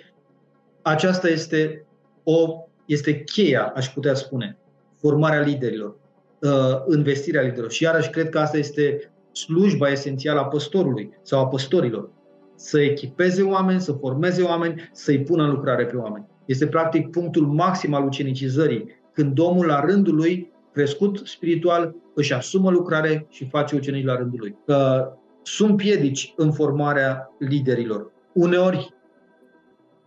Aceasta 0.83 1.29
este, 1.29 1.87
o, 2.23 2.65
este 2.87 3.23
cheia, 3.23 3.73
aș 3.75 3.89
putea 3.89 4.15
spune, 4.15 4.59
formarea 5.01 5.41
liderilor, 5.41 5.97
uh, 6.41 6.95
investirea 6.95 7.41
liderilor. 7.41 7.71
Și 7.71 7.83
iarăși 7.83 8.11
cred 8.11 8.29
că 8.29 8.39
asta 8.39 8.57
este 8.57 9.11
slujba 9.33 9.89
esențială 9.89 10.41
a 10.41 10.45
păstorului 10.45 11.11
sau 11.23 11.41
a 11.41 11.47
păstorilor 11.47 12.11
să 12.55 12.81
echipeze 12.81 13.43
oameni, 13.43 13.81
să 13.81 13.93
formeze 13.93 14.43
oameni, 14.43 14.91
să-i 14.93 15.21
pună 15.21 15.43
în 15.43 15.51
lucrare 15.51 15.85
pe 15.85 15.97
oameni. 15.97 16.27
Este 16.45 16.67
practic 16.67 17.11
punctul 17.11 17.47
maxim 17.47 17.95
al 17.95 18.05
ucenicizării, 18.05 19.01
când 19.13 19.39
omul 19.39 19.67
la 19.67 19.81
rândul 19.81 20.15
lui, 20.15 20.53
crescut 20.77 21.21
spiritual, 21.25 21.95
își 22.15 22.33
asumă 22.33 22.71
lucrare 22.71 23.27
și 23.31 23.49
face 23.49 23.77
ucenici 23.77 24.05
la 24.05 24.17
rândul 24.17 24.39
lui. 24.39 24.57
Că 24.67 25.09
sunt 25.43 25.77
piedici 25.77 26.35
în 26.37 26.53
formarea 26.53 27.31
liderilor. 27.39 28.11
Uneori 28.33 28.95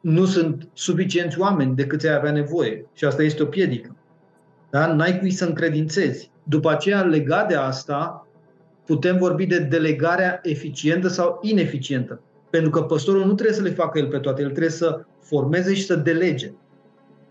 nu 0.02 0.26
sunt 0.26 0.70
suficienți 0.74 1.40
oameni 1.40 1.76
de 1.76 1.88
câți 1.88 2.08
ai 2.08 2.16
avea 2.16 2.32
nevoie 2.32 2.86
și 2.94 3.06
asta 3.06 3.24
este 3.24 3.44
o 3.44 3.46
piedică. 3.46 3.96
Da? 4.70 4.94
N-ai 4.94 5.20
cui 5.20 5.32
să 5.32 5.46
încredințezi. 5.46 6.32
După 6.44 6.70
aceea, 6.70 7.02
legat 7.02 7.48
de 7.48 7.56
asta, 7.56 8.28
putem 8.86 9.18
vorbi 9.18 9.46
de 9.46 9.60
delegarea 9.60 10.40
eficientă 10.44 11.08
sau 11.08 11.40
ineficientă. 11.42 12.22
Pentru 12.50 12.70
că 12.70 12.82
păstorul 12.82 13.26
nu 13.26 13.34
trebuie 13.34 13.56
să 13.56 13.62
le 13.62 13.70
facă 13.70 14.00
el 14.00 14.08
pe 14.08 14.18
toate, 14.20 14.42
el 14.42 14.50
trebuie 14.50 14.72
să 14.72 15.06
formeze 15.20 15.74
și 15.74 15.86
să 15.86 15.96
delege 15.96 16.52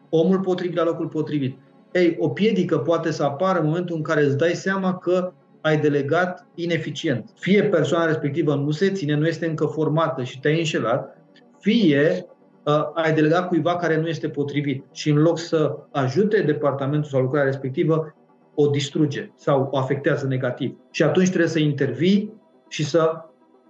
omul 0.09 0.41
potrivit 0.41 0.76
la 0.76 0.84
locul 0.84 1.09
potrivit. 1.09 1.59
Ei, 1.93 2.16
o 2.18 2.28
piedică 2.28 2.78
poate 2.78 3.11
să 3.11 3.22
apară 3.22 3.59
în 3.59 3.66
momentul 3.66 3.97
în 3.97 4.03
care 4.03 4.22
îți 4.22 4.36
dai 4.36 4.53
seama 4.53 4.99
că 4.99 5.32
ai 5.61 5.80
delegat 5.80 6.47
ineficient. 6.55 7.30
Fie 7.39 7.64
persoana 7.64 8.07
respectivă 8.07 8.55
nu 8.55 8.70
se 8.70 8.91
ține, 8.91 9.14
nu 9.14 9.26
este 9.26 9.47
încă 9.47 9.66
formată 9.66 10.22
și 10.22 10.41
te-ai 10.41 10.59
înșelat, 10.59 11.18
fie 11.59 12.26
uh, 12.64 12.91
ai 12.95 13.12
delegat 13.14 13.49
cuiva 13.49 13.76
care 13.76 14.01
nu 14.01 14.09
este 14.09 14.28
potrivit 14.28 14.84
și 14.93 15.11
în 15.11 15.18
loc 15.18 15.39
să 15.39 15.76
ajute 15.91 16.43
departamentul 16.43 17.11
sau 17.11 17.20
lucrarea 17.20 17.51
respectivă, 17.51 18.14
o 18.55 18.66
distruge 18.66 19.30
sau 19.34 19.68
o 19.70 19.78
afectează 19.78 20.26
negativ. 20.26 20.76
Și 20.91 21.03
atunci 21.03 21.28
trebuie 21.28 21.49
să 21.49 21.59
intervii 21.59 22.32
și 22.68 22.84
să 22.84 23.12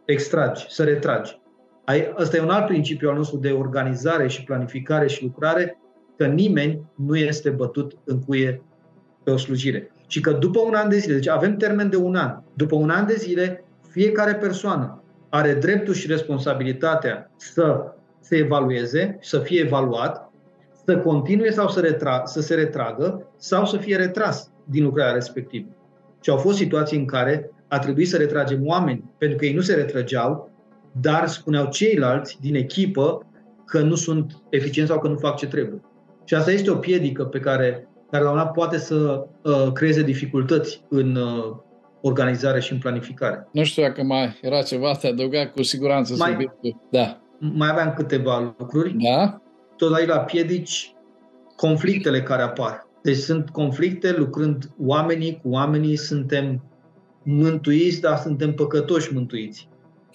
extragi, 0.05 0.67
să 0.69 0.85
retragi. 0.85 1.41
Asta 2.15 2.37
e 2.37 2.41
un 2.41 2.51
alt 2.51 2.67
principiu 2.67 3.09
al 3.09 3.17
nostru 3.17 3.39
de 3.39 3.51
organizare 3.51 4.29
și 4.29 4.45
planificare 4.45 5.07
și 5.07 5.23
lucrare, 5.23 5.79
că 6.19 6.27
nimeni 6.27 6.83
nu 6.95 7.17
este 7.17 7.51
bătut 7.51 7.97
în 8.05 8.21
cuie 8.21 8.63
pe 9.23 9.31
o 9.31 9.37
slujire. 9.37 9.91
Și 10.07 10.21
că 10.21 10.33
după 10.33 10.61
un 10.61 10.75
an 10.75 10.89
de 10.89 10.99
zile, 10.99 11.15
deci 11.15 11.29
avem 11.29 11.57
termen 11.57 11.91
de 11.91 11.97
un 11.97 12.15
an, 12.15 12.39
după 12.55 12.75
un 12.75 12.91
an 12.91 13.07
de 13.07 13.15
zile, 13.15 13.65
fiecare 13.89 14.35
persoană 14.35 15.03
are 15.29 15.55
dreptul 15.55 15.95
și 15.95 16.07
responsabilitatea 16.07 17.31
să 17.37 17.93
se 18.21 18.37
evalueze, 18.37 19.19
să 19.21 19.39
fie 19.39 19.61
evaluat, 19.61 20.31
să 20.85 20.99
continue 20.99 21.51
sau 21.51 21.69
să, 21.69 21.81
retra- 21.81 22.23
să 22.25 22.41
se 22.41 22.55
retragă 22.55 23.27
sau 23.37 23.67
să 23.67 23.77
fie 23.77 23.97
retras 23.97 24.51
din 24.65 24.85
lucrarea 24.85 25.13
respectivă. 25.13 25.69
Și 26.21 26.31
au 26.31 26.37
fost 26.37 26.57
situații 26.57 26.99
în 26.99 27.07
care 27.07 27.51
a 27.69 27.79
trebuit 27.79 28.09
să 28.09 28.17
retragem 28.17 28.67
oameni, 28.67 29.05
pentru 29.19 29.39
că 29.39 29.45
ei 29.45 29.55
nu 29.55 29.61
se 29.61 29.75
retrăgeau, 29.75 30.51
dar 31.01 31.29
spuneau 31.29 31.69
ceilalți 31.69 32.39
din 32.41 32.55
echipă 32.55 33.27
că 33.65 33.81
nu 33.81 33.95
sunt 33.95 34.43
eficienți 34.49 34.91
sau 34.91 35.01
că 35.01 35.09
nu 35.09 35.17
fac 35.17 35.37
ce 35.37 35.47
trebuie. 35.47 35.81
Și 36.29 36.35
asta 36.35 36.51
este 36.51 36.71
o 36.71 36.75
piedică 36.75 37.25
pe 37.25 37.41
care, 37.41 37.89
care 38.11 38.25
la 38.25 38.31
un 38.31 38.51
poate 38.55 38.79
să 38.79 39.27
uh, 39.43 39.73
creeze 39.73 40.03
dificultăți 40.03 40.83
în, 40.89 41.17
uh, 41.17 41.57
organizare 42.01 42.61
și 42.61 42.73
în 42.73 42.79
planificare. 42.79 43.49
Nu 43.53 43.65
știu 43.65 43.83
dacă 43.83 44.03
mai 44.03 44.39
era 44.43 44.63
ceva 44.63 44.99
de 45.01 45.09
adăugat, 45.09 45.53
cu 45.53 45.63
siguranță 45.63 46.15
mai, 46.19 46.31
subiectul. 46.31 46.81
Da. 46.91 47.21
Mai 47.39 47.69
aveam 47.69 47.95
câteva 47.97 48.55
lucruri. 48.59 48.97
Da. 48.99 49.43
Tot 49.77 49.95
aici 49.95 50.09
la 50.09 50.19
piedici, 50.19 50.95
conflictele 51.57 52.23
care 52.23 52.43
apar. 52.43 52.87
Deci 53.03 53.17
sunt 53.17 53.51
conflicte 53.51 54.17
lucrând 54.17 54.71
oamenii 54.81 55.41
cu 55.43 55.49
oamenii, 55.51 55.97
suntem 55.97 56.63
mântuiți, 57.23 58.01
dar 58.01 58.17
suntem 58.17 58.53
păcătoși 58.55 59.15
mântuiți. 59.15 59.69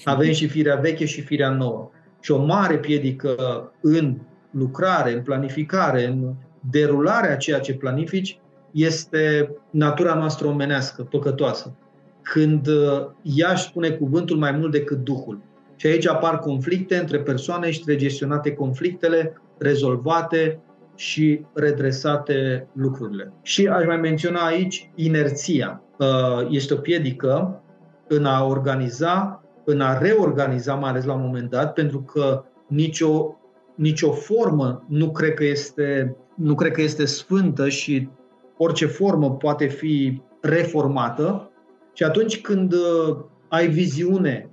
Avem 0.03 0.31
și 0.31 0.47
firea 0.47 0.75
veche 0.75 1.05
și 1.05 1.21
firea 1.21 1.49
nouă. 1.49 1.89
Și 2.21 2.31
o 2.31 2.45
mare 2.45 2.77
piedică 2.77 3.35
în 3.81 4.17
lucrare, 4.53 5.13
în 5.13 5.21
planificare, 5.21 6.05
în 6.05 6.33
derularea 6.69 7.37
ceea 7.37 7.59
ce 7.59 7.73
planifici, 7.73 8.39
este 8.71 9.55
natura 9.69 10.13
noastră 10.13 10.47
omenească, 10.47 11.03
păcătoasă. 11.03 11.73
Când 12.21 12.67
uh, 12.67 13.07
ea 13.21 13.51
își 13.51 13.63
spune 13.63 13.89
cuvântul 13.89 14.37
mai 14.37 14.51
mult 14.51 14.71
decât 14.71 14.97
Duhul. 14.97 15.41
Și 15.75 15.87
aici 15.87 16.07
apar 16.07 16.39
conflicte 16.39 16.97
între 16.97 17.19
persoane 17.19 17.71
și 17.71 17.81
trebuie 17.81 18.07
gestionate 18.07 18.53
conflictele, 18.53 19.41
rezolvate 19.57 20.59
și 20.95 21.45
redresate 21.53 22.67
lucrurile. 22.73 23.33
Și 23.41 23.67
aș 23.67 23.85
mai 23.85 23.97
menționa 23.97 24.45
aici 24.45 24.91
inerția. 24.95 25.81
Uh, 25.97 26.47
este 26.49 26.73
o 26.73 26.77
piedică 26.77 27.61
în 28.07 28.25
a 28.25 28.45
organiza, 28.45 29.43
în 29.63 29.81
a 29.81 29.97
reorganiza, 29.97 30.73
mai 30.73 30.89
ales 30.89 31.03
la 31.03 31.13
un 31.13 31.21
moment 31.21 31.49
dat, 31.49 31.73
pentru 31.73 32.01
că 32.01 32.43
nicio, 32.67 33.35
nicio 33.75 34.11
formă 34.11 34.85
nu 34.87 35.11
cred 35.11 35.33
că 35.33 35.43
este, 35.43 36.15
nu 36.35 36.55
cred 36.55 36.71
că 36.71 36.81
este 36.81 37.05
sfântă 37.05 37.69
și 37.69 38.09
orice 38.57 38.85
formă 38.85 39.31
poate 39.31 39.65
fi 39.65 40.21
reformată. 40.41 41.51
Și 41.93 42.03
atunci 42.03 42.41
când 42.41 42.73
uh, 42.73 43.17
ai 43.47 43.67
viziune 43.67 44.49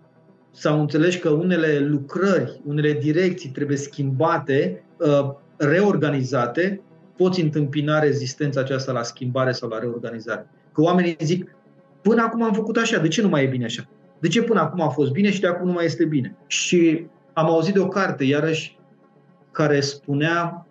sau 0.51 0.81
înțelegi 0.81 1.19
că 1.19 1.29
unele 1.29 1.79
lucrări, 1.79 2.61
unele 2.65 2.93
direcții 2.93 3.51
trebuie 3.51 3.77
schimbate, 3.77 4.85
uh, 4.99 5.31
reorganizate, 5.57 6.81
poți 7.17 7.41
întâmpina 7.41 7.99
rezistența 7.99 8.61
aceasta 8.61 8.93
la 8.93 9.03
schimbare 9.03 9.53
sau 9.53 9.69
la 9.69 9.79
reorganizare. 9.79 10.47
Că 10.73 10.81
oamenii 10.81 11.17
zic, 11.21 11.57
până 12.03 12.23
acum 12.23 12.43
am 12.43 12.53
făcut 12.53 12.77
așa, 12.77 12.99
de 12.99 13.09
ce 13.09 13.23
nu 13.23 13.29
mai 13.29 13.45
e 13.45 13.47
bine 13.47 13.65
așa? 13.65 13.89
De 14.19 14.29
ce 14.29 14.43
până 14.43 14.61
acum 14.61 14.81
a 14.81 14.89
fost 14.89 15.11
bine 15.11 15.31
și 15.31 15.41
de 15.41 15.47
acum 15.47 15.67
nu 15.67 15.73
mai 15.73 15.85
este 15.85 16.05
bine? 16.05 16.37
Și 16.47 17.07
am 17.33 17.47
auzit 17.47 17.75
de 17.75 17.81
o 17.81 17.89
carte, 17.89 18.25
iarăși, 18.25 18.79
care 19.51 19.81
spunea, 19.81 20.67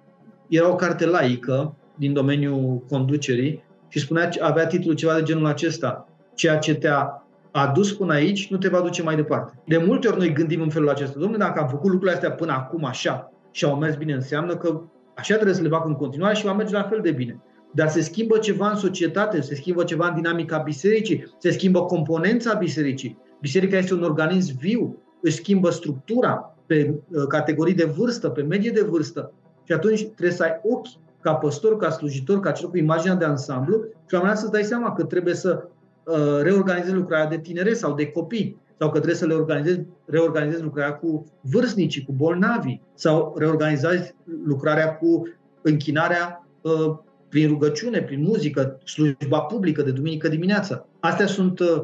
era 0.47 0.69
o 0.69 0.75
carte 0.75 1.05
laică 1.05 1.75
din 1.95 2.13
domeniul 2.13 2.83
conducerii 2.89 3.63
și 3.87 3.99
spunea, 3.99 4.29
avea 4.39 4.67
titlul 4.67 4.95
ceva 4.95 5.13
de 5.13 5.23
genul 5.23 5.45
acesta, 5.45 6.07
ceea 6.33 6.57
ce 6.57 6.75
te-a 6.75 7.23
adus 7.51 7.93
până 7.93 8.13
aici 8.13 8.49
nu 8.49 8.57
te 8.57 8.69
va 8.69 8.81
duce 8.81 9.03
mai 9.03 9.15
departe. 9.15 9.53
De 9.65 9.77
multe 9.77 10.07
ori 10.07 10.17
noi 10.17 10.33
gândim 10.33 10.61
în 10.61 10.69
felul 10.69 10.89
acesta, 10.89 11.19
domnule, 11.19 11.43
dacă 11.43 11.59
am 11.59 11.67
făcut 11.67 11.89
lucrurile 11.89 12.15
astea 12.15 12.31
până 12.31 12.51
acum 12.51 12.85
așa 12.85 13.31
și 13.51 13.65
au 13.65 13.75
mers 13.75 13.95
bine, 13.95 14.13
înseamnă 14.13 14.55
că 14.55 14.81
așa 15.15 15.33
trebuie 15.33 15.55
să 15.55 15.61
le 15.61 15.69
fac 15.69 15.85
în 15.85 15.95
continuare 15.95 16.35
și 16.35 16.45
va 16.45 16.53
merge 16.53 16.73
la 16.73 16.83
fel 16.83 16.99
de 17.01 17.11
bine. 17.11 17.41
Dar 17.71 17.89
se 17.89 18.01
schimbă 18.01 18.37
ceva 18.37 18.69
în 18.69 18.75
societate, 18.75 19.41
se 19.41 19.55
schimbă 19.55 19.83
ceva 19.83 20.07
în 20.07 20.15
dinamica 20.15 20.57
bisericii, 20.57 21.35
se 21.37 21.51
schimbă 21.51 21.81
componența 21.81 22.53
bisericii. 22.53 23.17
Biserica 23.41 23.77
este 23.77 23.93
un 23.93 24.03
organism 24.03 24.57
viu, 24.57 25.03
își 25.21 25.35
schimbă 25.35 25.69
structura 25.69 26.55
pe 26.69 26.93
uh, 27.09 27.27
categorii 27.27 27.73
de 27.73 27.83
vârstă, 27.83 28.29
pe 28.29 28.41
medie 28.41 28.71
de 28.71 28.81
vârstă. 28.81 29.31
Și 29.63 29.73
atunci 29.73 30.03
trebuie 30.05 30.31
să 30.31 30.43
ai 30.43 30.59
ochi 30.63 30.87
ca 31.21 31.33
păstor, 31.33 31.77
ca 31.77 31.89
slujitor, 31.89 32.39
ca 32.39 32.51
cel 32.51 32.69
cu 32.69 32.77
imaginea 32.77 33.15
de 33.15 33.25
ansamblu 33.25 33.83
și 34.07 34.13
la 34.13 34.21
un 34.21 34.35
să-ți 34.35 34.51
dai 34.51 34.63
seama 34.63 34.93
că 34.93 35.03
trebuie 35.03 35.33
să 35.33 35.67
uh, 36.03 36.41
reorganizezi 36.41 36.93
lucrarea 36.93 37.27
de 37.27 37.37
tinere 37.37 37.73
sau 37.73 37.93
de 37.93 38.11
copii 38.11 38.57
sau 38.77 38.87
că 38.87 38.93
trebuie 38.93 39.15
să 39.15 39.25
le 39.25 39.33
organizezi, 39.33 39.81
reorganizezi 40.05 40.63
lucrarea 40.63 40.95
cu 40.95 41.25
vârstnicii, 41.41 42.03
cu 42.03 42.11
bolnavii 42.11 42.81
sau 42.93 43.35
reorganizezi 43.37 44.15
lucrarea 44.45 44.95
cu 44.95 45.27
închinarea 45.61 46.47
uh, 46.61 46.97
prin 47.29 47.47
rugăciune, 47.47 48.01
prin 48.01 48.21
muzică, 48.21 48.79
slujba 48.83 49.39
publică 49.39 49.81
de 49.81 49.91
duminică 49.91 50.27
dimineața. 50.27 50.85
Astea 50.99 51.27
sunt, 51.27 51.59
uh, 51.59 51.81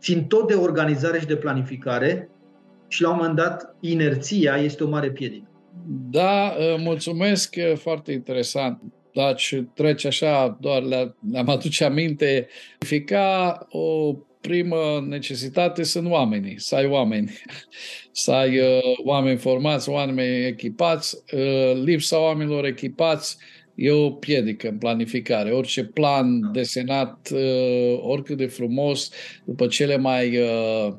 țin 0.00 0.24
tot 0.24 0.48
de 0.48 0.54
organizare 0.54 1.18
și 1.18 1.26
de 1.26 1.36
planificare 1.36 2.28
și 2.94 3.02
la 3.02 3.10
un 3.10 3.16
moment 3.16 3.36
dat 3.36 3.76
inerția 3.80 4.56
este 4.56 4.84
o 4.84 4.88
mare 4.88 5.10
piedică. 5.10 5.48
Da, 6.10 6.54
uh, 6.58 6.74
mulțumesc, 6.78 7.56
foarte 7.74 8.12
interesant. 8.12 8.80
Deci 9.12 9.62
trece 9.74 10.06
așa, 10.06 10.56
doar 10.60 10.82
le-am 10.82 11.48
aduce 11.48 11.84
aminte, 11.84 12.48
fica 12.78 13.58
o 13.70 14.12
primă 14.40 15.04
necesitate 15.08 15.82
sunt 15.82 16.10
oamenii, 16.10 16.60
să 16.60 16.74
ai 16.74 16.86
oameni, 16.86 17.30
să 18.12 18.32
ai 18.32 18.58
uh, 18.58 18.98
oameni 19.04 19.38
formați, 19.38 19.88
oameni 19.88 20.46
echipați, 20.46 21.16
uh, 21.32 21.82
lipsa 21.84 22.20
oamenilor 22.20 22.64
echipați 22.64 23.36
e 23.74 23.90
o 23.90 24.10
piedică 24.10 24.68
în 24.68 24.78
planificare. 24.78 25.50
Orice 25.50 25.84
plan 25.84 26.40
da. 26.40 26.48
desenat, 26.52 27.28
uh, 27.32 27.98
oricât 28.00 28.36
de 28.36 28.46
frumos, 28.46 29.10
după 29.44 29.66
cele 29.66 29.96
mai 29.96 30.38
uh, 30.38 30.94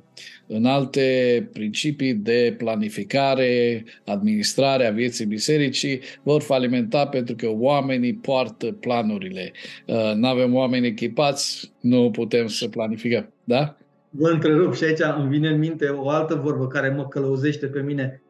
în 0.48 0.66
alte 0.66 1.50
principii 1.54 2.14
de 2.14 2.56
planificare, 2.58 3.84
administrare 4.06 4.88
a 4.88 4.92
vieții 4.92 5.26
bisericii 5.26 6.00
vor 6.24 6.42
falimenta 6.42 7.08
pentru 7.08 7.36
că 7.36 7.48
oamenii 7.50 8.14
poartă 8.14 8.72
planurile. 8.72 9.52
Uh, 9.86 10.14
nu 10.16 10.28
avem 10.28 10.56
oameni 10.56 10.88
echipați, 10.88 11.72
nu 11.80 12.12
putem 12.12 12.48
să 12.48 12.68
planificăm. 12.68 13.34
Da? 13.44 13.78
Vă 14.10 14.30
întrerup 14.30 14.76
și 14.76 14.84
aici 14.84 15.00
îmi 15.18 15.30
vine 15.30 15.50
în 15.50 15.60
minte 15.60 15.88
o 15.88 16.10
altă 16.10 16.36
vorbă 16.36 16.68
care 16.68 16.90
mă 16.90 17.08
călăuzește 17.08 17.68
pe 17.68 17.82
mine. 17.82 18.22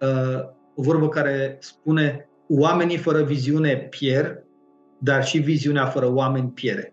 Uh, 0.00 0.42
o 0.74 0.82
vorbă 0.82 1.08
care 1.08 1.56
spune 1.60 2.28
oamenii 2.48 2.96
fără 2.96 3.22
viziune 3.22 3.76
pierd, 3.76 4.44
dar 4.98 5.24
și 5.24 5.38
viziunea 5.38 5.86
fără 5.86 6.12
oameni 6.12 6.48
pierde. 6.48 6.92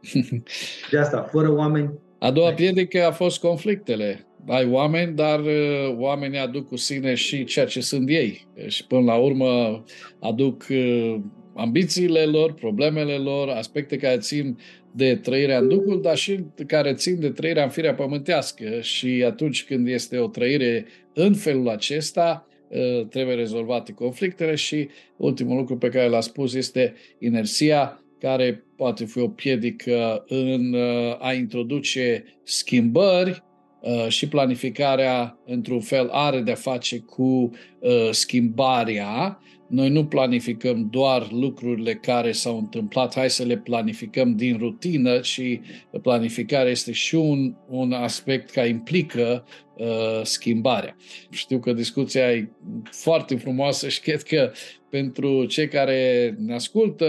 De 0.90 0.98
asta, 0.98 1.22
fără 1.22 1.52
oameni 1.52 1.90
a 2.18 2.30
doua 2.30 2.52
piedică 2.52 3.06
a 3.06 3.10
fost 3.10 3.40
conflictele. 3.40 4.26
Ai 4.46 4.68
oameni, 4.70 5.14
dar 5.14 5.40
uh, 5.40 5.94
oamenii 5.96 6.38
aduc 6.38 6.68
cu 6.68 6.76
sine 6.76 7.14
și 7.14 7.44
ceea 7.44 7.66
ce 7.66 7.80
sunt 7.80 8.08
ei. 8.08 8.46
Și 8.66 8.86
până 8.86 9.04
la 9.04 9.14
urmă 9.14 9.84
aduc 10.20 10.66
uh, 10.70 11.16
ambițiile 11.54 12.24
lor, 12.24 12.52
problemele 12.52 13.16
lor, 13.16 13.48
aspecte 13.48 13.96
care 13.96 14.18
țin 14.18 14.58
de 14.92 15.14
trăirea 15.14 15.58
în 15.58 15.68
Duhul, 15.68 16.02
dar 16.02 16.16
și 16.16 16.40
care 16.66 16.94
țin 16.94 17.20
de 17.20 17.30
trăirea 17.30 17.62
în 17.62 17.70
firea 17.70 17.94
pământească. 17.94 18.80
Și 18.80 19.24
atunci 19.26 19.64
când 19.64 19.88
este 19.88 20.18
o 20.18 20.26
trăire 20.26 20.86
în 21.14 21.34
felul 21.34 21.68
acesta, 21.68 22.46
uh, 22.68 23.06
trebuie 23.06 23.34
rezolvate 23.34 23.92
conflictele 23.92 24.54
și 24.54 24.88
ultimul 25.16 25.56
lucru 25.56 25.76
pe 25.76 25.88
care 25.88 26.08
l-a 26.08 26.20
spus 26.20 26.54
este 26.54 26.94
inerția 27.18 28.02
care 28.20 28.67
poate 28.78 29.04
fi 29.04 29.18
o 29.18 29.28
piedică 29.28 30.24
în 30.28 30.72
uh, 30.72 31.16
a 31.18 31.32
introduce 31.32 32.24
schimbări 32.42 33.42
uh, 33.80 34.08
și 34.08 34.28
planificarea, 34.28 35.38
într-un 35.46 35.80
fel, 35.80 36.08
are 36.08 36.40
de-a 36.40 36.54
face 36.54 36.98
cu 36.98 37.22
uh, 37.22 38.08
schimbarea. 38.10 39.40
Noi 39.68 39.88
nu 39.88 40.06
planificăm 40.06 40.88
doar 40.90 41.30
lucrurile 41.30 41.94
care 41.94 42.32
s-au 42.32 42.58
întâmplat, 42.58 43.14
hai 43.14 43.30
să 43.30 43.44
le 43.44 43.56
planificăm 43.56 44.36
din 44.36 44.56
rutină 44.58 45.22
și 45.22 45.60
planificarea 46.02 46.70
este 46.70 46.92
și 46.92 47.14
un, 47.14 47.54
un 47.68 47.92
aspect 47.92 48.50
care 48.50 48.68
implică 48.68 49.44
uh, 49.76 50.20
schimbarea. 50.22 50.96
Știu 51.30 51.58
că 51.58 51.72
discuția 51.72 52.32
e 52.32 52.48
foarte 52.90 53.36
frumoasă 53.36 53.88
și 53.88 54.00
cred 54.00 54.22
că 54.22 54.52
pentru 54.90 55.44
cei 55.44 55.68
care 55.68 56.34
ne 56.38 56.54
ascultă 56.54 57.06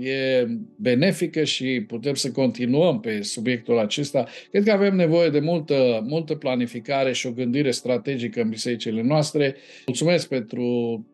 e 0.00 0.46
benefică 0.76 1.44
și 1.44 1.84
putem 1.86 2.14
să 2.14 2.30
continuăm 2.30 3.00
pe 3.00 3.22
subiectul 3.22 3.78
acesta. 3.78 4.26
Cred 4.50 4.64
că 4.64 4.72
avem 4.72 4.96
nevoie 4.96 5.28
de 5.28 5.40
multă, 5.40 6.04
multă 6.08 6.34
planificare 6.34 7.12
și 7.12 7.26
o 7.26 7.32
gândire 7.32 7.70
strategică 7.70 8.40
în 8.40 8.48
bisericile 8.48 9.02
noastre. 9.02 9.56
Mulțumesc 9.86 10.28
pentru 10.28 11.06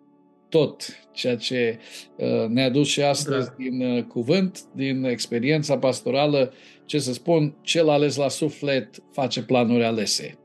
tot 0.51 0.83
ceea 1.13 1.37
ce 1.37 1.79
uh, 2.17 2.47
ne-a 2.49 2.71
dus 2.71 2.89
și 2.89 3.03
astăzi 3.03 3.47
da. 3.47 3.55
din 3.57 3.83
uh, 3.83 4.03
cuvânt, 4.03 4.61
din 4.75 5.05
experiența 5.05 5.79
pastorală, 5.79 6.53
ce 6.85 6.99
să 6.99 7.13
spun, 7.13 7.55
cel 7.63 7.89
ales 7.89 8.17
la 8.17 8.29
suflet 8.29 8.89
face 9.13 9.43
planuri 9.43 9.85
alese 9.85 10.39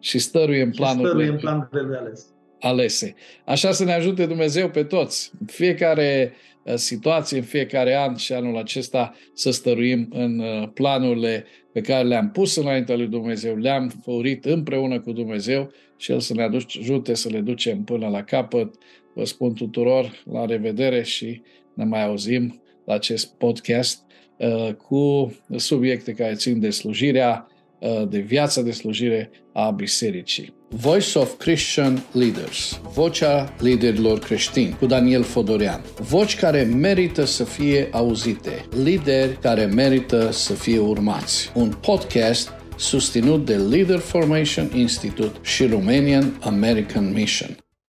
și 0.00 0.18
stăruie 0.18 0.62
în 0.62 0.70
planurile, 0.70 1.08
stăruie 1.08 1.30
în 1.30 1.36
planurile 1.36 1.96
alese 1.96 2.24
alese. 2.60 3.14
Așa 3.44 3.72
să 3.72 3.84
ne 3.84 3.92
ajute 3.92 4.26
Dumnezeu 4.26 4.70
pe 4.70 4.82
toți, 4.82 5.30
în 5.40 5.46
fiecare 5.46 6.32
uh, 6.62 6.74
situație, 6.74 7.38
în 7.38 7.44
fiecare 7.44 7.96
an 7.96 8.14
și 8.16 8.32
anul 8.32 8.56
acesta 8.56 9.14
să 9.34 9.50
stăruim 9.50 10.08
în 10.10 10.38
uh, 10.38 10.68
planurile 10.74 11.44
pe 11.72 11.80
care 11.80 12.08
le-am 12.08 12.30
pus 12.30 12.56
înaintea 12.56 12.96
lui 12.96 13.06
Dumnezeu, 13.06 13.56
le-am 13.56 13.92
făurit 14.02 14.44
împreună 14.44 15.00
cu 15.00 15.12
Dumnezeu 15.12 15.72
și 15.96 16.12
El 16.12 16.20
să 16.20 16.34
ne 16.34 16.42
ajute 16.42 17.14
să 17.14 17.28
le 17.28 17.40
ducem 17.40 17.82
până 17.82 18.08
la 18.08 18.22
capăt. 18.22 18.74
Vă 19.16 19.24
spun 19.24 19.52
tuturor 19.52 20.22
la 20.32 20.44
revedere 20.44 21.02
și 21.02 21.42
ne 21.74 21.84
mai 21.84 22.04
auzim 22.04 22.62
la 22.84 22.94
acest 22.94 23.26
podcast 23.26 24.02
uh, 24.36 24.74
cu 24.74 25.32
subiecte 25.56 26.12
care 26.12 26.34
țin 26.34 26.60
de 26.60 26.70
slujirea, 26.70 27.46
uh, 27.80 28.08
de 28.08 28.18
viața 28.18 28.62
de 28.62 28.70
slujire 28.70 29.30
a 29.52 29.70
bisericii. 29.70 30.54
Voice 30.68 31.18
of 31.18 31.36
Christian 31.38 32.02
Leaders, 32.12 32.80
vocea 32.94 33.54
liderilor 33.60 34.18
creștini, 34.18 34.76
cu 34.78 34.86
Daniel 34.86 35.22
Fodorian. 35.22 35.80
Voci 36.00 36.36
care 36.36 36.62
merită 36.62 37.24
să 37.24 37.44
fie 37.44 37.88
auzite, 37.92 38.64
lideri 38.84 39.38
care 39.38 39.64
merită 39.64 40.30
să 40.30 40.52
fie 40.52 40.78
urmați. 40.78 41.52
Un 41.54 41.72
podcast 41.80 42.52
susținut 42.76 43.46
de 43.46 43.56
Leader 43.56 43.98
Formation 43.98 44.70
Institute 44.74 45.38
și 45.42 45.66
Romanian 45.66 46.38
American 46.40 47.12
Mission. 47.12 47.56